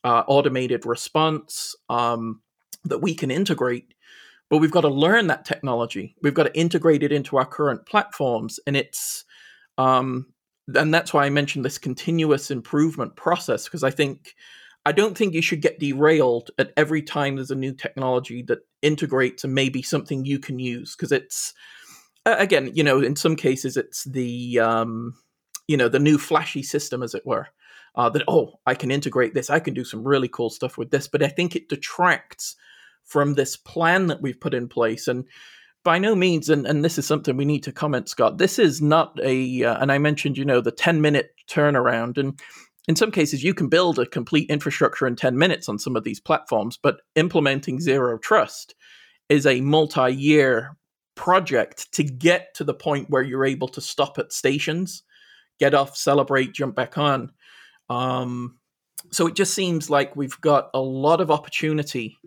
uh, 0.03 0.23
automated 0.27 0.85
response 0.85 1.75
um, 1.89 2.41
that 2.85 2.99
we 2.99 3.13
can 3.13 3.29
integrate 3.29 3.93
but 4.51 4.57
we've 4.57 4.69
got 4.69 4.81
to 4.81 4.89
learn 4.89 5.27
that 5.27 5.45
technology. 5.45 6.13
We've 6.21 6.33
got 6.33 6.43
to 6.43 6.59
integrate 6.59 7.03
it 7.03 7.13
into 7.13 7.37
our 7.37 7.45
current 7.45 7.85
platforms, 7.85 8.59
and 8.67 8.75
it's 8.75 9.23
um, 9.77 10.25
and 10.75 10.93
that's 10.93 11.13
why 11.13 11.25
I 11.25 11.29
mentioned 11.29 11.63
this 11.63 11.77
continuous 11.77 12.51
improvement 12.51 13.15
process 13.15 13.63
because 13.63 13.81
I 13.81 13.91
think 13.91 14.35
I 14.85 14.91
don't 14.91 15.17
think 15.17 15.33
you 15.33 15.41
should 15.41 15.61
get 15.61 15.79
derailed 15.79 16.51
at 16.59 16.73
every 16.75 17.01
time 17.01 17.37
there's 17.37 17.49
a 17.49 17.55
new 17.55 17.73
technology 17.73 18.43
that 18.43 18.59
integrates 18.81 19.45
and 19.45 19.55
maybe 19.55 19.81
something 19.81 20.25
you 20.25 20.37
can 20.37 20.59
use 20.59 20.97
because 20.97 21.13
it's 21.13 21.53
again, 22.25 22.71
you 22.73 22.83
know, 22.83 22.99
in 22.99 23.15
some 23.15 23.37
cases 23.37 23.77
it's 23.77 24.03
the 24.03 24.59
um, 24.59 25.15
you 25.71 25.77
know 25.77 25.89
the 25.89 25.99
new 25.99 26.17
flashy 26.17 26.63
system, 26.63 27.01
as 27.01 27.15
it 27.15 27.25
were. 27.25 27.47
Uh, 27.93 28.09
that 28.09 28.23
oh, 28.27 28.53
I 28.65 28.73
can 28.73 28.89
integrate 28.89 29.33
this, 29.33 29.49
I 29.49 29.59
can 29.59 29.73
do 29.73 29.83
some 29.83 30.07
really 30.07 30.29
cool 30.29 30.49
stuff 30.49 30.77
with 30.77 30.91
this, 30.91 31.09
but 31.09 31.21
I 31.21 31.27
think 31.27 31.55
it 31.55 31.67
detracts 31.67 32.55
from 33.03 33.33
this 33.33 33.57
plan 33.57 34.07
that 34.07 34.21
we've 34.21 34.39
put 34.39 34.53
in 34.53 34.69
place 34.69 35.09
and 35.09 35.25
by 35.83 35.97
no 35.97 36.15
means, 36.15 36.49
and, 36.49 36.65
and 36.67 36.85
this 36.85 36.97
is 36.97 37.05
something 37.05 37.35
we 37.35 37.45
need 37.45 37.63
to 37.63 37.71
comment, 37.71 38.07
Scott. 38.07 38.37
This 38.37 38.59
is 38.59 38.81
not 38.81 39.19
a, 39.23 39.63
uh, 39.63 39.81
and 39.81 39.91
I 39.91 39.97
mentioned, 39.97 40.37
you 40.37 40.45
know, 40.45 40.61
the 40.61 40.71
10 40.71 41.01
minute 41.01 41.31
turnaround. 41.49 42.17
And 42.17 42.39
in 42.87 42.95
some 42.95 43.11
cases, 43.11 43.43
you 43.43 43.53
can 43.53 43.67
build 43.67 43.97
a 43.97 44.05
complete 44.05 44.49
infrastructure 44.49 45.07
in 45.07 45.15
10 45.15 45.37
minutes 45.37 45.67
on 45.67 45.79
some 45.79 45.95
of 45.95 46.03
these 46.03 46.19
platforms, 46.19 46.77
but 46.81 47.01
implementing 47.15 47.79
zero 47.79 48.17
trust 48.17 48.75
is 49.29 49.45
a 49.45 49.61
multi 49.61 50.11
year 50.13 50.77
project 51.15 51.91
to 51.93 52.03
get 52.03 52.53
to 52.55 52.63
the 52.63 52.73
point 52.73 53.09
where 53.09 53.23
you're 53.23 53.45
able 53.45 53.67
to 53.69 53.81
stop 53.81 54.17
at 54.19 54.31
stations, 54.31 55.03
get 55.61 55.75
off, 55.75 55.95
celebrate, 55.95 56.53
jump 56.53 56.75
back 56.75 56.97
on. 56.97 57.31
Um, 57.87 58.57
so 59.11 59.27
it 59.27 59.35
just 59.35 59.53
seems 59.53 59.91
like 59.91 60.15
we've 60.15 60.41
got 60.41 60.71
a 60.73 60.81
lot 60.81 61.21
of 61.21 61.29
opportunity, 61.29 62.17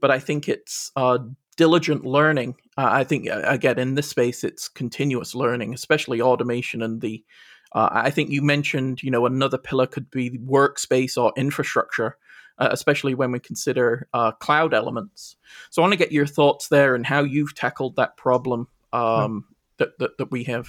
but 0.00 0.10
I 0.10 0.18
think 0.18 0.48
it's 0.48 0.90
uh, 0.96 1.18
diligent 1.56 2.04
learning. 2.04 2.56
Uh, 2.76 2.88
I 2.90 3.04
think 3.04 3.30
uh, 3.30 3.42
again 3.44 3.78
in 3.78 3.94
this 3.94 4.08
space, 4.08 4.42
it's 4.42 4.68
continuous 4.68 5.36
learning, 5.36 5.72
especially 5.72 6.20
automation 6.20 6.82
and 6.82 7.00
the. 7.00 7.24
Uh, 7.72 7.88
I 7.92 8.10
think 8.10 8.30
you 8.30 8.42
mentioned, 8.42 9.04
you 9.04 9.12
know, 9.12 9.26
another 9.26 9.58
pillar 9.58 9.86
could 9.86 10.10
be 10.10 10.30
workspace 10.30 11.16
or 11.16 11.32
infrastructure, 11.36 12.16
uh, 12.58 12.68
especially 12.72 13.14
when 13.14 13.30
we 13.30 13.38
consider 13.38 14.08
uh, 14.12 14.32
cloud 14.32 14.74
elements. 14.74 15.36
So 15.70 15.80
I 15.80 15.84
want 15.84 15.92
to 15.92 16.04
get 16.04 16.10
your 16.10 16.26
thoughts 16.26 16.66
there 16.66 16.96
and 16.96 17.06
how 17.06 17.22
you've 17.22 17.54
tackled 17.54 17.94
that 17.94 18.16
problem 18.16 18.66
um, 18.92 19.44
that, 19.76 19.96
that, 20.00 20.18
that 20.18 20.32
we 20.32 20.42
have. 20.44 20.68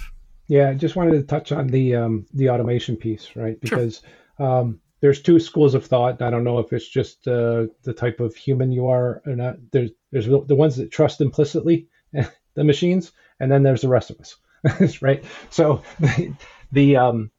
Yeah, 0.51 0.67
I 0.67 0.73
just 0.73 0.97
wanted 0.97 1.13
to 1.13 1.23
touch 1.23 1.53
on 1.53 1.67
the 1.67 1.95
um, 1.95 2.25
the 2.33 2.49
automation 2.49 2.97
piece, 2.97 3.37
right? 3.37 3.57
Because 3.61 4.01
sure. 4.35 4.45
um, 4.45 4.81
there's 4.99 5.21
two 5.21 5.39
schools 5.39 5.75
of 5.75 5.85
thought. 5.85 6.21
I 6.21 6.29
don't 6.29 6.43
know 6.43 6.59
if 6.59 6.73
it's 6.73 6.89
just 6.89 7.25
uh, 7.25 7.67
the 7.83 7.93
type 7.93 8.19
of 8.19 8.35
human 8.35 8.69
you 8.69 8.89
are 8.89 9.21
or 9.25 9.37
not. 9.37 9.55
There's 9.71 9.91
there's 10.11 10.25
the 10.25 10.53
ones 10.53 10.75
that 10.75 10.91
trust 10.91 11.21
implicitly 11.21 11.87
the 12.53 12.65
machines, 12.65 13.13
and 13.39 13.49
then 13.49 13.63
there's 13.63 13.79
the 13.79 13.87
rest 13.87 14.09
of 14.09 14.19
us, 14.19 15.01
right? 15.01 15.23
So 15.51 15.83
the, 16.01 16.33
the 16.73 16.97
um, 16.97 17.31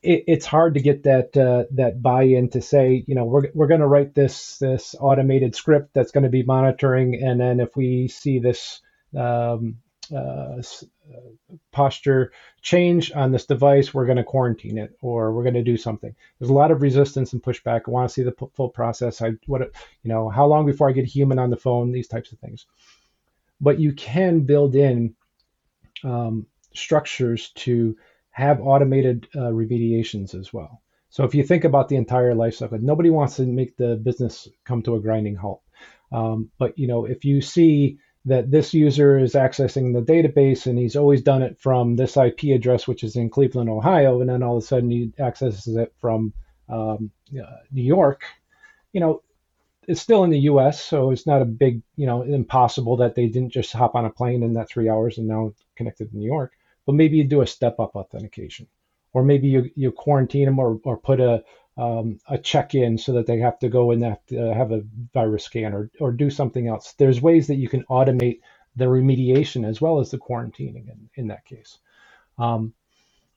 it, 0.00 0.22
it's 0.28 0.46
hard 0.46 0.74
to 0.74 0.80
get 0.80 1.02
that 1.02 1.36
uh, 1.36 1.64
that 1.72 2.00
buy-in 2.00 2.48
to 2.50 2.62
say, 2.62 3.02
you 3.08 3.16
know, 3.16 3.24
we're 3.24 3.50
we're 3.54 3.66
going 3.66 3.80
to 3.80 3.88
write 3.88 4.14
this 4.14 4.58
this 4.58 4.94
automated 5.00 5.56
script 5.56 5.94
that's 5.94 6.12
going 6.12 6.22
to 6.22 6.30
be 6.30 6.44
monitoring, 6.44 7.24
and 7.24 7.40
then 7.40 7.58
if 7.58 7.74
we 7.74 8.06
see 8.06 8.38
this 8.38 8.80
um, 9.18 9.78
uh, 10.14 10.62
posture 11.72 12.32
change 12.60 13.12
on 13.12 13.32
this 13.32 13.46
device, 13.46 13.92
we're 13.92 14.06
going 14.06 14.18
to 14.18 14.24
quarantine 14.24 14.78
it 14.78 14.96
or 15.00 15.32
we're 15.32 15.42
going 15.42 15.54
to 15.54 15.62
do 15.62 15.76
something. 15.76 16.14
There's 16.38 16.50
a 16.50 16.54
lot 16.54 16.70
of 16.70 16.82
resistance 16.82 17.32
and 17.32 17.42
pushback. 17.42 17.82
I 17.86 17.90
want 17.90 18.08
to 18.08 18.12
see 18.12 18.22
the 18.22 18.34
full 18.54 18.68
process. 18.68 19.22
I 19.22 19.32
what 19.46 19.62
you 20.02 20.08
know, 20.08 20.28
how 20.28 20.46
long 20.46 20.66
before 20.66 20.88
I 20.88 20.92
get 20.92 21.06
human 21.06 21.38
on 21.38 21.50
the 21.50 21.56
phone? 21.56 21.92
These 21.92 22.08
types 22.08 22.32
of 22.32 22.38
things. 22.38 22.66
But 23.60 23.78
you 23.78 23.92
can 23.92 24.40
build 24.40 24.74
in 24.74 25.14
um, 26.04 26.46
structures 26.74 27.50
to 27.50 27.96
have 28.30 28.60
automated 28.60 29.28
uh, 29.34 29.50
remediations 29.50 30.34
as 30.34 30.52
well. 30.52 30.82
So 31.10 31.24
if 31.24 31.34
you 31.34 31.44
think 31.44 31.64
about 31.64 31.88
the 31.88 31.96
entire 31.96 32.34
life 32.34 32.54
cycle, 32.54 32.78
nobody 32.80 33.10
wants 33.10 33.36
to 33.36 33.42
make 33.42 33.76
the 33.76 33.96
business 33.96 34.48
come 34.64 34.82
to 34.84 34.96
a 34.96 35.00
grinding 35.00 35.36
halt. 35.36 35.62
Um, 36.10 36.50
but 36.58 36.78
you 36.78 36.86
know, 36.86 37.04
if 37.04 37.24
you 37.24 37.40
see 37.40 37.98
that 38.24 38.50
this 38.50 38.72
user 38.72 39.18
is 39.18 39.34
accessing 39.34 39.92
the 39.92 40.12
database 40.12 40.66
and 40.66 40.78
he's 40.78 40.96
always 40.96 41.22
done 41.22 41.42
it 41.42 41.58
from 41.58 41.96
this 41.96 42.16
IP 42.16 42.44
address, 42.54 42.86
which 42.86 43.02
is 43.02 43.16
in 43.16 43.28
Cleveland, 43.28 43.68
Ohio, 43.68 44.20
and 44.20 44.30
then 44.30 44.42
all 44.42 44.56
of 44.56 44.62
a 44.62 44.66
sudden 44.66 44.90
he 44.90 45.12
accesses 45.18 45.76
it 45.76 45.92
from 46.00 46.32
um, 46.68 47.10
uh, 47.32 47.56
New 47.72 47.82
York. 47.82 48.22
You 48.92 49.00
know, 49.00 49.22
it's 49.88 50.00
still 50.00 50.22
in 50.22 50.30
the 50.30 50.38
U.S., 50.40 50.82
so 50.82 51.10
it's 51.10 51.26
not 51.26 51.42
a 51.42 51.46
big, 51.46 51.82
you 51.96 52.06
know, 52.06 52.22
impossible 52.22 52.96
that 52.98 53.16
they 53.16 53.26
didn't 53.26 53.50
just 53.50 53.72
hop 53.72 53.96
on 53.96 54.04
a 54.04 54.10
plane 54.10 54.42
in 54.44 54.52
that 54.52 54.68
three 54.68 54.88
hours 54.88 55.18
and 55.18 55.26
now 55.26 55.52
connected 55.76 56.10
to 56.10 56.16
New 56.16 56.26
York. 56.26 56.52
But 56.86 56.94
maybe 56.94 57.16
you 57.16 57.24
do 57.24 57.40
a 57.40 57.46
step-up 57.46 57.96
authentication, 57.96 58.68
or 59.12 59.24
maybe 59.24 59.48
you 59.48 59.70
you 59.76 59.92
quarantine 59.92 60.46
them 60.46 60.58
or 60.58 60.80
or 60.84 60.96
put 60.96 61.20
a 61.20 61.44
um, 61.76 62.18
a 62.28 62.38
check-in 62.38 62.98
so 62.98 63.12
that 63.12 63.26
they 63.26 63.38
have 63.38 63.58
to 63.60 63.68
go 63.68 63.90
and 63.90 64.02
have 64.02 64.24
to 64.26 64.54
have 64.54 64.72
a 64.72 64.82
virus 65.14 65.44
scan 65.44 65.72
or, 65.72 65.90
or 66.00 66.12
do 66.12 66.30
something 66.30 66.68
else. 66.68 66.94
There's 66.98 67.20
ways 67.20 67.46
that 67.46 67.56
you 67.56 67.68
can 67.68 67.84
automate 67.84 68.40
the 68.76 68.84
remediation 68.86 69.66
as 69.66 69.80
well 69.80 70.00
as 70.00 70.10
the 70.10 70.18
quarantining 70.18 70.88
in, 70.88 71.08
in 71.14 71.26
that 71.28 71.44
case. 71.44 71.78
Um, 72.38 72.74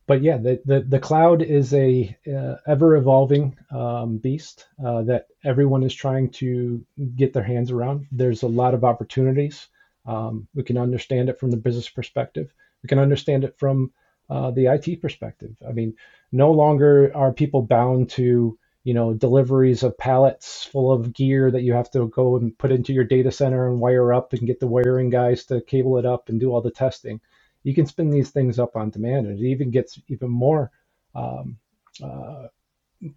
but 0.07 0.21
yeah, 0.21 0.37
the, 0.37 0.61
the, 0.65 0.81
the, 0.81 0.99
cloud 0.99 1.41
is 1.41 1.73
a 1.73 2.15
uh, 2.27 2.55
ever 2.67 2.95
evolving 2.95 3.57
um, 3.71 4.17
beast 4.17 4.67
uh, 4.83 5.01
that 5.03 5.27
everyone 5.43 5.83
is 5.83 5.95
trying 5.95 6.29
to 6.31 6.85
get 7.15 7.33
their 7.33 7.43
hands 7.43 7.71
around. 7.71 8.05
There's 8.11 8.43
a 8.43 8.47
lot 8.47 8.75
of 8.75 8.83
opportunities. 8.83 9.67
Um, 10.05 10.47
we 10.53 10.61
can 10.61 10.77
understand 10.77 11.29
it 11.29 11.39
from 11.39 11.49
the 11.49 11.57
business 11.57 11.89
perspective. 11.89 12.53
We 12.83 12.87
can 12.87 12.99
understand 12.99 13.43
it 13.43 13.57
from 13.57 13.91
uh, 14.29 14.51
the 14.51 14.67
IT 14.67 15.01
perspective. 15.01 15.55
I 15.67 15.71
mean, 15.71 15.95
no 16.31 16.51
longer 16.51 17.11
are 17.15 17.33
people 17.33 17.61
bound 17.63 18.09
to 18.11 18.57
you 18.83 18.93
know 18.93 19.13
deliveries 19.13 19.83
of 19.83 19.97
pallets 19.97 20.63
full 20.65 20.91
of 20.91 21.13
gear 21.13 21.51
that 21.51 21.63
you 21.63 21.73
have 21.73 21.91
to 21.91 22.07
go 22.09 22.37
and 22.37 22.57
put 22.57 22.71
into 22.71 22.93
your 22.93 23.03
data 23.03 23.31
center 23.31 23.67
and 23.69 23.79
wire 23.79 24.13
up 24.13 24.33
and 24.33 24.47
get 24.47 24.59
the 24.59 24.67
wiring 24.67 25.09
guys 25.09 25.45
to 25.45 25.61
cable 25.61 25.97
it 25.97 26.05
up 26.05 26.29
and 26.29 26.39
do 26.39 26.51
all 26.51 26.61
the 26.61 26.71
testing. 26.71 27.21
You 27.63 27.73
can 27.75 27.87
spin 27.87 28.11
these 28.11 28.31
things 28.31 28.59
up 28.59 28.75
on 28.75 28.91
demand, 28.91 29.27
and 29.27 29.39
it 29.39 29.45
even 29.47 29.71
gets 29.71 29.99
even 30.09 30.29
more 30.29 30.71
um, 31.15 31.57
uh, 32.03 32.47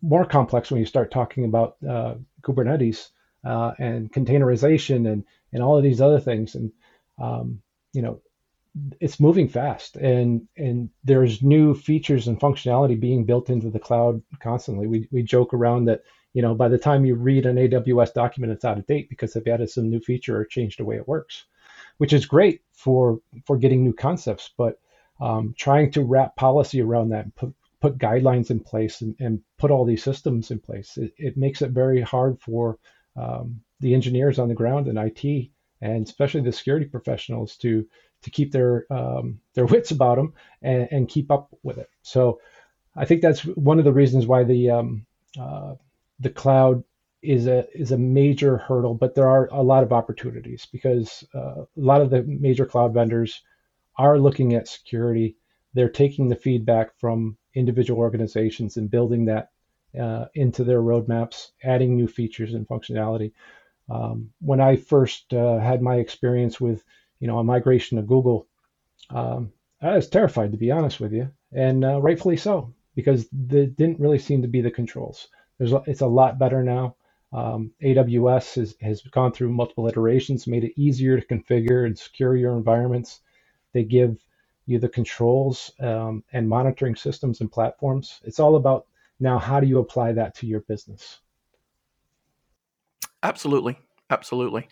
more 0.03 0.25
complex 0.25 0.71
when 0.71 0.81
you 0.81 0.87
start 0.87 1.11
talking 1.11 1.45
about 1.45 1.77
uh, 1.89 2.15
Kubernetes 2.43 3.11
uh, 3.45 3.73
and 3.79 4.13
containerization 4.13 5.11
and 5.11 5.25
and 5.53 5.63
all 5.63 5.77
of 5.77 5.83
these 5.83 6.01
other 6.01 6.21
things. 6.21 6.55
And 6.55 6.73
um, 7.19 7.63
you 7.93 8.03
know, 8.03 8.21
it's 9.01 9.21
moving 9.21 9.49
fast 9.49 9.97
and 9.97 10.47
and 10.57 10.91
there's 11.05 11.43
new 11.43 11.75
features 11.75 12.29
and 12.29 12.41
functionality 12.41 12.99
being 12.99 13.25
built 13.25 13.51
into 13.51 13.71
the 13.71 13.79
cloud 13.79 14.23
constantly. 14.41 14.87
We, 14.87 15.09
we 15.11 15.23
joke 15.23 15.55
around 15.55 15.87
that 15.87 16.03
you 16.35 16.43
know 16.43 16.55
by 16.55 16.69
the 16.69 16.79
time 16.79 17.05
you 17.05 17.15
read 17.15 17.47
an 17.47 17.57
aws 17.57 18.13
document 18.13 18.53
it's 18.53 18.65
out 18.65 18.79
of 18.79 18.87
date 18.87 19.09
because 19.09 19.33
they've 19.33 19.47
added 19.47 19.71
some 19.71 19.91
new 19.91 20.01
feature 20.01 20.39
or 20.39 20.45
changed 20.45 20.79
the 20.79 20.85
way 20.85 20.97
it 20.97 21.09
works 21.09 21.47
which 21.97 22.13
is 22.13 22.27
great 22.27 22.61
for 22.73 23.21
for 23.47 23.57
getting 23.57 23.83
new 23.83 23.93
concepts 23.93 24.51
but 24.57 24.81
um, 25.21 25.55
trying 25.59 25.91
to 25.91 26.05
wrap 26.05 26.37
policy 26.37 26.81
around 26.81 27.09
that 27.09 27.25
and 27.25 27.35
put 27.35 27.53
put 27.81 27.99
guidelines 27.99 28.51
in 28.51 28.61
place 28.61 29.01
and, 29.01 29.17
and 29.21 29.41
put 29.57 29.71
all 29.71 29.85
these 29.85 30.03
systems 30.03 30.51
in 30.51 30.59
place 30.59 30.97
it, 30.97 31.13
it 31.17 31.37
makes 31.37 31.63
it 31.63 31.71
very 31.71 32.01
hard 32.01 32.41
for 32.41 32.79
um, 33.17 33.61
the 33.81 33.95
engineers 33.95 34.39
on 34.39 34.49
the 34.49 34.55
ground 34.55 34.87
and 34.87 34.99
it 34.99 35.51
and 35.81 36.07
especially 36.07 36.41
the 36.41 36.53
security 36.53 36.87
professionals 36.87 37.57
to 37.57 37.87
to 38.23 38.31
keep 38.31 38.53
their 38.53 38.87
um, 38.91 39.41
their 39.55 39.67
wits 39.67 39.91
about 39.91 40.17
them 40.17 40.35
and, 40.63 40.89
and, 40.91 41.09
keep 41.09 41.31
up 41.31 41.49
with 41.63 41.79
it. 41.79 41.89
So 42.03 42.41
I 42.97 43.05
think 43.05 43.23
that's 43.23 43.43
one 43.43 43.79
of 43.79 43.85
the 43.85 43.93
reasons 43.93 44.27
why 44.27 44.45
the 44.45 44.71
um, 44.71 45.07
uh, 45.39 45.75
the 46.21 46.31
cloud 46.31 46.83
is 47.23 47.47
a 47.47 47.67
is 47.75 47.93
a 47.93 47.99
major 47.99 48.59
hurdle, 48.59 48.95
but 48.95 49.15
there 49.15 49.29
are 49.29 49.49
a 49.53 49.63
lot 49.63 49.83
of 49.83 49.93
opportunities 49.93 50.67
because 50.71 51.25
uh, 51.35 51.63
a 51.63 51.67
lot 51.77 52.01
of 52.01 52.11
the 52.11 52.23
major 52.23 52.67
cloud 52.67 52.95
vendors 52.95 53.43
are 53.97 54.19
looking 54.19 54.55
at 54.55 54.69
security. 54.69 55.37
They're 55.75 55.89
taking 55.89 56.29
the 56.29 56.37
feedback 56.37 56.99
from 56.99 57.37
individual 57.55 58.01
organizations 58.01 58.77
and 58.77 58.91
building 58.91 59.25
that 59.27 59.51
uh, 59.99 60.27
into 60.35 60.65
their 60.65 60.81
roadmaps, 60.81 61.51
adding 61.63 61.97
new 61.97 62.07
features 62.07 62.55
and 62.55 62.67
functionality. 62.69 63.33
Um, 63.91 64.31
when 64.41 64.61
I 64.61 64.77
first 64.77 65.33
uh, 65.33 65.59
had 65.59 65.83
my 65.83 65.97
experience 65.97 66.61
with 66.61 66.85
you 67.21 67.27
know, 67.27 67.39
a 67.39 67.45
migration 67.45 67.97
to 67.97 68.03
Google, 68.03 68.47
um, 69.11 69.53
I 69.81 69.95
was 69.95 70.09
terrified 70.09 70.53
to 70.53 70.59
be 70.59 70.71
honest 70.71 71.01
with 71.01 71.13
you, 71.13 71.31
and 71.53 71.85
uh, 71.85 72.01
rightfully 72.01 72.37
so 72.37 72.75
because 72.95 73.29
there 73.33 73.67
didn't 73.67 74.01
really 74.01 74.19
seem 74.19 74.43
to 74.43 74.49
be 74.49 74.61
the 74.61 74.71
controls. 74.71 75.29
There's 75.59 75.73
it's 75.87 76.01
a 76.01 76.07
lot 76.07 76.39
better 76.39 76.65
now. 76.65 76.97
Um, 77.33 77.71
AWS 77.83 78.55
has, 78.57 78.75
has 78.81 79.03
gone 79.03 79.33
through 79.33 79.51
multiple 79.51 79.87
iterations, 79.87 80.47
made 80.47 80.65
it 80.65 80.81
easier 80.81 81.21
to 81.21 81.27
configure 81.27 81.87
and 81.87 81.97
secure 81.97 82.35
your 82.35 82.57
environments. 82.57 83.21
They 83.73 83.85
give 83.85 84.17
you 84.67 84.79
the 84.79 84.89
controls 84.89 85.71
um, 85.79 86.25
and 86.33 86.49
monitoring 86.49 86.97
systems 86.97 87.41
and 87.41 87.53
platforms. 87.53 88.21
It's 88.25 88.41
all 88.41 88.57
about 88.57 88.87
now 89.21 89.39
how 89.39 89.61
do 89.61 89.67
you 89.67 89.79
apply 89.79 90.13
that 90.13 90.35
to 90.37 90.47
your 90.47 90.61
business? 90.61 91.21
Absolutely 93.23 93.79
absolutely. 94.11 94.69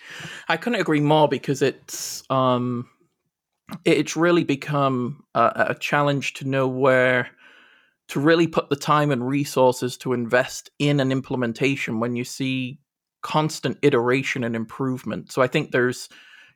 I 0.49 0.57
couldn't 0.57 0.81
agree 0.81 1.01
more 1.01 1.29
because 1.29 1.63
it's 1.63 2.23
um, 2.31 2.89
it's 3.85 4.17
really 4.17 4.45
become 4.45 5.25
a, 5.35 5.67
a, 5.71 5.75
challenge 5.75 6.35
to 6.35 6.45
know 6.45 6.69
where 6.69 7.29
to 8.09 8.21
really 8.21 8.47
put 8.47 8.71
the 8.71 8.77
time 8.77 9.11
and 9.11 9.27
resources 9.27 9.97
to 9.99 10.13
invest 10.13 10.71
in 10.79 11.01
an 11.01 11.11
implementation 11.11 11.99
when 11.99 12.15
you 12.15 12.25
see 12.25 12.79
constant 13.23 13.79
iteration 13.83 14.45
and 14.45 14.55
improvement. 14.55 15.33
So 15.33 15.43
I 15.43 15.49
think 15.49 15.73
there's, 15.73 16.09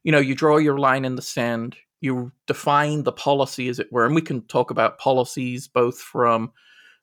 you 0.04 0.12
know, 0.12 0.20
you 0.20 0.36
draw 0.36 0.58
your 0.58 0.78
line 0.78 1.04
in 1.04 1.16
the 1.16 1.22
sand, 1.22 1.76
you 2.00 2.30
define 2.46 3.02
the 3.02 3.12
policy, 3.12 3.68
as 3.68 3.80
it 3.80 3.90
were, 3.90 4.06
and 4.06 4.14
we 4.14 4.22
can 4.22 4.42
talk 4.42 4.70
about 4.70 4.98
policies 4.98 5.66
both 5.66 5.98
from 5.98 6.52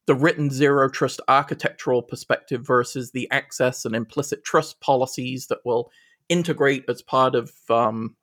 the 0.07 0.15
written 0.15 0.49
zero 0.49 0.89
trust 0.89 1.21
architectural 1.27 2.01
perspective 2.01 2.65
versus 2.65 3.11
the 3.11 3.29
access 3.29 3.85
and 3.85 3.95
implicit 3.95 4.43
trust 4.43 4.79
policies 4.79 5.47
that 5.47 5.59
will 5.65 5.91
integrate 6.29 6.85
as 6.89 7.01
part 7.01 7.35
of 7.35 7.51
um, 7.69 8.15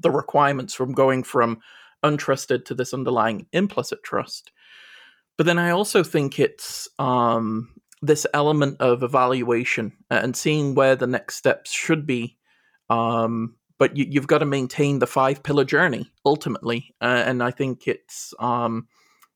the 0.00 0.10
requirements 0.10 0.74
from 0.74 0.92
going 0.92 1.22
from 1.22 1.60
untrusted 2.02 2.64
to 2.64 2.74
this 2.74 2.94
underlying 2.94 3.46
implicit 3.52 4.02
trust. 4.02 4.50
But 5.36 5.46
then 5.46 5.58
I 5.58 5.70
also 5.70 6.02
think 6.02 6.38
it's 6.38 6.88
um, 6.98 7.70
this 8.02 8.26
element 8.34 8.78
of 8.80 9.02
evaluation 9.02 9.92
and 10.10 10.34
seeing 10.34 10.74
where 10.74 10.96
the 10.96 11.06
next 11.06 11.36
steps 11.36 11.70
should 11.70 12.06
be. 12.06 12.36
Um, 12.88 13.56
but 13.78 13.96
you, 13.96 14.20
have 14.20 14.26
got 14.26 14.38
to 14.38 14.46
maintain 14.46 14.98
the 14.98 15.06
five 15.06 15.42
pillar 15.42 15.64
journey 15.64 16.10
ultimately. 16.26 16.94
Uh, 17.00 17.22
and 17.26 17.42
I 17.42 17.50
think 17.50 17.88
it's 17.88 18.34
um, 18.38 18.88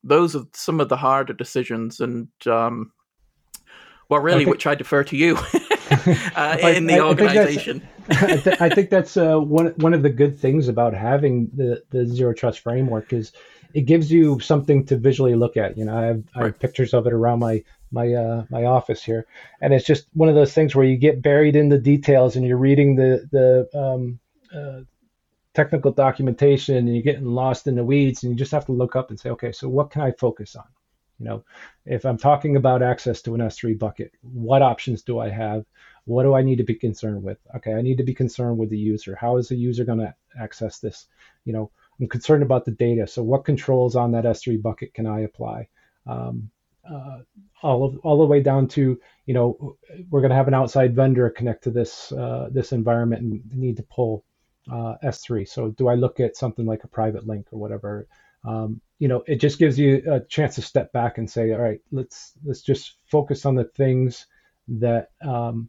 those 0.05 0.37
are 0.37 0.45
some 0.53 0.81
of 0.81 0.89
the 0.89 0.97
harder 0.97 1.33
decisions, 1.33 2.01
and 2.01 2.29
um, 2.47 2.93
well, 4.09 4.21
really, 4.21 4.43
I 4.43 4.45
think, 4.45 4.51
which 4.51 4.67
I 4.67 4.75
defer 4.75 5.03
to 5.05 5.17
you 5.17 5.37
uh, 6.37 6.59
in 6.75 6.87
the 6.87 6.99
I, 6.99 7.01
organization. 7.01 7.87
I 8.11 8.37
think, 8.37 8.61
I 8.61 8.69
think 8.69 8.91
that's 8.91 9.17
uh, 9.17 9.39
one 9.39 9.69
one 9.77 9.95
of 9.95 10.03
the 10.03 10.11
good 10.11 10.39
things 10.39 10.69
about 10.69 10.95
having 10.95 11.51
the 11.55 11.83
the 11.91 12.07
zero 12.07 12.35
trust 12.35 12.61
framework 12.61 13.13
is 13.13 13.33
it 13.73 13.83
gives 13.83 14.13
you 14.13 14.39
something 14.41 14.85
to 14.87 14.97
visually 14.97 15.35
look 15.35 15.57
at. 15.57 15.77
You 15.77 15.87
know, 15.87 15.97
I 15.97 16.05
have, 16.05 16.17
right. 16.17 16.43
I 16.43 16.45
have 16.47 16.59
pictures 16.59 16.95
of 16.95 17.07
it 17.07 17.13
around 17.13 17.41
my 17.41 17.65
my 17.91 18.13
uh, 18.13 18.45
my 18.51 18.65
office 18.65 19.03
here, 19.03 19.27
and 19.61 19.73
it's 19.73 19.87
just 19.87 20.07
one 20.13 20.29
of 20.29 20.35
those 20.35 20.53
things 20.53 20.75
where 20.75 20.87
you 20.87 20.97
get 20.97 21.23
buried 21.23 21.57
in 21.57 21.71
the 21.71 21.79
details 21.79 22.37
and 22.37 22.47
you're 22.47 22.59
reading 22.59 22.97
the 22.97 23.27
the 23.33 23.79
um, 23.79 24.21
uh, 24.55 24.81
technical 25.55 25.93
documentation 25.93 26.77
and 26.77 26.95
you're 26.95 27.03
getting 27.03 27.27
lost 27.27 27.67
in 27.67 27.77
the 27.77 27.85
weeds 27.85 28.23
and 28.23 28.33
you 28.33 28.37
just 28.37 28.53
have 28.53 28.67
to 28.67 28.73
look 28.73 28.97
up 28.97 29.11
and 29.11 29.19
say, 29.19 29.31
okay, 29.31 29.53
so 29.53 29.69
what 29.69 29.91
can 29.91 30.03
I 30.03 30.13
focus 30.13 30.57
on? 30.57 30.65
You 31.19 31.27
know, 31.27 31.45
if 31.87 32.05
I'm 32.05 32.19
talking 32.19 32.57
about 32.57 32.83
access 32.83 33.23
to 33.23 33.35
an 33.35 33.41
S3 33.41 33.79
bucket, 33.79 34.13
what 34.23 34.63
options 34.63 35.03
do 35.03 35.21
I 35.21 35.31
have? 35.31 35.65
What 36.07 36.25
do 36.25 36.35
I 36.35 36.43
need 36.43 36.57
to 36.57 36.65
be 36.65 36.75
concerned 36.75 37.23
with? 37.23 37.39
Okay, 37.57 37.73
I 37.73 37.83
need 37.83 37.99
to 37.99 38.05
be 38.05 38.15
concerned 38.15 38.59
with 38.59 38.69
the 38.69 38.79
user. 38.79 39.17
How 39.19 39.37
is 39.37 39.49
the 39.49 39.57
user 39.57 39.85
going 39.85 40.01
to 40.01 40.15
access 40.39 40.81
this? 40.81 41.07
You 41.45 41.53
know, 41.53 41.71
I'm 42.01 42.09
concerned 42.09 42.43
about 42.43 42.65
the 42.65 42.73
data. 42.73 43.07
So 43.07 43.23
what 43.23 43.45
controls 43.45 43.95
on 43.95 44.11
that 44.13 44.25
S3 44.25 44.61
bucket 44.61 44.93
can 44.93 45.07
I 45.07 45.21
apply? 45.21 45.69
Um, 46.07 46.51
uh, 46.91 47.21
all 47.63 47.85
of, 47.85 47.99
all 48.01 48.19
the 48.19 48.27
way 48.27 48.43
down 48.43 48.69
to 48.69 49.01
you 49.25 49.33
know 49.33 49.79
we're 50.11 50.21
going 50.21 50.31
to 50.31 50.37
have 50.37 50.49
an 50.49 50.55
outside 50.55 50.95
vendor 50.95 51.31
connect 51.31 51.65
to 51.65 51.71
this 51.71 52.13
uh, 52.13 52.49
this 52.53 52.73
environment 52.73 53.23
and 53.23 53.59
need 53.59 53.77
to 53.77 53.83
pull 53.85 54.23
uh, 54.71 54.95
S3. 55.05 55.47
So 55.49 55.71
do 55.71 55.89
I 55.89 55.95
look 55.95 56.21
at 56.21 56.37
something 56.37 56.67
like 56.67 56.85
a 56.85 56.89
private 56.89 57.27
link 57.27 57.49
or 57.53 57.59
whatever? 57.59 58.07
Um, 58.45 58.81
you 58.99 59.09
know, 59.09 59.23
it 59.27 59.37
just 59.37 59.59
gives 59.59 59.79
you 59.79 60.03
a 60.11 60.21
chance 60.21 60.55
to 60.57 60.63
step 60.63 60.93
back 60.93 61.19
and 61.19 61.31
say, 61.31 61.53
all 61.53 61.61
right, 61.61 61.81
let's 61.91 62.33
let's 62.45 62.63
just 62.63 62.97
focus 63.07 63.47
on 63.47 63.55
the 63.55 63.65
things 63.65 64.27
that 64.69 65.11
um, 65.23 65.69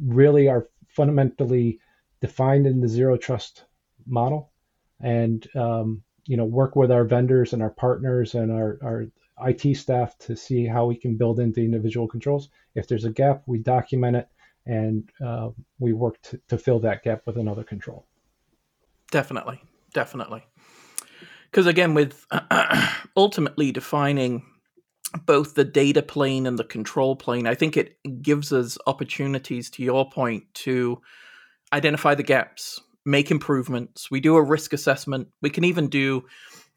really 0.00 0.48
are 0.48 0.68
fundamentally 0.88 1.80
defined 2.20 2.66
in 2.66 2.80
the 2.80 2.88
zero 2.88 3.16
trust 3.16 3.64
model, 4.06 4.52
and 5.00 5.46
um, 5.56 6.02
you 6.26 6.36
know, 6.36 6.44
work 6.44 6.76
with 6.76 6.90
our 6.90 7.04
vendors 7.04 7.52
and 7.52 7.62
our 7.62 7.70
partners 7.70 8.34
and 8.34 8.52
our, 8.52 8.78
our 8.82 9.06
IT 9.48 9.76
staff 9.76 10.16
to 10.18 10.36
see 10.36 10.66
how 10.66 10.86
we 10.86 10.96
can 10.96 11.16
build 11.16 11.40
into 11.40 11.60
individual 11.60 12.06
controls. 12.06 12.48
If 12.74 12.86
there's 12.86 13.04
a 13.04 13.10
gap, 13.10 13.42
we 13.46 13.58
document 13.58 14.16
it 14.16 14.28
and 14.66 15.08
uh, 15.24 15.50
we 15.78 15.92
work 15.92 16.20
to, 16.22 16.40
to 16.48 16.58
fill 16.58 16.78
that 16.80 17.02
gap 17.02 17.22
with 17.26 17.36
another 17.36 17.64
control. 17.64 18.06
Definitely, 19.12 19.60
definitely. 19.92 20.42
Because 21.50 21.66
again, 21.66 21.92
with 21.94 22.26
ultimately 23.16 23.70
defining 23.70 24.42
both 25.26 25.54
the 25.54 25.64
data 25.64 26.02
plane 26.02 26.46
and 26.46 26.58
the 26.58 26.64
control 26.64 27.14
plane, 27.14 27.46
I 27.46 27.54
think 27.54 27.76
it 27.76 27.98
gives 28.22 28.54
us 28.54 28.78
opportunities, 28.86 29.68
to 29.72 29.82
your 29.82 30.08
point, 30.10 30.44
to 30.54 30.98
identify 31.74 32.14
the 32.14 32.22
gaps, 32.22 32.80
make 33.04 33.30
improvements. 33.30 34.10
We 34.10 34.18
do 34.18 34.36
a 34.36 34.42
risk 34.42 34.72
assessment. 34.72 35.28
We 35.42 35.50
can 35.50 35.64
even 35.64 35.88
do, 35.88 36.24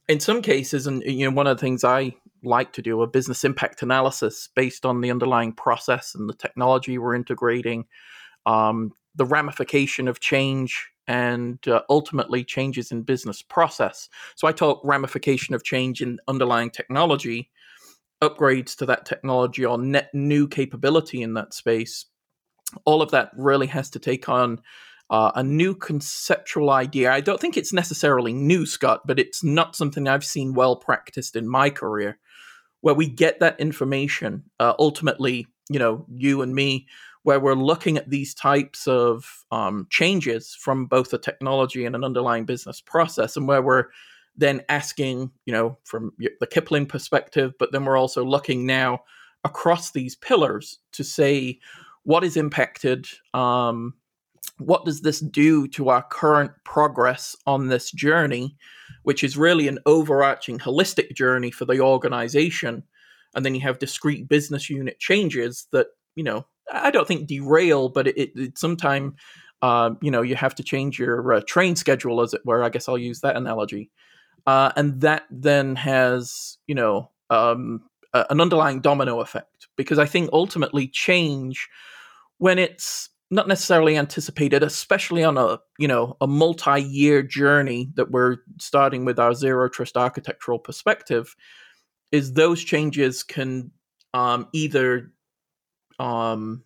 in 0.09 0.19
some 0.19 0.41
cases, 0.41 0.87
and 0.87 1.01
you 1.03 1.29
know, 1.29 1.33
one 1.33 1.47
of 1.47 1.55
the 1.55 1.61
things 1.61 1.85
I 1.85 2.15
like 2.43 2.73
to 2.73 2.81
do 2.81 3.01
a 3.01 3.07
business 3.07 3.45
impact 3.45 3.81
analysis 3.81 4.49
based 4.57 4.85
on 4.85 4.99
the 4.99 5.09
underlying 5.09 5.53
process 5.53 6.13
and 6.13 6.27
the 6.27 6.33
technology 6.33 6.97
we're 6.97 7.15
integrating, 7.15 7.85
um, 8.45 8.91
the 9.15 9.25
ramification 9.25 10.09
of 10.09 10.19
change, 10.19 10.91
and 11.07 11.65
uh, 11.67 11.81
ultimately 11.89 12.43
changes 12.43 12.91
in 12.91 13.01
business 13.03 13.41
process. 13.41 14.09
So 14.35 14.47
I 14.47 14.51
talk 14.51 14.81
ramification 14.83 15.55
of 15.55 15.63
change 15.63 16.01
in 16.01 16.19
underlying 16.27 16.71
technology, 16.71 17.51
upgrades 18.21 18.75
to 18.77 18.85
that 18.87 19.05
technology, 19.05 19.65
or 19.65 19.77
net 19.77 20.09
new 20.13 20.47
capability 20.47 21.21
in 21.21 21.33
that 21.35 21.53
space. 21.53 22.05
All 22.85 23.01
of 23.01 23.11
that 23.11 23.29
really 23.37 23.67
has 23.67 23.89
to 23.91 23.99
take 23.99 24.27
on 24.29 24.61
uh, 25.09 25.31
a 25.35 25.43
new 25.43 25.75
conceptual 25.75 26.71
idea. 26.71 27.11
I 27.11 27.21
don't 27.21 27.39
think 27.39 27.57
it's 27.57 27.73
necessarily 27.73 28.33
new, 28.33 28.65
Scott, 28.65 29.01
but 29.05 29.19
it's 29.19 29.43
not 29.43 29.75
something 29.75 30.07
I've 30.07 30.25
seen 30.25 30.53
well 30.53 30.75
practiced 30.75 31.35
in 31.35 31.47
my 31.47 31.69
career, 31.69 32.17
where 32.81 32.95
we 32.95 33.07
get 33.07 33.39
that 33.39 33.59
information. 33.59 34.43
Uh, 34.59 34.73
ultimately, 34.79 35.47
you 35.69 35.79
know, 35.79 36.05
you 36.09 36.41
and 36.41 36.55
me, 36.55 36.87
where 37.25 37.39
we're 37.39 37.55
looking 37.55 37.97
at 37.97 38.07
these 38.07 38.35
types 38.35 38.87
of 38.87 39.45
um, 39.49 39.87
changes 39.89 40.53
from 40.53 40.85
both 40.85 41.11
a 41.11 41.17
technology 41.17 41.83
and 41.83 41.95
an 41.95 42.03
underlying 42.03 42.45
business 42.45 42.79
process, 42.79 43.35
and 43.35 43.47
where 43.47 43.63
we're 43.63 43.85
then 44.37 44.61
asking, 44.69 45.31
you 45.47 45.51
know, 45.51 45.75
from 45.85 46.11
the 46.19 46.45
Kipling 46.45 46.85
perspective, 46.85 47.53
but 47.57 47.71
then 47.71 47.83
we're 47.83 47.97
also 47.97 48.23
looking 48.23 48.67
now 48.67 48.99
across 49.43 49.89
these 49.89 50.15
pillars 50.15 50.77
to 50.91 51.03
say 51.03 51.57
what 52.03 52.23
is 52.23 52.37
impacted 52.37 53.07
um, 53.33 53.95
what 54.59 54.85
does 54.85 55.01
this 55.01 55.19
do 55.19 55.67
to 55.69 55.89
our 55.89 56.03
current 56.03 56.51
progress 56.63 57.35
on 57.47 57.67
this 57.67 57.89
journey, 57.89 58.55
which 59.01 59.23
is 59.23 59.35
really 59.35 59.67
an 59.67 59.79
overarching 59.87 60.59
holistic 60.59 61.15
journey 61.15 61.49
for 61.49 61.65
the 61.65 61.79
organization? 61.79 62.83
And 63.33 63.43
then 63.43 63.55
you 63.55 63.61
have 63.61 63.79
discrete 63.79 64.29
business 64.29 64.69
unit 64.69 64.99
changes 64.99 65.67
that, 65.71 65.87
you 66.15 66.23
know, 66.23 66.45
I 66.71 66.91
don't 66.91 67.07
think 67.07 67.27
derail, 67.27 67.89
but 67.89 68.07
it, 68.07 68.17
it, 68.17 68.31
it 68.35 69.13
uh, 69.61 69.91
you 70.01 70.11
know, 70.11 70.21
you 70.21 70.35
have 70.35 70.55
to 70.55 70.63
change 70.63 70.99
your 70.99 71.33
uh, 71.33 71.41
train 71.47 71.75
schedule, 71.75 72.21
as 72.21 72.33
it 72.33 72.45
were. 72.45 72.63
I 72.63 72.69
guess 72.69 72.87
I'll 72.87 72.97
use 72.97 73.21
that 73.21 73.35
analogy. 73.35 73.89
Uh, 74.45 74.71
and 74.75 75.01
that 75.01 75.23
then 75.31 75.75
has, 75.75 76.57
you 76.67 76.75
know, 76.75 77.09
um, 77.29 77.81
an 78.13 78.39
underlying 78.39 78.79
domino 78.79 79.19
effect 79.19 79.67
because 79.75 79.99
I 79.99 80.05
think 80.05 80.29
ultimately 80.31 80.87
change, 80.87 81.67
when 82.37 82.59
it's 82.59 83.09
not 83.31 83.47
necessarily 83.47 83.97
anticipated, 83.97 84.63
especially 84.63 85.23
on 85.23 85.37
a 85.37 85.59
you 85.79 85.87
know 85.87 86.15
a 86.21 86.27
multi-year 86.27 87.23
journey 87.23 87.89
that 87.95 88.11
we're 88.11 88.37
starting 88.59 89.03
with 89.03 89.19
our 89.19 89.33
zero 89.33 89.67
trust 89.67 89.97
architectural 89.97 90.59
perspective, 90.59 91.35
is 92.11 92.33
those 92.33 92.63
changes 92.63 93.23
can 93.23 93.71
um, 94.13 94.47
either 94.53 95.11
um, 95.99 96.63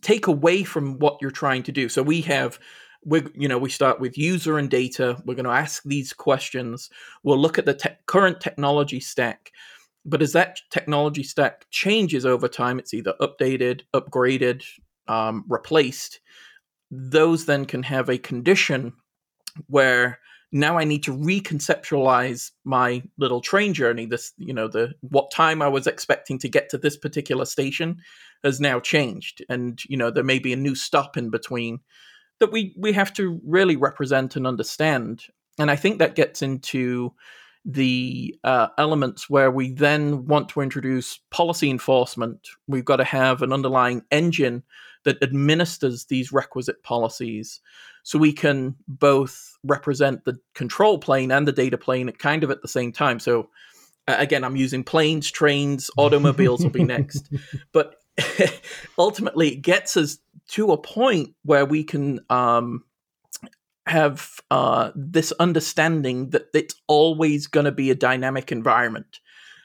take 0.00 0.26
away 0.26 0.64
from 0.64 0.98
what 0.98 1.18
you're 1.20 1.30
trying 1.30 1.62
to 1.64 1.72
do. 1.72 1.88
So 1.88 2.02
we 2.02 2.20
have 2.22 2.58
we 3.04 3.22
you 3.34 3.48
know 3.48 3.58
we 3.58 3.70
start 3.70 4.00
with 4.00 4.18
user 4.18 4.58
and 4.58 4.70
data. 4.70 5.20
We're 5.24 5.34
going 5.34 5.44
to 5.44 5.50
ask 5.50 5.82
these 5.84 6.12
questions. 6.12 6.90
We'll 7.22 7.38
look 7.38 7.58
at 7.58 7.66
the 7.66 7.74
te- 7.74 7.90
current 8.06 8.40
technology 8.40 9.00
stack. 9.00 9.50
But 10.04 10.22
as 10.22 10.32
that 10.32 10.60
technology 10.70 11.22
stack 11.22 11.66
changes 11.70 12.26
over 12.26 12.48
time, 12.48 12.78
it's 12.80 12.92
either 12.92 13.14
updated, 13.20 13.82
upgraded, 13.94 14.64
um, 15.06 15.44
replaced, 15.48 16.20
those 16.90 17.46
then 17.46 17.64
can 17.64 17.82
have 17.84 18.08
a 18.08 18.18
condition 18.18 18.92
where 19.68 20.18
now 20.50 20.76
I 20.76 20.84
need 20.84 21.02
to 21.04 21.16
reconceptualize 21.16 22.50
my 22.64 23.02
little 23.16 23.40
train 23.40 23.72
journey. 23.72 24.06
This, 24.06 24.32
you 24.36 24.52
know, 24.52 24.68
the 24.68 24.92
what 25.00 25.30
time 25.30 25.62
I 25.62 25.68
was 25.68 25.86
expecting 25.86 26.38
to 26.40 26.48
get 26.48 26.68
to 26.70 26.78
this 26.78 26.96
particular 26.96 27.46
station 27.46 27.98
has 28.44 28.60
now 28.60 28.80
changed, 28.80 29.44
and 29.48 29.82
you 29.86 29.96
know 29.96 30.10
there 30.10 30.24
may 30.24 30.38
be 30.38 30.52
a 30.52 30.56
new 30.56 30.74
stop 30.74 31.16
in 31.16 31.30
between 31.30 31.80
that 32.40 32.52
we 32.52 32.74
we 32.78 32.92
have 32.92 33.12
to 33.14 33.40
really 33.44 33.76
represent 33.76 34.36
and 34.36 34.46
understand. 34.46 35.24
And 35.58 35.70
I 35.70 35.76
think 35.76 35.98
that 35.98 36.14
gets 36.14 36.42
into 36.42 37.12
the 37.64 38.34
uh, 38.42 38.68
elements 38.78 39.30
where 39.30 39.50
we 39.50 39.72
then 39.72 40.26
want 40.26 40.48
to 40.48 40.60
introduce 40.60 41.20
policy 41.30 41.70
enforcement. 41.70 42.48
We've 42.66 42.84
got 42.84 42.96
to 42.96 43.04
have 43.04 43.42
an 43.42 43.52
underlying 43.52 44.02
engine 44.10 44.64
that 45.04 45.22
administers 45.22 46.06
these 46.06 46.32
requisite 46.32 46.82
policies 46.82 47.60
so 48.02 48.18
we 48.18 48.32
can 48.32 48.76
both 48.88 49.56
represent 49.64 50.24
the 50.24 50.38
control 50.54 50.98
plane 50.98 51.30
and 51.30 51.46
the 51.46 51.52
data 51.52 51.78
plane 51.78 52.10
kind 52.12 52.44
of 52.44 52.50
at 52.50 52.62
the 52.62 52.68
same 52.68 52.92
time 52.92 53.18
so 53.18 53.48
uh, 54.08 54.16
again 54.18 54.44
i'm 54.44 54.56
using 54.56 54.84
planes 54.84 55.30
trains 55.30 55.90
automobiles 55.96 56.62
will 56.62 56.70
be 56.70 56.84
next 56.84 57.32
but 57.72 57.96
ultimately 58.98 59.54
it 59.54 59.62
gets 59.62 59.96
us 59.96 60.18
to 60.48 60.72
a 60.72 60.78
point 60.78 61.34
where 61.44 61.64
we 61.64 61.84
can 61.84 62.20
um, 62.28 62.84
have 63.86 64.40
uh, 64.50 64.90
this 64.94 65.32
understanding 65.32 66.30
that 66.30 66.46
it's 66.54 66.74
always 66.86 67.46
going 67.46 67.64
to 67.64 67.72
be 67.72 67.90
a 67.90 67.94
dynamic 67.94 68.52
environment. 68.52 69.20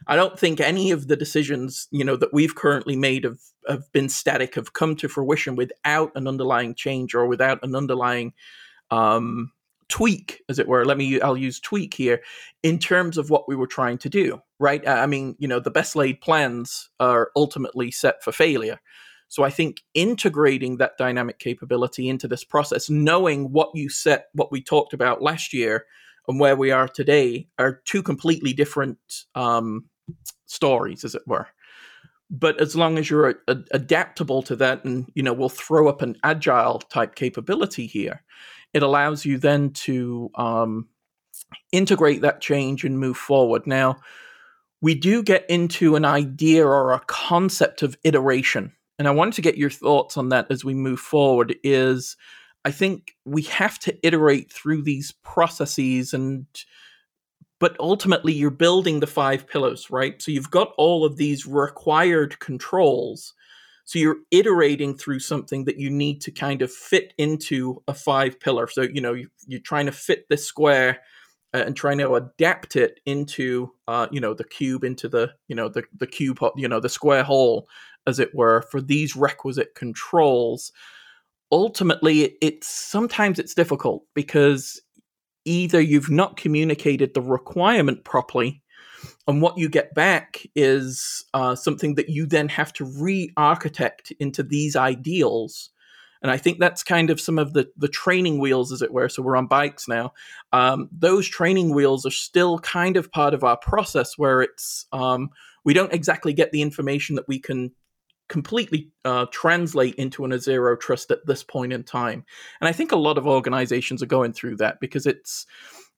I 0.08 0.16
don't 0.16 0.40
think 0.40 0.60
any 0.60 0.92
of 0.92 1.08
the 1.08 1.18
decisions, 1.18 1.88
you 1.92 2.04
know, 2.04 2.16
that 2.16 2.34
we've 2.34 2.56
currently 2.56 2.96
made 2.96 3.26
have, 3.26 3.40
have 3.68 3.92
been 3.92 4.10
static, 4.10 4.56
have 4.56 4.74
come 4.74 4.96
to 4.98 5.10
fruition 5.10 5.56
without 5.56 6.12
an 6.16 6.28
underlying 6.28 6.76
change 6.76 7.14
or 7.14 7.28
without 7.28 7.60
an 7.64 7.76
underlying 7.76 8.34
um, 8.90 9.52
tweak, 9.90 10.42
as 10.50 10.60
it 10.60 10.68
were. 10.68 10.86
Let 10.86 10.98
me, 10.98 11.20
I'll 11.22 11.38
use 11.38 11.60
tweak 11.60 11.94
here 11.94 12.22
in 12.64 12.80
terms 12.80 13.18
of 13.18 13.30
what 13.30 13.48
we 13.48 13.56
were 13.56 13.68
trying 13.68 13.98
to 14.00 14.10
do, 14.10 14.42
right? 14.60 14.88
I 14.88 15.06
mean, 15.06 15.36
you 15.40 15.48
know, 15.48 15.60
the 15.60 15.72
best 15.72 15.96
laid 15.96 16.22
plans 16.22 16.90
are 17.00 17.32
ultimately 17.36 17.92
set 17.92 18.24
for 18.24 18.32
failure. 18.32 18.80
So 19.30 19.44
I 19.44 19.50
think 19.50 19.82
integrating 19.94 20.78
that 20.78 20.98
dynamic 20.98 21.40
capability 21.40 22.08
into 22.08 22.28
this 22.28 22.44
process, 22.44 22.90
knowing 22.90 23.52
what 23.52 23.72
you 23.74 23.90
set, 23.90 24.28
what 24.34 24.52
we 24.52 24.62
talked 24.62 24.94
about 24.94 25.22
last 25.22 25.54
year, 25.54 25.86
and 26.28 26.40
where 26.40 26.56
we 26.56 26.72
are 26.72 26.88
today 26.88 27.48
are 27.58 27.82
two 27.86 28.04
completely 28.04 28.54
different 28.54 29.00
um, 29.36 29.86
stories, 30.46 31.04
as 31.04 31.16
it 31.16 31.24
were. 31.26 31.48
But 32.30 32.60
as 32.60 32.76
long 32.76 32.98
as 32.98 33.10
you're 33.10 33.30
a- 33.48 33.64
adaptable 33.72 34.42
to 34.44 34.56
that, 34.58 34.84
and 34.84 35.10
you 35.14 35.24
know, 35.24 35.34
we'll 35.34 35.50
throw 35.50 35.88
up 35.88 36.02
an 36.02 36.18
agile 36.24 36.80
type 36.80 37.16
capability 37.16 37.88
here, 37.88 38.24
it 38.74 38.84
allows 38.84 39.26
you 39.26 39.38
then 39.38 39.72
to 39.72 40.30
um, 40.36 40.88
integrate 41.72 42.22
that 42.22 42.42
change 42.42 42.84
and 42.84 43.00
move 43.00 43.18
forward. 43.18 43.66
Now, 43.66 43.98
we 44.82 44.94
do 44.94 45.24
get 45.24 45.50
into 45.50 45.96
an 45.96 46.06
idea 46.06 46.66
or 46.66 46.94
a 46.94 47.02
concept 47.08 47.82
of 47.82 47.98
iteration, 48.04 48.74
and 49.00 49.08
I 49.08 49.12
wanted 49.12 49.34
to 49.34 49.42
get 49.42 49.58
your 49.58 49.70
thoughts 49.70 50.18
on 50.18 50.30
that 50.30 50.52
as 50.52 50.64
we 50.64 50.74
move 50.74 51.00
forward. 51.00 51.56
Is 51.64 52.16
I 52.66 52.72
think 52.72 53.16
we 53.26 53.44
have 53.44 53.80
to 53.80 53.98
iterate 54.06 54.52
through 54.52 54.84
these 54.84 55.14
processes 55.24 56.14
and 56.14 56.46
but 57.60 57.76
ultimately 57.80 58.34
you're 58.34 58.52
building 58.52 59.00
the 59.00 59.08
five 59.08 59.48
pillars, 59.48 59.90
right? 59.90 60.22
So 60.22 60.32
you've 60.32 60.52
got 60.52 60.74
all 60.78 61.06
of 61.06 61.18
these 61.18 61.48
required 61.48 62.38
controls. 62.40 63.34
So 63.88 64.00
you're 64.00 64.18
iterating 64.32 64.98
through 64.98 65.20
something 65.20 65.64
that 65.64 65.80
you 65.80 65.90
need 65.90 66.20
to 66.22 66.32
kind 66.32 66.62
of 66.62 66.72
fit 66.72 67.14
into 67.18 67.82
a 67.88 67.94
five 67.94 68.38
pillar. 68.40 68.68
So, 68.68 68.82
you 68.82 69.00
know, 69.00 69.14
you, 69.14 69.30
are 69.54 69.60
trying 69.60 69.86
to 69.86 69.94
fit 69.94 70.28
this 70.30 70.46
square 70.46 71.00
uh, 71.54 71.64
and 71.66 71.76
trying 71.76 71.98
to 72.00 72.14
adapt 72.16 72.76
it 72.76 73.00
into, 73.06 73.72
uh, 73.88 74.08
you 74.12 74.20
know, 74.20 74.34
the 74.34 74.44
cube 74.44 74.84
into 74.84 75.08
the, 75.08 75.32
you 75.48 75.56
know, 75.56 75.70
the, 75.70 75.84
the 75.98 76.06
cube, 76.06 76.40
you 76.58 76.68
know, 76.68 76.82
the 76.82 76.90
square 76.90 77.24
hole, 77.24 77.70
as 78.06 78.20
it 78.20 78.36
were, 78.36 78.62
for 78.70 78.82
these 78.82 79.16
requisite 79.16 79.74
controls 79.74 80.72
ultimately 81.52 82.36
it's 82.42 82.68
sometimes 82.68 83.40
it's 83.40 83.54
difficult 83.54 84.04
because 84.14 84.82
either 85.46 85.80
you've 85.80 86.10
not 86.10 86.36
communicated 86.36 87.14
the 87.14 87.22
requirement 87.22 88.04
properly 88.04 88.62
and 89.28 89.42
what 89.42 89.58
you 89.58 89.70
get 89.70 89.94
back 89.94 90.46
is 90.56 91.26
uh, 91.34 91.56
something 91.56 91.96
that 91.96 92.10
you 92.10 92.26
then 92.26 92.50
have 92.50 92.74
to 92.74 92.86
re-architect 92.86 94.12
into 94.20 94.44
these 94.44 94.76
ideals. 94.76 95.70
And 96.24 96.32
i 96.32 96.38
think 96.38 96.60
that's 96.60 96.82
kind 96.82 97.12
of 97.12 97.22
some 97.22 97.38
of 97.38 97.54
the 97.54 97.70
the 97.78 97.88
training 97.88 98.40
wheels 98.40 98.72
as 98.72 98.82
it 98.82 98.92
were. 98.92 99.08
So 99.10 99.22
we're 99.22 99.38
on 99.38 99.48
bikes 99.48 99.88
now. 99.88 100.14
Um, 100.52 100.90
those 100.92 101.28
training 101.28 101.74
wheels 101.74 102.06
are 102.06 102.12
still 102.12 102.60
kind 102.60 102.98
of 102.98 103.12
part 103.12 103.34
of 103.34 103.44
our 103.44 103.58
process 103.58 104.18
where 104.18 104.42
it's 104.42 104.88
um, 104.92 105.30
we 105.64 105.74
don't 105.74 105.94
exactly 105.94 106.34
get 106.34 106.52
the 106.52 106.62
information 106.62 107.16
that 107.16 107.28
we 107.28 107.40
can 107.40 107.72
completely 108.30 108.90
uh, 109.06 109.26
translate 109.32 109.96
into 109.96 110.26
an 110.26 110.32
a 110.32 110.40
zero 110.40 110.76
trust 110.76 111.12
at 111.12 111.26
this 111.26 111.44
point 111.44 111.74
in 111.74 111.84
time. 111.84 112.26
And 112.60 112.68
I 112.68 112.72
think 112.72 112.92
a 112.92 112.98
lot 112.98 113.18
of 113.18 113.28
organizations 113.28 114.04
are 114.04 114.08
going 114.08 114.34
through 114.34 114.58
that 114.58 114.80
because 114.80 115.06
it's 115.06 115.46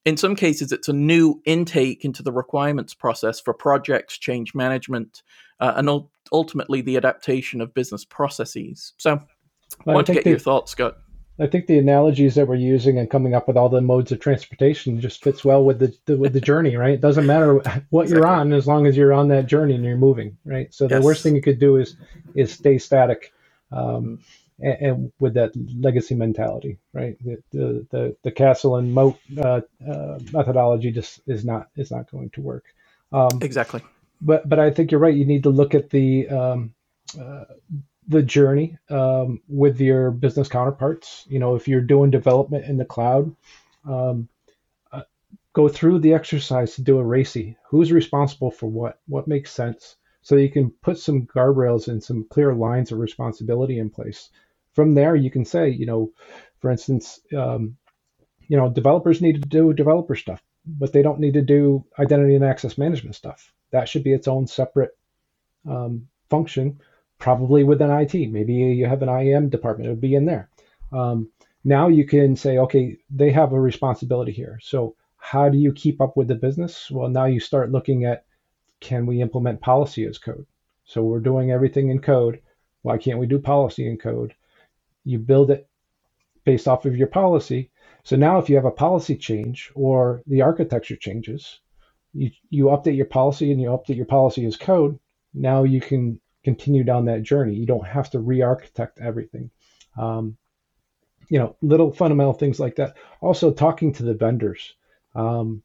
in 0.04 0.16
some 0.16 0.34
cases 0.34 0.72
it's 0.72 0.88
a 0.88 0.92
new 0.92 1.40
intake 1.44 2.04
into 2.04 2.22
the 2.22 2.32
requirements 2.32 2.94
process 2.94 3.40
for 3.40 3.52
projects, 3.52 4.18
change 4.18 4.54
management, 4.54 5.22
uh, 5.60 5.74
and 5.76 5.90
ultimately 6.32 6.80
the 6.80 6.96
adaptation 6.96 7.60
of 7.60 7.74
business 7.74 8.04
processes. 8.04 8.92
So, 8.98 9.20
I 9.86 9.94
want 9.94 10.06
to 10.08 10.14
get 10.14 10.24
the, 10.24 10.30
your 10.30 10.38
thoughts, 10.38 10.72
Scott. 10.72 10.98
I 11.40 11.46
think 11.46 11.66
the 11.66 11.78
analogies 11.78 12.34
that 12.34 12.46
we're 12.46 12.56
using 12.56 12.98
and 12.98 13.08
coming 13.08 13.34
up 13.34 13.48
with 13.48 13.56
all 13.56 13.70
the 13.70 13.80
modes 13.80 14.12
of 14.12 14.20
transportation 14.20 15.00
just 15.00 15.24
fits 15.24 15.42
well 15.42 15.64
with 15.64 15.78
the, 15.78 15.96
the 16.04 16.16
with 16.18 16.34
the 16.34 16.40
journey, 16.40 16.76
right? 16.76 16.92
It 16.92 17.00
doesn't 17.00 17.24
matter 17.24 17.54
what 17.90 18.02
exactly. 18.02 18.10
you're 18.10 18.26
on 18.26 18.52
as 18.52 18.66
long 18.66 18.86
as 18.86 18.96
you're 18.96 19.14
on 19.14 19.28
that 19.28 19.46
journey 19.46 19.74
and 19.74 19.84
you're 19.84 19.96
moving, 19.96 20.36
right? 20.44 20.72
So 20.74 20.84
yes. 20.84 21.00
the 21.00 21.04
worst 21.04 21.22
thing 21.22 21.34
you 21.34 21.42
could 21.42 21.58
do 21.58 21.76
is 21.76 21.96
is 22.34 22.52
stay 22.52 22.76
static, 22.76 23.32
um, 23.72 24.20
and, 24.60 24.78
and, 24.80 25.12
with 25.20 25.34
that 25.34 25.52
legacy 25.78 26.14
mentality, 26.14 26.78
right? 26.92 27.16
The 27.24 27.42
the 27.52 27.86
the, 27.90 28.16
the 28.22 28.30
castle 28.30 28.76
and 28.76 28.92
moat 28.92 29.18
uh, 29.38 29.60
uh, 29.86 30.18
methodology 30.32 30.90
just 30.90 31.20
is 31.26 31.44
not 31.44 31.68
is 31.76 31.90
not 31.90 32.10
going 32.10 32.30
to 32.30 32.40
work. 32.40 32.64
Um, 33.12 33.38
exactly. 33.40 33.82
But 34.20 34.48
but 34.48 34.58
I 34.58 34.70
think 34.70 34.90
you're 34.90 35.00
right. 35.00 35.14
You 35.14 35.24
need 35.24 35.44
to 35.44 35.50
look 35.50 35.74
at 35.74 35.90
the 35.90 36.28
um, 36.28 36.74
uh, 37.20 37.44
the 38.08 38.22
journey 38.22 38.76
um, 38.90 39.40
with 39.48 39.80
your 39.80 40.10
business 40.10 40.48
counterparts. 40.48 41.24
You 41.28 41.38
know, 41.38 41.54
if 41.54 41.68
you're 41.68 41.80
doing 41.80 42.10
development 42.10 42.64
in 42.66 42.76
the 42.76 42.84
cloud, 42.84 43.34
um, 43.88 44.28
uh, 44.92 45.02
go 45.52 45.68
through 45.68 46.00
the 46.00 46.12
exercise 46.12 46.74
to 46.74 46.82
do 46.82 46.98
a 46.98 47.04
RACI. 47.04 47.56
Who's 47.68 47.92
responsible 47.92 48.50
for 48.50 48.66
what? 48.66 49.00
What 49.06 49.28
makes 49.28 49.52
sense? 49.52 49.96
So 50.22 50.36
you 50.36 50.50
can 50.50 50.70
put 50.82 50.98
some 50.98 51.26
guardrails 51.26 51.88
and 51.88 52.02
some 52.02 52.26
clear 52.28 52.54
lines 52.54 52.92
of 52.92 52.98
responsibility 52.98 53.78
in 53.78 53.88
place. 53.90 54.28
From 54.74 54.94
there, 54.94 55.16
you 55.16 55.30
can 55.30 55.44
say, 55.44 55.70
you 55.70 55.86
know, 55.86 56.12
for 56.60 56.70
instance, 56.70 57.20
um, 57.36 57.76
you 58.48 58.56
know, 58.56 58.68
developers 58.68 59.22
need 59.22 59.40
to 59.42 59.48
do 59.48 59.72
developer 59.72 60.14
stuff, 60.14 60.42
but 60.66 60.92
they 60.92 61.02
don't 61.02 61.20
need 61.20 61.34
to 61.34 61.42
do 61.42 61.84
identity 61.98 62.34
and 62.34 62.44
access 62.44 62.78
management 62.78 63.16
stuff. 63.16 63.52
That 63.70 63.88
should 63.88 64.04
be 64.04 64.12
its 64.12 64.28
own 64.28 64.46
separate 64.46 64.90
um, 65.68 66.08
function 66.28 66.80
probably 67.18 67.62
within 67.62 67.90
IT. 67.90 68.14
Maybe 68.14 68.54
you 68.54 68.86
have 68.86 69.02
an 69.02 69.08
IAM 69.08 69.50
department, 69.50 69.86
it 69.86 69.90
would 69.90 70.00
be 70.00 70.14
in 70.14 70.24
there. 70.24 70.48
Um, 70.90 71.30
now 71.62 71.88
you 71.88 72.06
can 72.06 72.34
say, 72.34 72.58
okay, 72.58 72.96
they 73.10 73.30
have 73.30 73.52
a 73.52 73.60
responsibility 73.60 74.32
here. 74.32 74.58
So 74.62 74.96
how 75.18 75.48
do 75.50 75.58
you 75.58 75.72
keep 75.72 76.00
up 76.00 76.16
with 76.16 76.28
the 76.28 76.34
business? 76.34 76.90
Well, 76.90 77.10
now 77.10 77.26
you 77.26 77.38
start 77.38 77.70
looking 77.70 78.04
at 78.04 78.24
can 78.80 79.04
we 79.04 79.20
implement 79.20 79.60
policy 79.60 80.06
as 80.06 80.18
code? 80.18 80.46
So 80.84 81.02
we're 81.02 81.20
doing 81.20 81.50
everything 81.50 81.90
in 81.90 82.00
code. 82.00 82.40
Why 82.82 82.96
can't 82.96 83.18
we 83.18 83.26
do 83.26 83.38
policy 83.38 83.86
in 83.86 83.98
code? 83.98 84.34
You 85.10 85.18
build 85.18 85.50
it 85.50 85.68
based 86.44 86.68
off 86.68 86.86
of 86.86 86.96
your 86.96 87.08
policy. 87.08 87.70
So 88.04 88.16
now 88.16 88.38
if 88.38 88.48
you 88.48 88.56
have 88.56 88.64
a 88.64 88.70
policy 88.70 89.16
change 89.16 89.70
or 89.74 90.22
the 90.26 90.42
architecture 90.42 90.96
changes, 90.96 91.60
you, 92.12 92.30
you 92.48 92.64
update 92.66 92.96
your 92.96 93.06
policy 93.06 93.52
and 93.52 93.60
you 93.60 93.68
update 93.68 93.96
your 93.96 94.06
policy 94.06 94.44
as 94.46 94.56
code. 94.56 94.98
Now 95.34 95.64
you 95.64 95.80
can 95.80 96.20
continue 96.44 96.84
down 96.84 97.04
that 97.06 97.22
journey. 97.22 97.54
You 97.54 97.66
don't 97.66 97.86
have 97.86 98.10
to 98.10 98.20
re-architect 98.20 99.00
everything. 99.00 99.50
Um, 99.98 100.36
you 101.28 101.38
know, 101.38 101.56
little 101.60 101.92
fundamental 101.92 102.32
things 102.32 102.58
like 102.58 102.76
that. 102.76 102.96
Also, 103.20 103.52
talking 103.52 103.92
to 103.94 104.02
the 104.02 104.14
vendors, 104.14 104.74
um, 105.14 105.62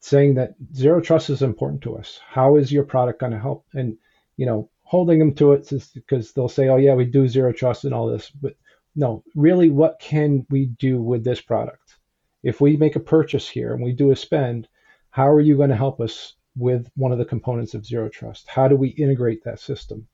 saying 0.00 0.34
that 0.34 0.54
zero 0.74 1.00
trust 1.00 1.30
is 1.30 1.42
important 1.42 1.82
to 1.82 1.96
us. 1.96 2.20
How 2.26 2.56
is 2.56 2.70
your 2.70 2.84
product 2.84 3.20
going 3.20 3.32
to 3.32 3.38
help? 3.38 3.64
And 3.74 3.96
you 4.36 4.46
know, 4.46 4.70
holding 4.84 5.18
them 5.18 5.34
to 5.34 5.52
it 5.52 5.70
because 5.94 6.32
they'll 6.32 6.48
say, 6.48 6.68
"Oh 6.68 6.76
yeah, 6.76 6.94
we 6.94 7.04
do 7.04 7.26
zero 7.26 7.52
trust 7.52 7.84
and 7.84 7.92
all 7.92 8.06
this," 8.06 8.30
but 8.30 8.54
no, 8.98 9.24
really, 9.34 9.70
what 9.70 9.98
can 9.98 10.44
we 10.50 10.66
do 10.66 11.00
with 11.00 11.24
this 11.24 11.40
product? 11.40 11.96
If 12.42 12.60
we 12.60 12.76
make 12.76 12.96
a 12.96 13.00
purchase 13.00 13.48
here 13.48 13.72
and 13.72 13.82
we 13.82 13.92
do 13.92 14.10
a 14.10 14.16
spend, 14.16 14.68
how 15.10 15.28
are 15.28 15.40
you 15.40 15.56
going 15.56 15.70
to 15.70 15.76
help 15.76 16.00
us 16.00 16.34
with 16.56 16.90
one 16.96 17.12
of 17.12 17.18
the 17.18 17.24
components 17.24 17.72
of 17.72 17.86
zero 17.86 18.10
trust? 18.10 18.46
How 18.46 18.68
do 18.68 18.76
we 18.76 18.88
integrate 18.88 19.44
that 19.44 19.60
system? 19.60 20.06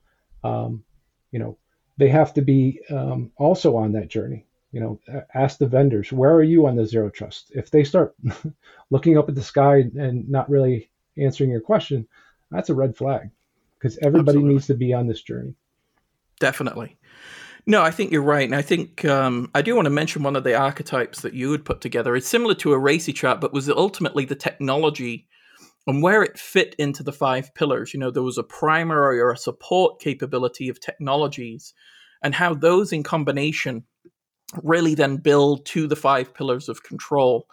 um, 0.45 0.83
you 1.31 1.39
know, 1.39 1.57
they 1.97 2.07
have 2.09 2.33
to 2.35 2.41
be 2.41 2.79
um, 2.89 3.31
also 3.37 3.75
on 3.75 3.93
that 3.93 4.09
journey. 4.09 4.45
You 4.71 4.81
know, 4.81 5.23
ask 5.33 5.57
the 5.57 5.67
vendors, 5.67 6.11
where 6.11 6.33
are 6.33 6.43
you 6.43 6.67
on 6.67 6.75
the 6.75 6.85
zero 6.85 7.09
trust? 7.09 7.51
If 7.55 7.71
they 7.71 7.83
start 7.85 8.13
looking 8.89 9.17
up 9.17 9.29
at 9.29 9.35
the 9.35 9.41
sky 9.41 9.77
and 9.77 10.29
not 10.29 10.49
really 10.49 10.89
answering 11.17 11.49
your 11.49 11.61
question, 11.61 12.07
that's 12.51 12.69
a 12.69 12.75
red 12.75 12.95
flag 12.95 13.29
because 13.79 13.97
everybody 13.99 14.37
Absolutely. 14.37 14.53
needs 14.53 14.67
to 14.67 14.73
be 14.73 14.93
on 14.93 15.07
this 15.07 15.21
journey. 15.21 15.55
Definitely. 16.39 16.97
No, 17.67 17.81
I 17.81 17.89
think 17.91 18.11
you're 18.11 18.21
right. 18.21 18.47
And 18.47 18.55
I 18.55 18.61
think 18.61 19.05
um, 19.05 19.49
I 19.55 19.61
do 19.61 19.75
want 19.75 19.87
to 19.87 19.91
mention 19.91 20.21
one 20.21 20.35
of 20.35 20.43
the 20.43 20.55
archetypes 20.55 21.21
that 21.21 21.33
you 21.33 21.51
had 21.51 21.65
put 21.65 21.81
together. 21.81 22.15
It's 22.15 22.27
similar 22.27 22.53
to 22.55 22.73
a 22.73 22.79
RACI 22.79 23.15
chart, 23.15 23.41
but 23.41 23.53
was 23.53 23.69
ultimately 23.69 24.25
the 24.25 24.35
technology 24.35 25.27
and 25.87 26.01
where 26.01 26.23
it 26.23 26.37
fit 26.37 26.75
into 26.77 27.03
the 27.03 27.11
five 27.11 27.53
pillars. 27.55 27.93
You 27.93 27.99
know, 27.99 28.11
there 28.11 28.23
was 28.23 28.37
a 28.37 28.43
primary 28.43 29.19
or 29.19 29.31
a 29.31 29.37
support 29.37 29.99
capability 29.99 30.69
of 30.69 30.79
technologies, 30.79 31.73
and 32.23 32.33
how 32.33 32.53
those 32.53 32.91
in 32.91 33.03
combination 33.03 33.83
really 34.63 34.95
then 34.95 35.17
build 35.17 35.65
to 35.65 35.87
the 35.87 35.95
five 35.95 36.33
pillars 36.33 36.69
of 36.69 36.83
control. 36.83 37.47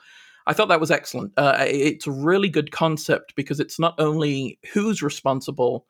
I 0.46 0.52
thought 0.52 0.68
that 0.68 0.80
was 0.80 0.90
excellent. 0.90 1.32
Uh, 1.36 1.56
it's 1.60 2.06
a 2.06 2.12
really 2.12 2.48
good 2.48 2.72
concept 2.72 3.34
because 3.36 3.60
it's 3.60 3.78
not 3.78 3.94
only 3.98 4.58
who's 4.72 5.02
responsible, 5.02 5.86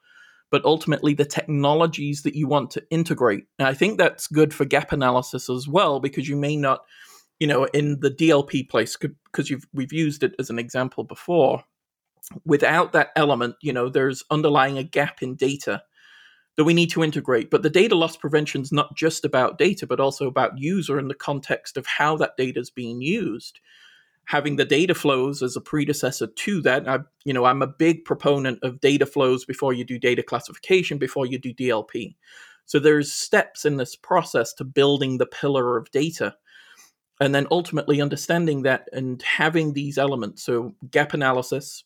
but 0.53 0.64
ultimately 0.64 1.14
the 1.14 1.24
technologies 1.24 2.22
that 2.22 2.36
you 2.36 2.46
want 2.46 2.70
to 2.70 2.84
integrate. 2.90 3.46
And 3.59 3.66
I 3.66 3.74
think 3.74 3.98
that's 3.98 4.28
good 4.28 4.55
for 4.55 4.64
gap 4.64 4.92
analysis 4.92 5.50
as 5.50 5.66
well 5.66 5.98
because 5.98 6.28
you 6.28 6.36
may 6.36 6.57
not, 6.57 6.82
you 7.40 7.48
know, 7.48 7.64
in 7.64 7.98
the 7.98 8.11
DLP 8.11 8.68
place 8.68 8.96
because 8.96 9.53
we've 9.72 9.92
used 9.92 10.22
it 10.22 10.36
as 10.38 10.50
an 10.50 10.61
example 10.61 11.03
before 11.03 11.64
without 12.44 12.92
that 12.92 13.11
element, 13.16 13.57
you 13.62 13.72
know, 13.72 13.88
there's 13.88 14.22
underlying 14.30 14.78
a 14.78 14.84
gap 14.84 15.22
in 15.22 15.34
data 15.34 15.82
that 16.57 16.64
we 16.64 16.74
need 16.74 16.90
to 16.90 17.03
integrate. 17.03 17.50
But 17.50 17.62
the 17.62 17.70
data 17.70 17.94
loss 17.94 18.16
prevention 18.16 18.62
is 18.62 18.72
not 18.72 18.94
just 18.96 19.24
about 19.24 19.59
data, 19.59 19.86
but 19.86 20.00
also 20.00 20.26
about 20.26 20.59
user 20.59 20.98
in 20.98 21.09
the 21.09 21.14
context 21.14 21.76
of 21.76 21.86
how 21.86 22.16
that 22.18 22.36
data 22.36 22.61
is 22.61 22.70
being 22.70 23.00
used. 23.00 23.59
Having 24.27 24.57
the 24.57 24.64
data 24.64 24.95
flows 24.95 25.43
as 25.43 25.57
a 25.57 25.61
predecessor 25.61 26.27
to 26.27 26.62
that, 26.62 26.89
I, 26.89 27.01
you 27.25 27.33
know, 27.33 27.45
I'm 27.45 27.62
a 27.62 27.66
big 27.66 28.05
proponent 28.05 28.59
of 28.62 28.81
data 28.81 29.05
flows 29.05 29.45
before 29.45 29.73
you 29.73 29.85
do 29.85 29.99
data 29.99 30.23
classification, 30.23 30.99
before 30.99 31.27
you 31.27 31.39
do 31.39 31.53
DLP. 31.53 32.14
So 32.66 32.79
there's 32.79 33.12
steps 33.12 33.64
in 33.64 33.77
this 33.77 33.97
process 33.97 34.55
to 34.55 34.64
building 34.64 35.18
the 35.18 35.27
pillar 35.27 35.77
of 35.77 35.91
data 35.91 36.35
and 37.20 37.35
then 37.35 37.47
ultimately 37.51 38.01
understanding 38.01 38.62
that 38.62 38.89
and 38.93 39.23
having 39.23 39.73
these 39.73 39.99
elements. 39.99 40.43
So 40.43 40.75
gap 40.91 41.14
analysis 41.14 41.85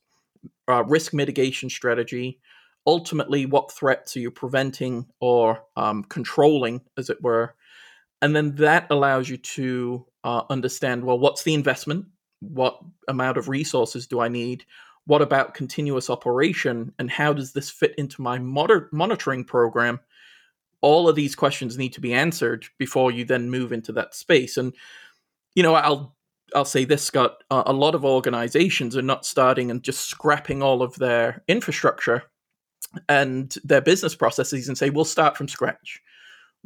uh, 0.68 0.84
risk 0.84 1.12
mitigation 1.12 1.68
strategy, 1.68 2.40
ultimately 2.86 3.46
what 3.46 3.72
threats 3.72 4.16
are 4.16 4.20
you 4.20 4.30
preventing 4.30 5.06
or 5.20 5.62
um, 5.76 6.04
controlling, 6.04 6.80
as 6.96 7.10
it 7.10 7.22
were, 7.22 7.54
and 8.22 8.34
then 8.34 8.54
that 8.56 8.86
allows 8.90 9.28
you 9.28 9.36
to 9.36 10.06
uh, 10.24 10.42
understand 10.48 11.04
well 11.04 11.18
what's 11.18 11.42
the 11.42 11.54
investment, 11.54 12.06
what 12.40 12.78
amount 13.08 13.38
of 13.38 13.48
resources 13.48 14.06
do 14.06 14.20
I 14.20 14.28
need, 14.28 14.64
what 15.06 15.22
about 15.22 15.54
continuous 15.54 16.10
operation, 16.10 16.92
and 16.98 17.10
how 17.10 17.32
does 17.32 17.52
this 17.52 17.70
fit 17.70 17.94
into 17.96 18.20
my 18.22 18.38
moder- 18.38 18.88
monitoring 18.92 19.44
program? 19.44 20.00
All 20.80 21.08
of 21.08 21.16
these 21.16 21.34
questions 21.34 21.78
need 21.78 21.92
to 21.94 22.00
be 22.00 22.12
answered 22.12 22.66
before 22.78 23.10
you 23.10 23.24
then 23.24 23.50
move 23.50 23.72
into 23.72 23.92
that 23.92 24.14
space. 24.14 24.56
And 24.56 24.74
you 25.54 25.62
know, 25.62 25.74
I'll 25.74 26.14
I'll 26.54 26.64
say 26.64 26.84
this, 26.84 27.02
Scott. 27.02 27.42
A 27.50 27.72
lot 27.72 27.94
of 27.94 28.04
organizations 28.04 28.96
are 28.96 29.02
not 29.02 29.26
starting 29.26 29.70
and 29.70 29.82
just 29.82 30.06
scrapping 30.08 30.62
all 30.62 30.82
of 30.82 30.94
their 30.96 31.42
infrastructure 31.48 32.22
and 33.08 33.54
their 33.64 33.80
business 33.80 34.14
processes 34.14 34.68
and 34.68 34.78
say, 34.78 34.90
we'll 34.90 35.04
start 35.04 35.36
from 35.36 35.48
scratch. 35.48 36.00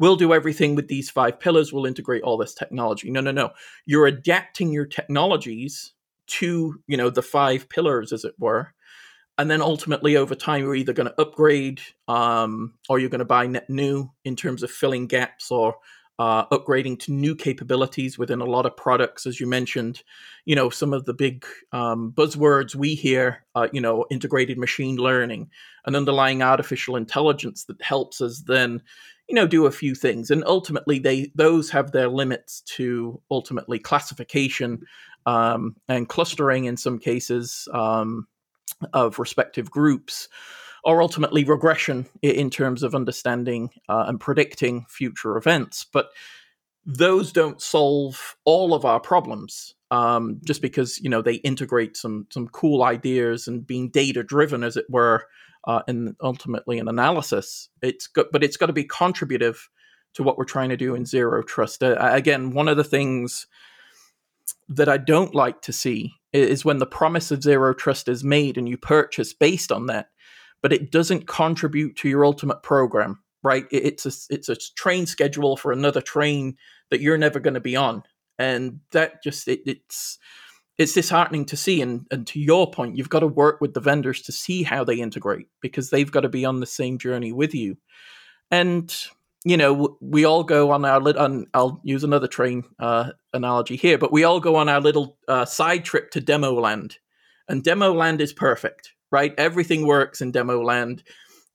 We'll 0.01 0.17
do 0.17 0.33
everything 0.33 0.75
with 0.75 0.89
these 0.89 1.11
five 1.11 1.39
pillars. 1.39 1.73
We'll 1.73 1.85
integrate 1.85 2.23
all 2.23 2.39
this 2.39 2.55
technology. 2.55 3.11
No, 3.11 3.21
no, 3.21 3.31
no. 3.31 3.51
You're 3.85 4.07
adapting 4.07 4.73
your 4.73 4.87
technologies 4.87 5.93
to, 6.27 6.81
you 6.87 6.97
know, 6.97 7.11
the 7.11 7.23
five 7.23 7.69
pillars, 7.69 8.11
as 8.11 8.25
it 8.25 8.35
were. 8.39 8.73
And 9.37 9.51
then 9.51 9.61
ultimately, 9.61 10.17
over 10.17 10.35
time, 10.35 10.63
you're 10.63 10.75
either 10.75 10.95
going 10.95 11.09
to 11.09 11.21
upgrade 11.21 11.81
um, 12.09 12.75
or 12.89 12.99
you're 12.99 13.11
going 13.11 13.19
to 13.19 13.27
buy 13.27 13.47
net 13.47 13.69
new 13.69 14.11
in 14.25 14.37
terms 14.37 14.63
of 14.63 14.71
filling 14.71 15.07
gaps 15.07 15.51
or 15.51 15.77
uh, 16.19 16.45
upgrading 16.47 16.99
to 17.01 17.13
new 17.13 17.35
capabilities 17.35 18.19
within 18.19 18.41
a 18.41 18.45
lot 18.45 18.67
of 18.67 18.77
products, 18.77 19.27
as 19.27 19.41
you 19.41 19.47
mentioned. 19.47 20.03
You 20.45 20.55
know, 20.57 20.69
some 20.69 20.93
of 20.93 21.07
the 21.07 21.15
big 21.15 21.45
um, 21.73 22.13
buzzwords 22.17 22.75
we 22.75 22.95
hear, 22.95 23.45
uh, 23.55 23.69
you 23.73 23.81
know, 23.81 24.07
integrated 24.11 24.59
machine 24.59 24.97
learning, 24.97 25.51
an 25.87 25.97
underlying 25.97 26.43
artificial 26.43 26.97
intelligence 26.97 27.65
that 27.65 27.81
helps 27.83 28.21
us 28.21 28.41
then, 28.47 28.83
you 29.31 29.37
know, 29.37 29.47
do 29.47 29.65
a 29.67 29.71
few 29.71 29.95
things. 29.95 30.29
And 30.33 30.43
ultimately, 30.45 30.99
they 30.99 31.31
those 31.37 31.71
have 31.71 31.93
their 31.93 32.09
limits 32.09 32.63
to 32.77 33.23
ultimately 33.31 33.79
classification 33.79 34.83
um, 35.25 35.77
and 35.89 36.09
clustering 36.09 36.65
in 36.65 36.77
some 36.77 36.99
cases 36.99 37.69
um, 37.73 38.27
of 38.93 39.21
respective 39.21 39.71
groups 39.71 40.29
or 40.83 41.01
ultimately 41.01 41.45
regression 41.45 42.07
in 42.23 42.51
terms 42.51 42.83
of 42.83 42.93
understanding 42.95 43.71
uh, 43.89 44.05
and 44.09 44.19
predicting 44.19 44.85
future 44.89 45.37
events. 45.37 45.87
But 45.93 46.11
those 46.85 47.31
don't 47.31 47.63
solve 47.63 48.37
all 48.45 48.75
of 48.75 48.85
our 48.85 48.99
problems 48.99 49.77
um, 49.93 50.41
just 50.45 50.61
because 50.61 51.01
you 51.01 51.09
know 51.09 51.23
they 51.23 51.35
integrate 51.35 51.97
some 51.97 52.27
some 52.31 52.49
cool 52.49 52.83
ideas 52.83 53.47
and 53.47 53.65
being 53.65 53.91
data 53.91 54.25
driven, 54.25 54.65
as 54.65 54.77
it 54.77 54.87
were, 54.91 55.25
uh, 55.65 55.83
and 55.87 56.17
ultimately 56.23 56.79
an 56.79 56.89
analysis. 56.89 57.69
It's 57.83 58.07
got, 58.07 58.27
but 58.33 58.43
it's 58.43 58.57
got 58.57 58.67
to 58.67 58.73
be 58.73 58.85
contributive 58.85 59.69
to 60.15 60.23
what 60.23 60.39
we're 60.39 60.45
trying 60.45 60.71
to 60.71 60.77
do 60.77 60.95
in 60.95 61.07
zero 61.07 61.43
trust. 61.43 61.83
Uh, 61.83 61.97
again, 62.01 62.53
one 62.53 62.69
of 62.69 62.77
the 62.77 62.85
things 62.85 63.47
that 64.69 64.89
I 64.89 64.97
don't 64.97 65.35
like 65.35 65.63
to 65.63 65.73
see 65.73 66.15
is 66.33 66.65
when 66.65 66.79
the 66.79 66.87
promise 66.87 67.31
of 67.31 67.43
zero 67.43 67.75
trust 67.75 68.09
is 68.09 68.25
made 68.25 68.57
and 68.57 68.69
you 68.69 68.77
purchase 68.77 69.33
based 69.33 69.73
on 69.73 69.87
that, 69.87 70.09
but 70.63 70.73
it 70.73 70.91
doesn't 70.91 71.27
contribute 71.27 71.97
to 71.97 72.09
your 72.09 72.25
ultimate 72.25 72.63
program. 72.63 73.23
Right? 73.43 73.65
It's 73.71 74.05
a 74.05 74.13
it's 74.35 74.51
a 74.51 74.57
train 74.57 75.07
schedule 75.07 75.57
for 75.57 75.73
another 75.73 76.03
train 76.03 76.59
that 76.91 77.01
you're 77.01 77.17
never 77.17 77.41
going 77.41 77.55
to 77.55 77.61
be 77.61 77.75
on, 77.75 78.03
and 78.39 78.81
that 78.93 79.23
just 79.23 79.49
it, 79.49 79.63
it's 79.65 80.19
it's 80.81 80.95
disheartening 80.95 81.45
to 81.45 81.59
see. 81.59 81.83
And, 81.83 82.07
and 82.11 82.27
to 82.29 82.41
your 82.41 82.71
point, 82.71 82.97
you've 82.97 83.11
got 83.11 83.21
to 83.21 83.27
work 83.27 83.61
with 83.61 83.75
the 83.75 83.81
vendors 83.81 84.23
to 84.23 84.33
see 84.33 84.63
how 84.63 84.83
they 84.83 84.95
integrate 84.95 85.47
because 85.61 85.91
they've 85.91 86.11
got 86.11 86.23
to 86.23 86.31
be 86.31 86.47
on 86.47 86.61
the 86.61 86.67
same 86.67 86.97
journey 86.97 87.33
with 87.33 87.55
you. 87.55 87.77
And 88.51 88.93
you 89.45 89.57
know, 89.57 89.97
we 90.01 90.25
all 90.25 90.45
go 90.45 90.71
on 90.71 90.85
our 90.85 91.01
little, 91.01 91.47
I'll 91.55 91.81
use 91.83 92.05
another 92.05 92.27
train 92.27 92.65
uh, 92.79 93.13
analogy 93.33 93.77
here, 93.77 93.97
but 93.97 94.13
we 94.13 94.25
all 94.25 94.41
go 94.41 94.57
on 94.57 94.69
our 94.69 94.81
little 94.81 95.17
uh, 95.29 95.47
side 95.47 95.85
trip 95.85 96.11
to 96.11 96.21
Demo 96.21 96.53
Land. 96.53 96.99
And 97.49 97.65
Demo 97.65 97.93
Land 97.93 98.21
is 98.21 98.35
perfect, 98.35 98.93
right? 99.11 99.33
Everything 99.39 99.87
works 99.87 100.21
in 100.21 100.31
Demo 100.31 100.63
Land. 100.63 101.03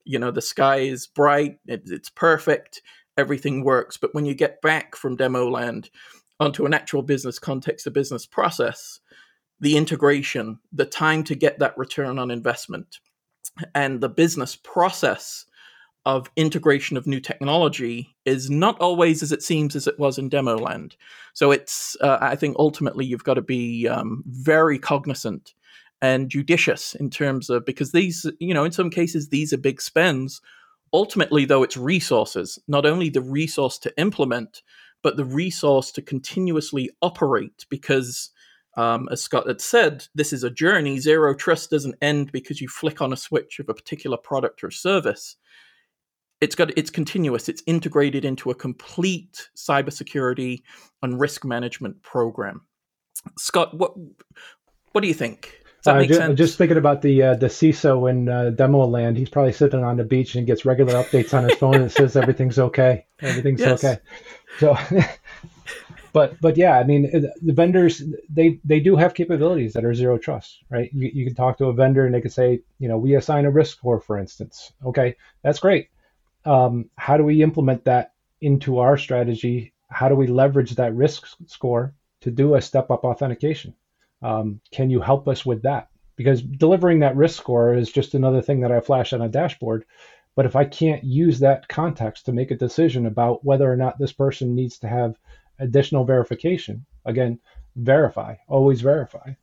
You 0.04 0.18
know, 0.18 0.32
the 0.32 0.42
sky 0.42 0.78
is 0.78 1.06
bright, 1.06 1.58
it, 1.68 1.84
it's 1.86 2.10
perfect, 2.10 2.82
everything 3.18 3.64
works. 3.64 3.98
But 3.98 4.16
when 4.16 4.26
you 4.26 4.34
get 4.34 4.62
back 4.62 4.96
from 4.96 5.16
Demo 5.16 5.48
Land 5.48 5.92
onto 6.40 6.66
an 6.66 6.74
actual 6.74 7.04
business 7.04 7.38
context, 7.38 7.86
a 7.86 7.92
business 7.92 8.26
process, 8.26 9.00
the 9.60 9.78
integration, 9.78 10.60
the 10.74 10.86
time 10.86 11.24
to 11.24 11.36
get 11.36 11.60
that 11.60 11.78
return 11.78 12.20
on 12.20 12.32
investment, 12.32 13.00
and 13.74 14.02
the 14.02 14.10
business 14.10 14.56
process 14.56 15.46
of 16.06 16.30
integration 16.36 16.98
of 16.98 17.08
new 17.08 17.20
technology 17.20 18.16
is 18.26 18.50
not 18.50 18.80
always 18.80 19.24
as 19.24 19.32
it 19.32 19.42
seems 19.42 19.76
as 19.76 19.88
it 19.88 19.98
was 19.98 20.18
in 20.18 20.30
demo 20.30 20.58
land. 20.58 20.96
So 21.34 21.52
it's, 21.52 21.98
uh, 22.02 22.18
I 22.22 22.36
think, 22.36 22.56
ultimately 22.60 23.06
you've 23.06 23.24
got 23.24 23.36
to 23.36 23.42
be 23.42 23.88
um, 23.88 24.24
very 24.28 24.78
cognizant 24.78 25.54
and 26.02 26.30
judicious 26.30 26.94
in 26.96 27.10
terms 27.10 27.50
of 27.50 27.66
because 27.66 27.92
these, 27.92 28.30
you 28.40 28.54
know, 28.54 28.66
in 28.66 28.72
some 28.72 28.90
cases 28.90 29.30
these 29.30 29.52
are 29.54 29.58
big 29.58 29.82
spends. 29.82 30.42
Ultimately, 30.94 31.46
though, 31.46 31.64
it's 31.64 31.78
resources, 31.78 32.60
not 32.68 32.86
only 32.86 33.10
the 33.10 33.22
resource 33.22 33.80
to 33.80 33.98
implement, 33.98 34.62
but 35.02 35.18
the 35.18 35.26
resource 35.26 35.92
to 35.94 36.02
continuously 36.02 36.92
operate 37.02 37.66
because. 37.70 38.32
Um, 38.78 39.08
as 39.12 39.22
Scott 39.22 39.48
had 39.48 39.62
said, 39.62 40.06
this 40.16 40.34
is 40.34 40.44
a 40.44 40.50
journey. 40.50 41.00
Zero 41.00 41.34
trust 41.34 41.70
doesn't 41.70 41.96
end 42.02 42.32
because 42.32 42.60
you 42.60 42.68
flick 42.68 43.02
on 43.02 43.14
a 43.14 43.18
switch 43.18 43.60
of 43.60 43.70
a 43.70 43.74
particular 43.74 44.18
product 44.18 44.64
or 44.64 44.72
service 44.72 45.38
it's 46.42 46.56
got 46.56 46.78
it's 46.78 46.90
continuous 46.90 47.48
it's 47.50 47.64
integrated 47.66 48.26
into 48.26 48.52
a 48.52 48.56
complete 48.56 49.50
cybersecurity 49.56 50.62
and 51.02 51.20
risk 51.20 51.46
management 51.46 52.02
program 52.02 52.62
scott 53.38 53.74
what 53.78 53.94
what 54.92 55.02
do 55.02 55.08
you 55.08 55.14
think 55.14 55.62
uh, 55.88 56.04
just, 56.04 56.36
just, 56.36 56.58
thinking 56.58 56.78
about 56.78 57.04
the 57.04 57.22
uh, 57.22 57.36
the 57.36 57.46
CISO 57.46 58.10
in 58.10 58.28
uh, 58.28 58.50
demo 58.50 58.88
land, 58.88 59.18
he's 59.18 59.30
probably 59.30 59.52
sitting 59.52 59.84
on 59.84 59.98
the 59.98 60.04
beach 60.04 60.34
and 60.34 60.48
gets 60.48 60.66
regular 60.66 60.94
updates 60.94 61.32
on 61.32 61.48
his 61.48 61.54
phone 61.60 61.76
and 61.76 61.92
says 61.92 62.16
everything's 62.16 62.58
okay, 62.58 63.06
everything's 63.22 63.60
yes. 63.60 63.84
okay. 63.84 64.02
So, 64.58 64.76
but 66.16 66.42
but 66.42 66.58
yeah, 66.58 66.80
I 66.80 66.86
mean 66.86 67.04
the 67.44 67.54
vendors 67.54 68.04
they 68.30 68.60
they 68.66 68.80
do 68.80 68.96
have 68.96 69.14
capabilities 69.14 69.74
that 69.74 69.86
are 69.86 69.94
zero 69.94 70.18
trust, 70.18 70.64
right? 70.72 70.90
You, 70.94 71.12
you 71.14 71.26
can 71.26 71.36
talk 71.36 71.60
to 71.60 71.68
a 71.68 71.74
vendor 71.74 72.06
and 72.06 72.16
they 72.16 72.22
can 72.22 72.32
say, 72.32 72.62
you 72.80 72.88
know, 72.90 72.98
we 72.98 73.16
assign 73.16 73.46
a 73.46 73.52
risk 73.52 73.78
score, 73.78 74.00
for 74.02 74.18
instance. 74.18 74.74
Okay, 74.86 75.18
that's 75.44 75.60
great 75.60 75.90
um, 76.46 76.90
how 76.96 77.18
do 77.18 77.24
we 77.24 77.44
implement 77.44 77.86
that 77.86 78.14
into 78.42 78.80
our 78.80 78.98
strategy? 78.98 79.74
How 79.90 80.10
do 80.10 80.16
we 80.16 80.28
leverage 80.28 80.76
that 80.76 80.96
risk 80.96 81.28
score 81.48 81.94
to 82.22 82.32
do 82.32 82.56
a 82.56 82.62
step 82.62 82.92
up 82.92 83.04
authentication? 83.04 83.74
Um, 84.22 84.62
can 84.72 84.90
you 84.90 85.02
help 85.02 85.28
us 85.28 85.46
with 85.46 85.64
that? 85.64 85.90
Because 86.16 86.42
delivering 86.42 87.00
that 87.00 87.16
risk 87.18 87.38
score 87.40 87.76
is 87.76 87.92
just 87.92 88.14
another 88.14 88.42
thing 88.42 88.62
that 88.62 88.72
I 88.72 88.80
flash 88.80 89.14
on 89.14 89.22
a 89.22 89.30
dashboard. 89.30 89.86
But 90.36 90.46
if 90.46 90.56
I 90.56 90.66
can't 90.66 91.04
use 91.04 91.40
that 91.40 91.68
context 91.68 92.26
to 92.26 92.34
make 92.34 92.52
a 92.52 92.56
decision 92.58 93.06
about 93.06 93.44
whether 93.44 93.72
or 93.72 93.78
not 93.78 93.98
this 93.98 94.14
person 94.14 94.56
needs 94.56 94.80
to 94.80 94.88
have 94.88 95.16
additional 95.60 96.06
verification, 96.06 96.86
again, 97.06 97.40
verify, 97.76 98.36
always 98.48 98.82
verify. 98.82 99.34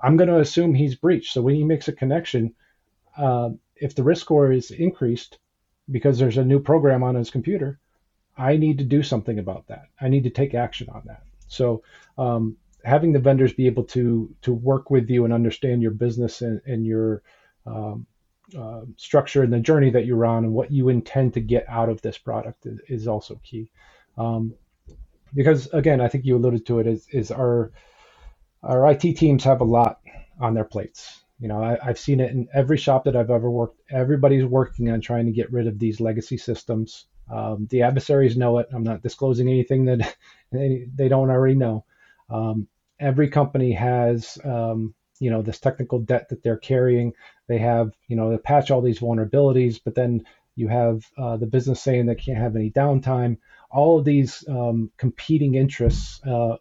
I'm 0.00 0.16
going 0.16 0.28
to 0.28 0.40
assume 0.40 0.74
he's 0.74 0.94
breached. 0.94 1.32
So 1.32 1.42
when 1.42 1.54
he 1.54 1.64
makes 1.64 1.88
a 1.88 1.92
connection, 1.92 2.54
uh, 3.16 3.50
if 3.76 3.94
the 3.94 4.02
risk 4.02 4.22
score 4.22 4.52
is 4.52 4.70
increased, 4.70 5.38
because 5.90 6.18
there's 6.18 6.38
a 6.38 6.44
new 6.44 6.60
program 6.60 7.02
on 7.02 7.14
his 7.14 7.30
computer, 7.30 7.78
I 8.36 8.56
need 8.56 8.78
to 8.78 8.84
do 8.84 9.02
something 9.02 9.38
about 9.38 9.66
that. 9.68 9.86
I 10.00 10.08
need 10.08 10.24
to 10.24 10.30
take 10.30 10.54
action 10.54 10.88
on 10.90 11.02
that. 11.06 11.22
So 11.48 11.82
um, 12.16 12.56
having 12.84 13.12
the 13.12 13.18
vendors 13.18 13.52
be 13.52 13.66
able 13.66 13.84
to 13.84 14.34
to 14.42 14.52
work 14.52 14.90
with 14.90 15.10
you 15.10 15.24
and 15.24 15.34
understand 15.34 15.82
your 15.82 15.90
business 15.90 16.40
and, 16.40 16.60
and 16.66 16.86
your 16.86 17.22
um, 17.66 18.06
uh, 18.58 18.82
structure 18.96 19.42
and 19.42 19.52
the 19.52 19.60
journey 19.60 19.90
that 19.90 20.06
you're 20.06 20.24
on 20.26 20.44
and 20.44 20.52
what 20.52 20.70
you 20.70 20.88
intend 20.88 21.34
to 21.34 21.40
get 21.40 21.68
out 21.68 21.88
of 21.88 22.00
this 22.02 22.18
product 22.18 22.66
is, 22.66 22.78
is 22.88 23.08
also 23.08 23.40
key. 23.44 23.70
Um, 24.16 24.54
because 25.34 25.66
again, 25.72 26.00
I 26.00 26.08
think 26.08 26.24
you 26.24 26.36
alluded 26.36 26.66
to 26.66 26.78
it 26.78 26.86
is, 26.86 27.06
is 27.10 27.30
our 27.30 27.72
our 28.62 28.90
IT 28.90 29.00
teams 29.16 29.44
have 29.44 29.60
a 29.60 29.64
lot 29.64 30.00
on 30.40 30.54
their 30.54 30.64
plates. 30.64 31.22
You 31.40 31.48
know, 31.48 31.62
I, 31.62 31.76
have 31.82 31.98
seen 31.98 32.20
it 32.20 32.30
in 32.30 32.48
every 32.54 32.76
shop 32.76 33.04
that 33.04 33.16
I've 33.16 33.30
ever 33.30 33.50
worked. 33.50 33.80
Everybody's 33.90 34.44
working 34.44 34.90
on 34.90 35.00
trying 35.00 35.26
to 35.26 35.32
get 35.32 35.52
rid 35.52 35.66
of 35.66 35.78
these 35.78 36.00
legacy 36.00 36.36
systems. 36.36 37.06
Um, 37.28 37.66
the 37.70 37.82
adversaries 37.82 38.36
know 38.36 38.58
it. 38.58 38.68
I'm 38.72 38.84
not 38.84 39.02
disclosing 39.02 39.48
anything 39.48 39.86
that 39.86 40.16
they, 40.52 40.86
they 40.94 41.08
don't 41.08 41.30
already 41.30 41.56
know. 41.56 41.84
Um, 42.30 42.68
every 43.00 43.28
company 43.28 43.72
has, 43.72 44.38
um, 44.44 44.94
you 45.18 45.30
know, 45.30 45.42
this 45.42 45.58
technical 45.58 45.98
debt 45.98 46.28
that 46.28 46.44
they're 46.44 46.56
carrying. 46.56 47.12
They 47.48 47.58
have, 47.58 47.90
you 48.06 48.14
know, 48.14 48.30
they 48.30 48.38
patch 48.38 48.70
all 48.70 48.80
these 48.80 49.00
vulnerabilities, 49.00 49.80
but 49.84 49.96
then 49.96 50.24
you 50.54 50.68
have 50.68 51.04
uh, 51.18 51.36
the 51.38 51.46
business 51.46 51.82
saying 51.82 52.06
they 52.06 52.14
can't 52.14 52.38
have 52.38 52.54
any 52.54 52.70
downtime. 52.70 53.38
All 53.72 53.98
of 53.98 54.04
these 54.04 54.44
um, 54.48 54.90
competing 54.98 55.54
interests 55.54 56.20
uh, 56.26 56.56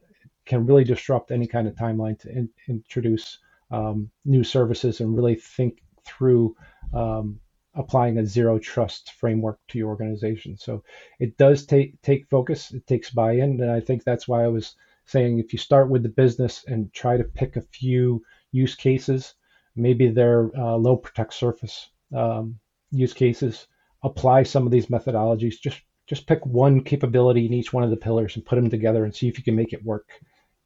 can 0.46 0.66
really 0.66 0.84
disrupt 0.84 1.32
any 1.32 1.48
kind 1.48 1.68
of 1.68 1.76
timeline 1.76 2.18
to 2.20 2.30
in, 2.30 2.50
introduce 2.68 3.40
um, 3.70 4.10
new 4.26 4.44
services 4.44 5.00
and 5.02 5.16
really 5.16 5.36
think 5.36 5.82
through 6.06 6.56
um, 6.94 7.40
applying 7.76 8.18
a 8.18 8.26
zero 8.26 8.60
trust 8.60 9.12
framework 9.14 9.60
to 9.70 9.78
your 9.78 9.90
organization. 9.90 10.58
So 10.58 10.84
it 11.20 11.38
does 11.38 11.66
take 11.66 12.02
take 12.02 12.30
focus. 12.30 12.72
It 12.72 12.86
takes 12.88 13.10
buy-in, 13.10 13.62
and 13.62 13.72
I 13.72 13.80
think 13.80 14.04
that's 14.04 14.28
why 14.28 14.44
I 14.44 14.48
was 14.48 14.76
saying 15.06 15.40
if 15.40 15.54
you 15.54 15.60
start 15.60 15.90
with 15.90 16.04
the 16.04 16.10
business 16.10 16.64
and 16.68 16.94
try 16.94 17.18
to 17.18 17.24
pick 17.24 17.56
a 17.56 17.62
few 17.62 18.24
use 18.52 18.76
cases, 18.76 19.36
maybe 19.76 20.10
they're 20.10 20.52
uh, 20.58 20.76
low 20.76 20.96
protect 20.98 21.34
surface 21.34 21.90
um, 22.16 22.60
use 22.92 23.14
cases. 23.14 23.68
Apply 24.04 24.44
some 24.44 24.66
of 24.66 24.72
these 24.72 24.88
methodologies. 24.88 25.62
Just 25.62 25.82
just 26.08 26.28
pick 26.28 26.46
one 26.46 26.84
capability 26.84 27.46
in 27.46 27.54
each 27.54 27.72
one 27.72 27.84
of 27.84 27.90
the 27.90 27.98
pillars 27.98 28.36
and 28.36 28.46
put 28.46 28.56
them 28.56 28.70
together 28.70 29.06
and 29.06 29.16
see 29.16 29.28
if 29.28 29.38
you 29.38 29.44
can 29.44 29.56
make 29.56 29.74
it 29.74 29.84
work. 29.84 30.10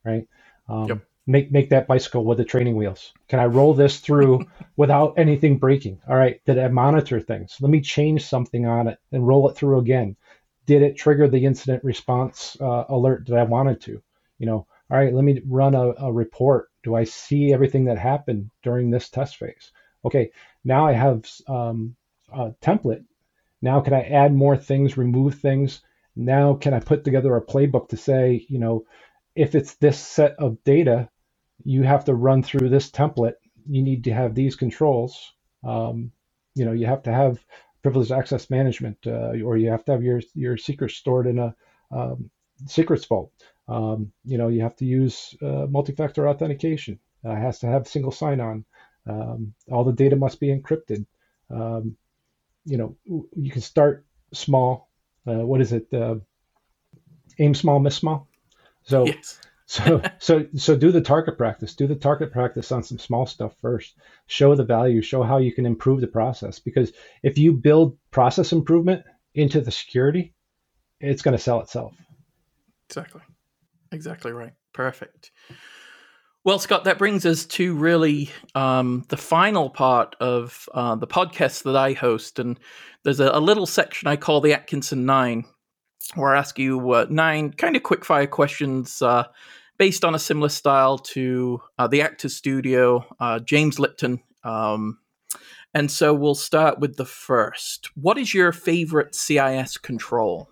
Right. 0.04 0.28
Um, 0.68 0.88
yep 0.88 1.02
make 1.28 1.52
make 1.52 1.70
that 1.70 1.88
bicycle 1.88 2.24
with 2.24 2.38
the 2.38 2.46
training 2.46 2.76
wheels? 2.76 3.14
Can 3.28 3.40
I 3.40 3.46
roll 3.46 3.74
this 3.74 4.00
through 4.00 4.46
without 4.76 5.18
anything 5.18 5.58
breaking? 5.58 6.02
All 6.08 6.16
right, 6.16 6.42
did 6.46 6.60
I 6.60 6.68
monitor 6.68 7.20
things? 7.20 7.58
Let 7.60 7.72
me 7.72 7.82
change 7.82 8.26
something 8.26 8.66
on 8.66 8.88
it 8.88 9.00
and 9.12 9.28
roll 9.28 9.50
it 9.50 9.56
through 9.56 9.80
again. 9.80 10.16
Did 10.66 10.82
it 10.82 10.98
trigger 10.98 11.28
the 11.28 11.46
incident 11.46 11.84
response 11.84 12.58
uh, 12.60 12.86
alert 12.90 13.28
that 13.28 13.38
I 13.38 13.44
wanted 13.44 13.82
to? 13.82 14.02
You 14.40 14.46
know, 14.46 14.68
all 14.90 14.98
right, 14.98 15.14
let 15.14 15.24
me 15.24 15.42
run 15.46 15.76
a, 15.76 15.94
a 15.98 16.12
report. 16.12 16.70
Do 16.84 16.96
I 16.96 17.04
see 17.04 17.54
everything 17.54 17.86
that 17.86 17.98
happened 17.98 18.50
during 18.64 18.90
this 18.90 19.10
test 19.10 19.38
phase? 19.38 19.72
Okay, 20.04 20.32
now 20.64 20.86
I 20.86 20.94
have 20.94 21.26
um, 21.48 21.96
a 22.32 22.52
template. 22.62 23.06
Now 23.66 23.82
can 23.82 23.96
I 23.96 24.04
add 24.04 24.32
more 24.32 24.56
things, 24.56 24.96
remove 24.96 25.40
things? 25.40 25.82
Now 26.16 26.54
can 26.54 26.76
I 26.76 26.80
put 26.80 27.04
together 27.04 27.36
a 27.36 27.44
playbook 27.44 27.90
to 27.90 27.98
say, 27.98 28.46
you 28.48 28.60
know, 28.60 28.86
if 29.36 29.56
it's 29.56 29.74
this 29.78 30.00
set 30.00 30.36
of 30.38 30.64
data, 30.64 31.10
you 31.64 31.82
have 31.82 32.06
to 32.06 32.14
run 32.14 32.44
through 32.44 32.70
this 32.70 32.92
template. 32.92 33.38
You 33.68 33.82
need 33.82 34.04
to 34.04 34.14
have 34.14 34.36
these 34.36 34.56
controls. 34.56 35.34
Um, 35.64 36.12
you 36.54 36.64
know, 36.64 36.74
you 36.74 36.86
have 36.86 37.02
to 37.04 37.12
have 37.12 37.44
privileged 37.82 38.12
access 38.12 38.52
management, 38.52 39.00
uh, 39.08 39.34
or 39.44 39.58
you 39.58 39.72
have 39.72 39.84
to 39.86 39.94
have 39.94 40.04
your 40.04 40.22
your 40.36 40.58
secrets 40.58 40.94
stored 40.94 41.26
in 41.26 41.40
a 41.40 41.56
um, 41.90 42.30
secrets 42.68 43.06
vault. 43.06 43.32
Um, 43.68 44.12
you 44.26 44.38
know, 44.38 44.50
you 44.50 44.62
have 44.62 44.76
to 44.76 44.86
use 44.86 45.36
uh, 45.42 45.66
multi-factor 45.68 46.30
authentication. 46.30 47.00
Uh, 47.26 47.32
it 47.32 47.42
has 47.48 47.58
to 47.60 47.68
have 47.68 47.88
single 47.88 48.12
sign-on. 48.12 48.64
Um, 49.08 49.56
all 49.72 49.84
the 49.84 50.02
data 50.04 50.16
must 50.16 50.40
be 50.40 50.56
encrypted. 50.56 51.08
Um, 51.50 51.98
you 52.66 52.78
know, 52.78 52.96
you 53.06 53.52
can 53.52 53.62
start 53.62 54.06
small. 54.34 54.90
Uh, 55.28 55.46
what 55.46 55.62
is 55.62 55.74
it? 55.74 55.88
Uh, 55.94 56.16
aim 57.40 57.54
small, 57.54 57.80
miss 57.80 57.96
small. 57.96 58.28
So 58.84 59.06
yes 59.06 59.40
so 59.68 60.00
so 60.20 60.46
so 60.56 60.76
do 60.76 60.92
the 60.92 61.02
target 61.02 61.40
practice 61.40 61.74
do 61.74 61.88
the 61.88 61.96
target 61.96 62.32
practice 62.32 62.72
on 62.72 62.84
some 62.84 63.00
small 63.00 63.26
stuff 63.26 63.52
first 63.62 63.96
show 64.28 64.54
the 64.54 64.64
value 64.64 65.02
show 65.02 65.24
how 65.24 65.38
you 65.38 65.52
can 65.52 65.66
improve 65.66 66.02
the 66.02 66.08
process 66.08 66.60
because 66.60 66.92
if 67.24 67.40
you 67.40 67.52
build 67.52 67.98
process 68.12 68.52
improvement 68.52 69.04
into 69.34 69.60
the 69.62 69.72
security 69.72 70.36
it's 71.00 71.22
going 71.22 71.36
to 71.36 71.44
sell 71.44 71.62
itself. 71.62 71.94
Exactly. 72.90 73.22
Exactly 73.92 74.32
right. 74.32 74.54
Perfect. 74.74 75.32
Well, 76.46 76.60
Scott, 76.60 76.84
that 76.84 77.00
brings 77.00 77.26
us 77.26 77.44
to 77.48 77.74
really 77.74 78.30
um, 78.54 79.04
the 79.10 79.18
final 79.18 79.68
part 79.68 80.16
of 80.20 80.70
uh, 80.76 80.94
the 80.94 81.08
podcast 81.08 81.64
that 81.64 81.76
I 81.76 81.94
host. 81.94 82.38
And 82.38 82.60
there's 83.02 83.20
a, 83.20 83.32
a, 83.32 83.40
little 83.40 83.66
section 83.66 84.08
I 84.08 84.16
call 84.16 84.42
the 84.42 84.54
Atkinson 84.54 85.08
Nine, 85.08 85.46
where 86.14 86.36
I 86.36 86.38
ask 86.38 86.60
you 86.60 86.92
uh, 86.92 87.08
nine 87.10 87.52
kind 87.52 87.76
of 87.76 87.82
quick 87.82 88.06
fire 88.06 88.28
questions 88.28 89.02
uh, 89.02 89.24
based 89.80 90.06
on 90.06 90.14
a 90.14 90.20
similar 90.20 90.50
style 90.50 91.00
to 91.00 91.64
uh, 91.80 91.88
the 91.88 92.04
Actors 92.04 92.36
Studio, 92.36 93.04
uh, 93.20 93.40
James 93.40 93.80
Lipton. 93.80 94.22
Um, 94.44 95.00
and 95.74 95.90
so 95.90 96.14
we'll 96.14 96.36
start 96.36 96.78
with 96.78 96.96
the 96.96 97.06
first. 97.06 97.90
What 97.96 98.20
is 98.20 98.36
your 98.36 98.52
favorite 98.52 99.16
CIS 99.16 99.78
control? 99.80 100.52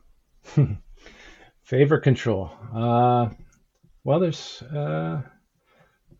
favorite 1.64 2.02
control? 2.02 2.50
Uh, 2.74 3.30
well, 4.04 4.20
there's 4.20 4.64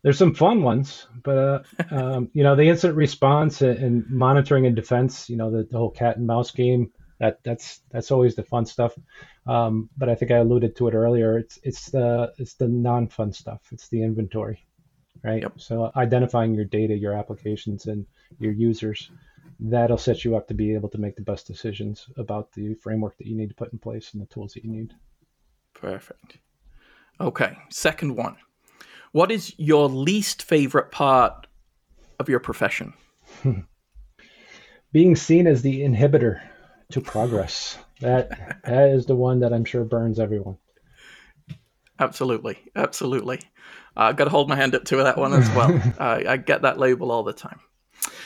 there's 0.04 0.18
some 0.18 0.34
fun 0.34 0.62
ones, 0.62 1.08
but 1.22 1.38
uh, 1.38 1.62
um, 1.90 2.30
you 2.34 2.44
know 2.44 2.54
the 2.54 2.68
incident 2.68 2.96
response 2.96 3.62
and 3.62 4.08
monitoring 4.08 4.66
and 4.66 4.76
defense. 4.76 5.28
You 5.28 5.36
know 5.36 5.50
the, 5.50 5.64
the, 5.68 5.78
whole 5.78 5.90
cat 5.90 6.18
and 6.18 6.26
mouse 6.26 6.52
game. 6.52 6.92
That 7.18 7.42
that's 7.42 7.80
that's 7.90 8.10
always 8.10 8.34
the 8.36 8.44
fun 8.44 8.66
stuff. 8.66 8.94
Um, 9.46 9.88
but 9.96 10.10
I 10.10 10.14
think 10.14 10.30
I 10.30 10.36
alluded 10.36 10.76
to 10.76 10.88
it 10.88 10.94
earlier. 10.94 11.38
It's 11.38 11.58
it's 11.62 11.90
the 11.90 12.32
it's 12.38 12.54
the 12.54 12.68
non-fun 12.68 13.32
stuff. 13.32 13.62
It's 13.72 13.88
the 13.88 14.02
inventory, 14.02 14.64
right? 15.24 15.40
Yep. 15.40 15.54
So 15.56 15.90
identifying 15.96 16.54
your 16.54 16.66
data, 16.66 16.94
your 16.94 17.14
applications, 17.14 17.86
and 17.86 18.06
your 18.38 18.52
users. 18.52 19.10
That'll 19.58 19.96
set 19.96 20.24
you 20.24 20.36
up 20.36 20.48
to 20.48 20.54
be 20.54 20.74
able 20.74 20.90
to 20.90 20.98
make 20.98 21.16
the 21.16 21.22
best 21.22 21.46
decisions 21.46 22.06
about 22.18 22.52
the 22.52 22.74
framework 22.74 23.16
that 23.18 23.26
you 23.26 23.36
need 23.36 23.48
to 23.48 23.54
put 23.54 23.72
in 23.72 23.78
place 23.78 24.12
and 24.12 24.20
the 24.20 24.26
tools 24.26 24.52
that 24.52 24.64
you 24.64 24.70
need. 24.70 24.92
Perfect. 25.72 26.38
Okay, 27.20 27.56
second 27.70 28.16
one. 28.16 28.36
What 29.14 29.30
is 29.30 29.54
your 29.58 29.88
least 29.88 30.42
favorite 30.42 30.90
part 30.90 31.46
of 32.18 32.28
your 32.28 32.40
profession? 32.40 32.94
Being 34.92 35.14
seen 35.14 35.46
as 35.46 35.62
the 35.62 35.82
inhibitor 35.82 36.40
to 36.90 37.00
progress. 37.00 37.78
That 38.00 38.60
that 38.64 38.88
is 38.90 39.06
the 39.06 39.14
one 39.14 39.38
that 39.38 39.52
I'm 39.52 39.64
sure 39.64 39.84
burns 39.84 40.18
everyone. 40.18 40.56
Absolutely, 42.00 42.58
absolutely. 42.74 43.38
I 43.96 44.08
uh, 44.08 44.12
got 44.14 44.24
to 44.24 44.30
hold 44.30 44.48
my 44.48 44.56
hand 44.56 44.74
up 44.74 44.84
to 44.86 44.96
that 44.96 45.16
one 45.16 45.32
as 45.32 45.48
well. 45.50 45.80
uh, 46.00 46.22
I 46.28 46.36
get 46.36 46.62
that 46.62 46.80
label 46.80 47.12
all 47.12 47.22
the 47.22 47.32
time. 47.32 47.60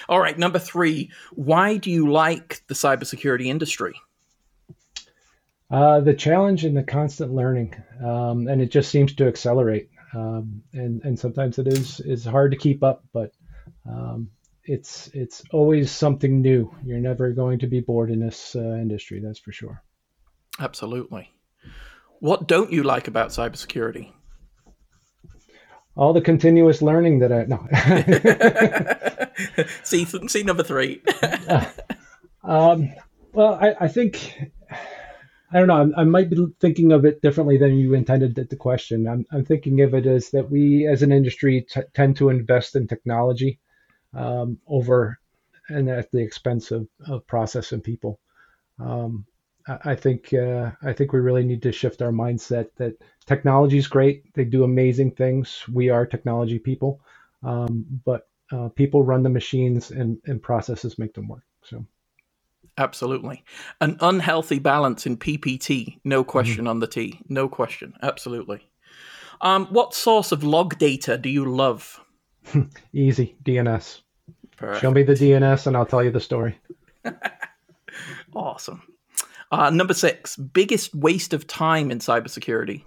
All 0.08 0.18
right, 0.18 0.38
number 0.38 0.58
three. 0.58 1.10
Why 1.32 1.76
do 1.76 1.90
you 1.90 2.10
like 2.10 2.62
the 2.66 2.74
cybersecurity 2.74 3.44
industry? 3.44 3.92
Uh, 5.70 6.00
the 6.00 6.14
challenge 6.14 6.64
and 6.64 6.74
the 6.74 6.82
constant 6.82 7.34
learning, 7.34 7.74
um, 8.02 8.48
and 8.48 8.62
it 8.62 8.70
just 8.70 8.90
seems 8.90 9.12
to 9.16 9.26
accelerate 9.26 9.90
um, 10.14 10.62
and 10.72 11.02
and 11.04 11.18
sometimes 11.18 11.58
it 11.58 11.68
is 11.68 12.00
is 12.00 12.24
hard 12.24 12.52
to 12.52 12.56
keep 12.56 12.82
up, 12.82 13.04
but 13.12 13.32
um, 13.88 14.30
it's 14.64 15.08
it's 15.14 15.42
always 15.52 15.90
something 15.90 16.40
new. 16.42 16.74
You're 16.84 17.00
never 17.00 17.32
going 17.32 17.58
to 17.60 17.66
be 17.66 17.80
bored 17.80 18.10
in 18.10 18.20
this 18.20 18.54
uh, 18.54 18.60
industry, 18.60 19.20
that's 19.20 19.38
for 19.38 19.52
sure. 19.52 19.82
Absolutely. 20.60 21.30
What 22.20 22.48
don't 22.48 22.72
you 22.72 22.82
like 22.82 23.08
about 23.08 23.30
cybersecurity? 23.30 24.12
All 25.96 26.12
the 26.12 26.20
continuous 26.20 26.80
learning 26.80 27.20
that 27.20 27.32
I 27.32 27.44
no. 27.44 27.66
see 29.82 30.04
see 30.04 30.42
number 30.42 30.62
three. 30.62 31.02
uh, 31.22 31.64
um, 32.44 32.92
well, 33.32 33.54
I, 33.54 33.74
I 33.80 33.88
think 33.88 34.52
I 35.52 35.58
don't 35.60 35.68
know. 35.68 35.92
I, 35.96 36.02
I 36.02 36.04
might 36.04 36.30
be 36.30 36.46
thinking 36.60 36.92
of 36.92 37.06
it 37.06 37.22
differently 37.22 37.58
than 37.58 37.78
you 37.78 37.94
intended 37.94 38.34
the 38.36 38.56
question. 38.56 39.08
I'm, 39.08 39.26
I'm 39.32 39.44
thinking 39.46 39.80
of 39.82 39.94
it 39.94 40.06
as 40.06 40.30
that 40.30 40.50
we, 40.50 40.86
as 40.86 41.02
an 41.02 41.12
industry, 41.12 41.66
t- 41.70 41.80
tend 41.94 42.16
to 42.18 42.30
invest 42.30 42.76
in 42.76 42.86
technology 42.88 43.58
um, 44.14 44.58
over 44.68 45.18
and 45.68 45.88
at 45.90 46.10
the 46.12 46.20
expense 46.20 46.70
of, 46.72 46.88
of 47.06 47.26
process 47.26 47.72
and 47.72 47.84
people. 47.84 48.20
Um, 48.80 49.26
I, 49.68 49.92
I 49.92 49.96
think 49.96 50.34
uh, 50.34 50.72
I 50.82 50.92
think 50.94 51.12
we 51.12 51.20
really 51.20 51.44
need 51.44 51.62
to 51.62 51.72
shift 51.72 52.02
our 52.02 52.12
mindset 52.12 52.68
that 52.78 52.94
technology 53.26 53.78
is 53.78 53.88
great. 53.88 54.32
They 54.34 54.44
do 54.44 54.64
amazing 54.64 55.12
things. 55.12 55.64
We 55.72 55.90
are 55.90 56.06
technology 56.06 56.58
people, 56.60 57.00
um, 57.44 57.86
but 58.04 58.28
uh, 58.52 58.68
people 58.70 59.02
run 59.04 59.22
the 59.24 59.30
machines 59.30 59.90
and, 59.92 60.18
and 60.26 60.42
processes 60.42 60.98
make 60.98 61.14
them 61.14 61.28
work. 61.28 61.44
So. 61.64 61.84
Absolutely. 62.78 63.44
An 63.80 63.96
unhealthy 64.00 64.60
balance 64.60 65.04
in 65.04 65.16
PPT, 65.16 65.98
no 66.04 66.22
mm-hmm. 66.22 66.30
question 66.30 66.58
mm-hmm. 66.58 66.68
on 66.68 66.78
the 66.80 66.86
T. 66.86 67.20
No 67.28 67.48
question. 67.48 67.92
Absolutely. 68.02 68.66
Um, 69.40 69.66
what 69.66 69.94
source 69.94 70.32
of 70.32 70.44
log 70.44 70.78
data 70.78 71.18
do 71.18 71.28
you 71.28 71.44
love? 71.44 72.00
Easy. 72.92 73.36
DNS. 73.44 74.00
Perfect. 74.56 74.80
Show 74.80 74.90
me 74.90 75.02
the 75.02 75.12
DNS 75.12 75.66
and 75.66 75.76
I'll 75.76 75.86
tell 75.86 76.02
you 76.02 76.10
the 76.10 76.20
story. 76.20 76.58
awesome. 78.34 78.82
Uh, 79.50 79.70
number 79.70 79.94
six, 79.94 80.36
biggest 80.36 80.94
waste 80.94 81.32
of 81.32 81.46
time 81.46 81.90
in 81.90 81.98
cybersecurity. 81.98 82.84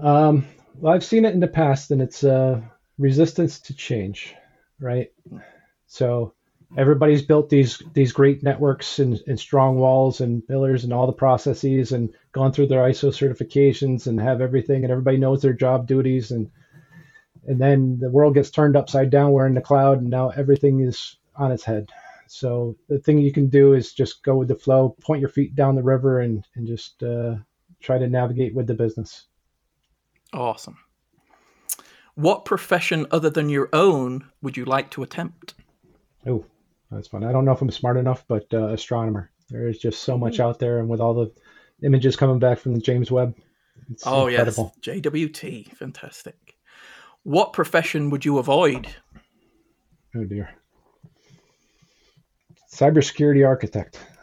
Um, 0.00 0.46
well, 0.76 0.94
I've 0.94 1.04
seen 1.04 1.24
it 1.24 1.34
in 1.34 1.40
the 1.40 1.48
past, 1.48 1.90
and 1.90 2.00
it's 2.00 2.22
uh, 2.22 2.60
resistance 2.98 3.58
to 3.60 3.74
change, 3.74 4.34
right? 4.80 5.12
So 5.86 6.34
everybody's 6.76 7.22
built 7.22 7.48
these 7.48 7.82
these 7.92 8.12
great 8.12 8.42
networks 8.42 8.98
and, 8.98 9.20
and 9.26 9.38
strong 9.38 9.76
walls 9.76 10.20
and 10.20 10.46
pillars 10.46 10.84
and 10.84 10.92
all 10.92 11.06
the 11.06 11.12
processes 11.12 11.92
and 11.92 12.12
gone 12.32 12.52
through 12.52 12.66
their 12.66 12.80
ISO 12.80 13.10
certifications 13.10 14.06
and 14.06 14.20
have 14.20 14.40
everything 14.40 14.82
and 14.82 14.90
everybody 14.90 15.18
knows 15.18 15.42
their 15.42 15.52
job 15.52 15.86
duties 15.86 16.30
and 16.30 16.50
and 17.46 17.60
then 17.60 17.98
the 17.98 18.10
world 18.10 18.34
gets 18.34 18.50
turned 18.50 18.76
upside 18.76 19.10
down. 19.10 19.32
We're 19.32 19.46
in 19.46 19.54
the 19.54 19.60
cloud 19.60 20.00
and 20.00 20.10
now 20.10 20.30
everything 20.30 20.80
is 20.80 21.16
on 21.36 21.50
its 21.50 21.64
head. 21.64 21.90
So 22.28 22.76
the 22.88 22.98
thing 22.98 23.18
you 23.18 23.32
can 23.32 23.48
do 23.48 23.74
is 23.74 23.92
just 23.92 24.22
go 24.22 24.36
with 24.36 24.48
the 24.48 24.54
flow, 24.54 24.96
point 25.00 25.20
your 25.20 25.28
feet 25.28 25.54
down 25.54 25.74
the 25.74 25.82
river, 25.82 26.20
and 26.20 26.46
and 26.54 26.66
just 26.66 27.02
uh, 27.02 27.34
try 27.80 27.98
to 27.98 28.08
navigate 28.08 28.54
with 28.54 28.66
the 28.66 28.74
business. 28.74 29.26
Awesome. 30.32 30.78
What 32.14 32.44
profession 32.44 33.06
other 33.10 33.28
than 33.28 33.50
your 33.50 33.68
own 33.72 34.30
would 34.40 34.56
you 34.56 34.64
like 34.64 34.90
to 34.92 35.02
attempt? 35.02 35.54
Oh, 36.26 36.46
that's 36.92 37.08
fun. 37.08 37.24
I 37.24 37.32
don't 37.32 37.44
know 37.44 37.52
if 37.52 37.62
I'm 37.62 37.70
smart 37.70 37.96
enough, 37.96 38.24
but 38.28 38.46
uh, 38.52 38.68
astronomer. 38.68 39.30
There 39.50 39.68
is 39.68 39.78
just 39.78 40.02
so 40.02 40.16
much 40.16 40.36
hmm. 40.36 40.42
out 40.42 40.58
there, 40.58 40.78
and 40.78 40.88
with 40.88 41.00
all 41.00 41.14
the 41.14 41.32
images 41.84 42.16
coming 42.16 42.38
back 42.38 42.58
from 42.58 42.74
the 42.74 42.80
James 42.80 43.10
Webb, 43.10 43.36
it's 43.90 44.06
oh 44.06 44.26
incredible. 44.26 44.74
yes, 44.84 45.00
JWT, 45.00 45.72
fantastic. 45.74 46.56
What 47.24 47.52
profession 47.52 48.10
would 48.10 48.24
you 48.24 48.38
avoid? 48.38 48.88
Oh 50.14 50.24
dear. 50.24 50.50
Cybersecurity 52.72 53.46
architect. 53.46 53.98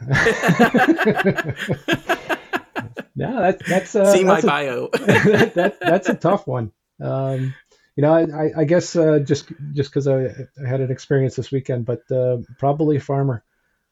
no, 3.14 3.40
that, 3.40 3.60
that's 3.66 3.94
uh, 3.94 4.12
see 4.12 4.24
that's 4.24 4.44
my 4.44 4.62
a, 4.62 4.64
bio. 4.64 4.88
that, 4.92 5.78
that's 5.80 6.08
a 6.08 6.14
tough 6.14 6.46
one. 6.46 6.72
Um, 7.00 7.54
you 7.96 8.02
know, 8.02 8.12
I, 8.12 8.60
I 8.60 8.64
guess 8.64 8.96
uh, 8.96 9.18
just 9.18 9.52
just 9.72 9.90
because 9.90 10.06
I, 10.06 10.26
I, 10.26 10.68
had 10.68 10.80
an 10.80 10.90
experience 10.90 11.36
this 11.36 11.50
weekend, 11.50 11.84
but 11.84 12.10
uh, 12.10 12.38
probably 12.58 12.98
farmer. 12.98 13.44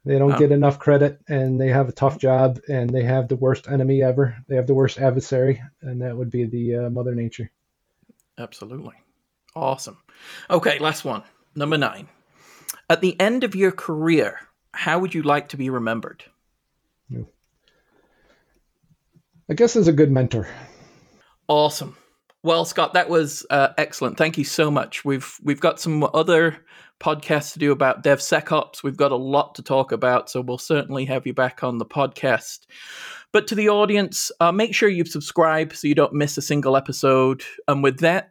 They 0.04 0.18
don't 0.18 0.32
oh. 0.32 0.38
get 0.38 0.52
enough 0.52 0.78
credit, 0.78 1.20
and 1.28 1.60
they 1.60 1.68
have 1.68 1.88
a 1.88 1.92
tough 1.92 2.18
job, 2.18 2.60
and 2.68 2.88
they 2.88 3.02
have 3.02 3.28
the 3.28 3.36
worst 3.36 3.68
enemy 3.68 4.02
ever. 4.02 4.36
They 4.48 4.56
have 4.56 4.66
the 4.66 4.74
worst 4.74 4.98
adversary, 4.98 5.62
and 5.82 6.02
that 6.02 6.16
would 6.16 6.30
be 6.30 6.44
the 6.44 6.76
uh, 6.76 6.90
Mother 6.90 7.14
Nature. 7.14 7.50
Absolutely, 8.38 8.94
awesome. 9.54 9.98
Okay, 10.48 10.78
last 10.78 11.04
one, 11.04 11.24
number 11.54 11.76
nine. 11.76 12.08
At 12.88 13.00
the 13.00 13.20
end 13.20 13.44
of 13.44 13.54
your 13.54 13.72
career, 13.72 14.40
how 14.72 15.00
would 15.00 15.14
you 15.14 15.22
like 15.22 15.50
to 15.50 15.56
be 15.56 15.68
remembered? 15.68 16.24
I 19.50 19.54
guess 19.54 19.76
as 19.76 19.88
a 19.88 19.92
good 19.92 20.10
mentor. 20.10 20.46
Awesome. 21.48 21.96
Well, 22.48 22.64
Scott, 22.64 22.94
that 22.94 23.10
was 23.10 23.44
uh, 23.50 23.74
excellent. 23.76 24.16
Thank 24.16 24.38
you 24.38 24.44
so 24.44 24.70
much. 24.70 25.04
We've 25.04 25.36
we've 25.42 25.60
got 25.60 25.78
some 25.78 26.08
other 26.14 26.56
podcasts 26.98 27.52
to 27.52 27.58
do 27.58 27.72
about 27.72 28.02
DevSecOps. 28.02 28.82
We've 28.82 28.96
got 28.96 29.12
a 29.12 29.16
lot 29.16 29.54
to 29.56 29.62
talk 29.62 29.92
about, 29.92 30.30
so 30.30 30.40
we'll 30.40 30.56
certainly 30.56 31.04
have 31.04 31.26
you 31.26 31.34
back 31.34 31.62
on 31.62 31.76
the 31.76 31.84
podcast. 31.84 32.60
But 33.34 33.48
to 33.48 33.54
the 33.54 33.68
audience, 33.68 34.32
uh, 34.40 34.50
make 34.50 34.74
sure 34.74 34.88
you 34.88 35.04
subscribe 35.04 35.74
so 35.74 35.88
you 35.88 35.94
don't 35.94 36.14
miss 36.14 36.38
a 36.38 36.40
single 36.42 36.74
episode. 36.74 37.42
And 37.68 37.82
with 37.82 37.98
that, 37.98 38.30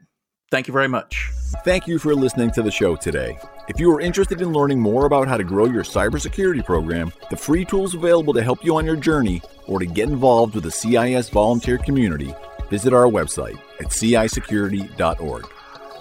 thank 0.49 0.67
you 0.67 0.73
very 0.73 0.87
much. 0.87 1.29
Thank 1.63 1.85
you 1.85 1.99
for 1.99 2.15
listening 2.15 2.49
to 2.53 2.63
the 2.63 2.71
show 2.71 2.95
today. 2.95 3.37
If 3.69 3.79
you 3.79 3.93
are 3.93 4.01
interested 4.01 4.41
in 4.41 4.51
learning 4.51 4.79
more 4.79 5.05
about 5.05 5.27
how 5.27 5.37
to 5.37 5.43
grow 5.43 5.65
your 5.65 5.83
cybersecurity 5.83 6.65
program, 6.65 7.13
the 7.29 7.37
free 7.37 7.65
tools 7.65 7.93
available 7.93 8.33
to 8.33 8.41
help 8.41 8.65
you 8.65 8.77
on 8.77 8.85
your 8.87 8.95
journey, 8.95 9.43
or 9.67 9.77
to 9.77 9.85
get 9.85 10.09
involved 10.09 10.55
with 10.55 10.63
the 10.63 10.71
CIS 10.71 11.29
volunteer 11.29 11.77
community, 11.77 12.33
visit 12.69 12.93
our 12.93 13.05
website 13.05 13.59
at 13.79 13.87
cisecurity.org. 13.87 15.47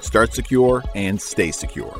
Start 0.01 0.35
secure 0.35 0.85
and 0.95 1.21
stay 1.21 1.51
secure. 1.51 1.99